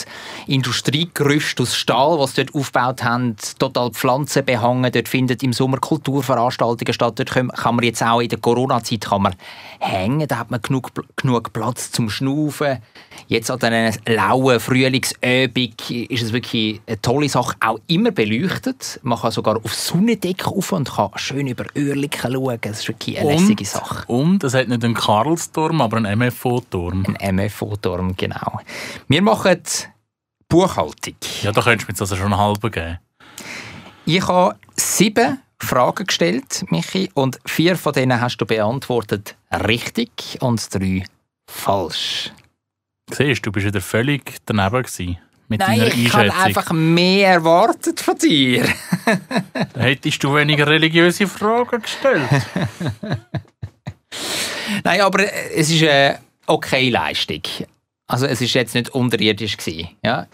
Industriegerüst 0.47 1.59
aus 1.59 1.75
Stahl, 1.75 2.19
was 2.19 2.35
sie 2.35 2.45
dort 2.45 2.55
aufgebaut 2.55 3.03
haben, 3.03 3.35
total 3.59 3.91
Pflanzen 3.91 4.45
behangen. 4.45 4.91
Dort 4.91 5.09
finden 5.09 5.37
im 5.41 5.53
Sommer 5.53 5.77
Kulturveranstaltungen 5.77 6.93
statt. 6.93 7.13
Dort 7.17 7.31
kann 7.31 7.75
man 7.75 7.83
jetzt 7.83 8.03
auch 8.03 8.21
in 8.21 8.29
der 8.29 8.39
Corona-Zeit 8.39 9.01
kann 9.01 9.23
man 9.23 9.35
hängen. 9.79 10.27
Da 10.27 10.37
hat 10.37 10.51
man 10.51 10.61
genug, 10.61 10.91
genug 11.15 11.53
Platz 11.53 11.91
zum 11.91 12.09
Schnaufen. 12.09 12.79
Jetzt 13.27 13.49
an 13.51 13.61
einer 13.61 13.93
lauen 14.07 14.59
Frühlingsübung 14.59 15.73
ist 16.09 16.23
es 16.23 16.33
wirklich 16.33 16.81
eine 16.87 17.01
tolle 17.01 17.29
Sache. 17.29 17.55
Auch 17.59 17.79
immer 17.87 18.11
beleuchtet. 18.11 18.99
Man 19.03 19.19
kann 19.19 19.31
sogar 19.31 19.57
auf 19.57 19.73
Sonnendeck 19.73 20.47
rauf 20.47 20.71
und 20.71 20.91
kann 20.91 21.09
schön 21.15 21.47
über 21.47 21.65
Oerlikon 21.75 22.33
schauen. 22.33 22.57
Das 22.61 22.79
ist 22.79 22.87
wirklich 22.87 23.19
eine 23.19 23.33
lässige 23.33 23.65
Sache. 23.65 24.03
Und 24.07 24.43
es 24.43 24.53
hat 24.53 24.67
nicht 24.67 24.83
einen 24.83 24.93
Karlsturm, 25.63 25.81
aber 25.81 25.97
einen 25.97 26.19
MFO-Turm. 26.19 27.15
Ein 27.19 27.35
MFO-Turm, 27.35 28.15
genau. 28.15 28.59
Wir 29.07 29.21
machen 29.21 29.61
Buchhaltung. 30.47 31.15
Ja, 31.41 31.51
da 31.51 31.61
könntest 31.61 31.87
du 31.87 31.91
mir 31.91 31.93
jetzt 31.93 32.01
also 32.01 32.15
schon 32.15 32.33
einen 32.33 32.37
halben 32.37 32.71
geben. 32.71 32.99
Ich 34.05 34.27
habe 34.27 34.55
sieben 34.75 35.39
Fragen 35.59 36.05
gestellt, 36.05 36.65
Michi, 36.69 37.09
und 37.13 37.39
vier 37.45 37.77
von 37.77 37.93
denen 37.93 38.19
hast 38.19 38.37
du 38.37 38.45
beantwortet 38.45 39.35
richtig 39.51 40.37
und 40.41 40.73
drei 40.73 41.05
falsch. 41.49 42.31
Siehst 43.11 43.45
du, 43.45 43.49
du 43.49 43.53
bist 43.53 43.67
wieder 43.67 43.81
völlig 43.81 44.37
daneben 44.45 44.83
gewesen 44.83 45.17
mit 45.47 45.59
Nein, 45.59 45.91
ich 45.95 46.13
habe 46.13 46.33
einfach 46.33 46.71
mehr 46.71 47.33
erwartet 47.33 47.99
von 47.99 48.17
dir. 48.17 48.65
Hättest 49.77 50.23
du 50.23 50.33
weniger 50.33 50.67
religiöse 50.67 51.27
Fragen 51.27 51.81
gestellt? 51.81 52.29
Nein, 54.83 55.01
aber 55.01 55.19
äh, 55.19 55.53
es 55.55 55.69
ist 55.69 55.83
eine 55.83 56.19
okay 56.47 56.89
Leistung. 56.89 57.41
Also 58.07 58.25
es 58.25 58.41
ist 58.41 58.53
jetzt 58.53 58.75
nicht 58.75 58.89
unterirdisch 58.89 59.57
gewesen, 59.57 59.89
ja. 60.03 60.27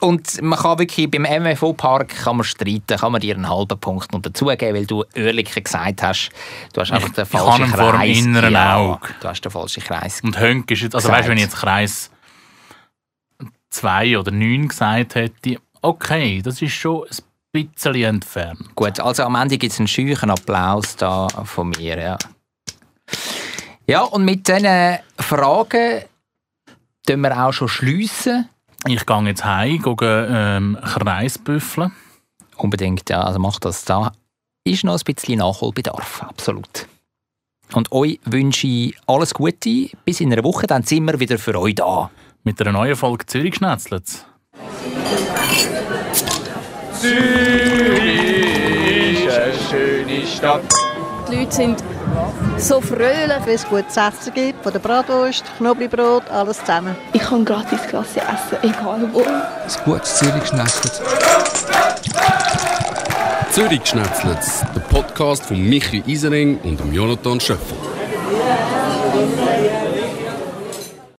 Und 0.00 0.42
man 0.42 0.58
kann 0.58 0.78
wirklich 0.78 1.08
beim 1.10 1.22
MFO-Park 1.22 2.08
kann 2.24 2.36
man 2.36 2.44
streiten, 2.44 2.98
kann 2.98 3.12
man 3.12 3.20
dir 3.20 3.36
einen 3.36 3.48
halben 3.48 3.78
Punkt 3.78 4.12
noch 4.12 4.20
dazugeben, 4.20 4.74
weil 4.74 4.86
du 4.86 5.04
Oerlikon 5.16 5.62
gesagt 5.62 6.02
hast, 6.02 6.30
du 6.72 6.80
hast 6.80 6.90
einfach 6.90 7.10
den 7.10 7.24
ich 7.24 7.32
habe 7.32 7.44
falschen 7.44 7.64
ihn 7.64 7.70
vor 7.70 7.92
dem 7.92 8.00
Kreis. 8.00 8.18
inneren 8.18 8.52
ja, 8.52 8.76
Auge. 8.76 9.08
Du 9.20 9.28
hast 9.28 9.40
den 9.40 9.52
falschen 9.52 9.82
Kreis. 9.82 10.20
Und 10.22 10.38
Hönk 10.38 10.70
ist 10.70 10.82
jetzt, 10.82 10.94
also 10.96 11.08
Gesagt. 11.08 11.18
weißt 11.18 11.26
du, 11.26 11.30
wenn 11.30 11.38
ich 11.38 11.44
jetzt 11.44 11.56
Kreis 11.56 12.10
2 13.70 14.18
oder 14.18 14.32
9 14.32 14.68
gesagt 14.68 15.14
hätte, 15.14 15.56
okay, 15.80 16.42
das 16.42 16.60
ist 16.60 16.72
schon 16.72 17.04
ein 17.54 17.68
bisschen 17.70 17.94
entfernt. 18.04 18.74
Gut, 18.74 18.98
also 18.98 19.22
am 19.22 19.36
Ende 19.36 19.58
gibt 19.58 19.72
es 19.72 19.78
einen 19.78 19.88
scheuchen 19.88 20.30
Applaus 20.30 20.96
da 20.96 21.28
von 21.28 21.70
mir, 21.70 21.98
ja. 21.98 22.18
Ja, 23.86 24.02
und 24.02 24.24
mit 24.24 24.48
diesen 24.48 24.98
Fragen 25.18 26.02
tun 27.06 27.20
wir 27.20 27.44
auch 27.44 27.52
schon 27.52 27.68
schliessen. 27.68 28.48
Ich 28.86 29.04
gehe 29.04 29.22
jetzt 29.24 29.44
heim, 29.44 29.82
gehe 29.82 30.28
ähm, 30.30 30.78
Kreisbüffeln. 30.82 31.92
Unbedingt, 32.56 33.10
ja, 33.10 33.22
also 33.22 33.38
mach 33.38 33.58
das. 33.58 33.84
Da 33.84 34.12
ist 34.64 34.84
noch 34.84 34.98
ein 34.98 35.14
bisschen 35.14 35.38
Nachholbedarf, 35.38 36.22
absolut. 36.22 36.86
Und 37.74 37.92
euch 37.92 38.20
wünsche 38.24 38.66
ich 38.66 38.96
alles 39.06 39.34
Gute. 39.34 39.90
Bis 40.04 40.20
in 40.20 40.32
einer 40.32 40.44
Woche, 40.44 40.66
dann 40.66 40.82
sind 40.82 41.04
wir 41.04 41.20
wieder 41.20 41.38
für 41.38 41.58
euch 41.58 41.74
da. 41.74 42.10
Mit 42.42 42.60
einer 42.60 42.72
neuen 42.72 42.96
Folge 42.96 43.26
Zürich 43.26 43.56
schnetzelt 43.56 44.26
Zürich 47.00 48.24
ist 49.24 49.38
eine 49.38 49.54
schöne 49.68 50.26
Stadt. 50.26 50.72
Die 51.30 51.36
Leute 51.36 51.52
sind 51.52 51.84
so 52.58 52.80
fröhlich. 52.80 53.44
Wenn 53.44 53.54
es 53.54 53.66
gutes 53.66 53.96
Essen 53.96 54.34
gibt, 54.34 54.62
von 54.62 54.72
der 54.72 54.80
Bratwurst, 54.80 55.44
Knoblauchbrot, 55.58 56.30
alles 56.30 56.58
zusammen. 56.58 56.96
Ich 57.12 57.22
kann 57.22 57.44
gratis 57.44 57.80
Klasse 57.88 58.20
essen, 58.20 58.58
egal 58.62 59.08
wo. 59.12 59.20
Ein 59.20 59.84
gutes 59.84 60.16
Zürich 60.16 60.46
schnetzelt. 60.46 61.02
Zürich 63.50 63.86
Schnetzlitz, 63.86 64.64
der 64.74 64.80
Podcast 64.80 65.44
von 65.44 65.60
Michi 65.60 66.02
Isering 66.06 66.58
und 66.64 66.80
dem 66.80 66.92
Jonathan 66.92 67.38
Schöffel. 67.38 67.76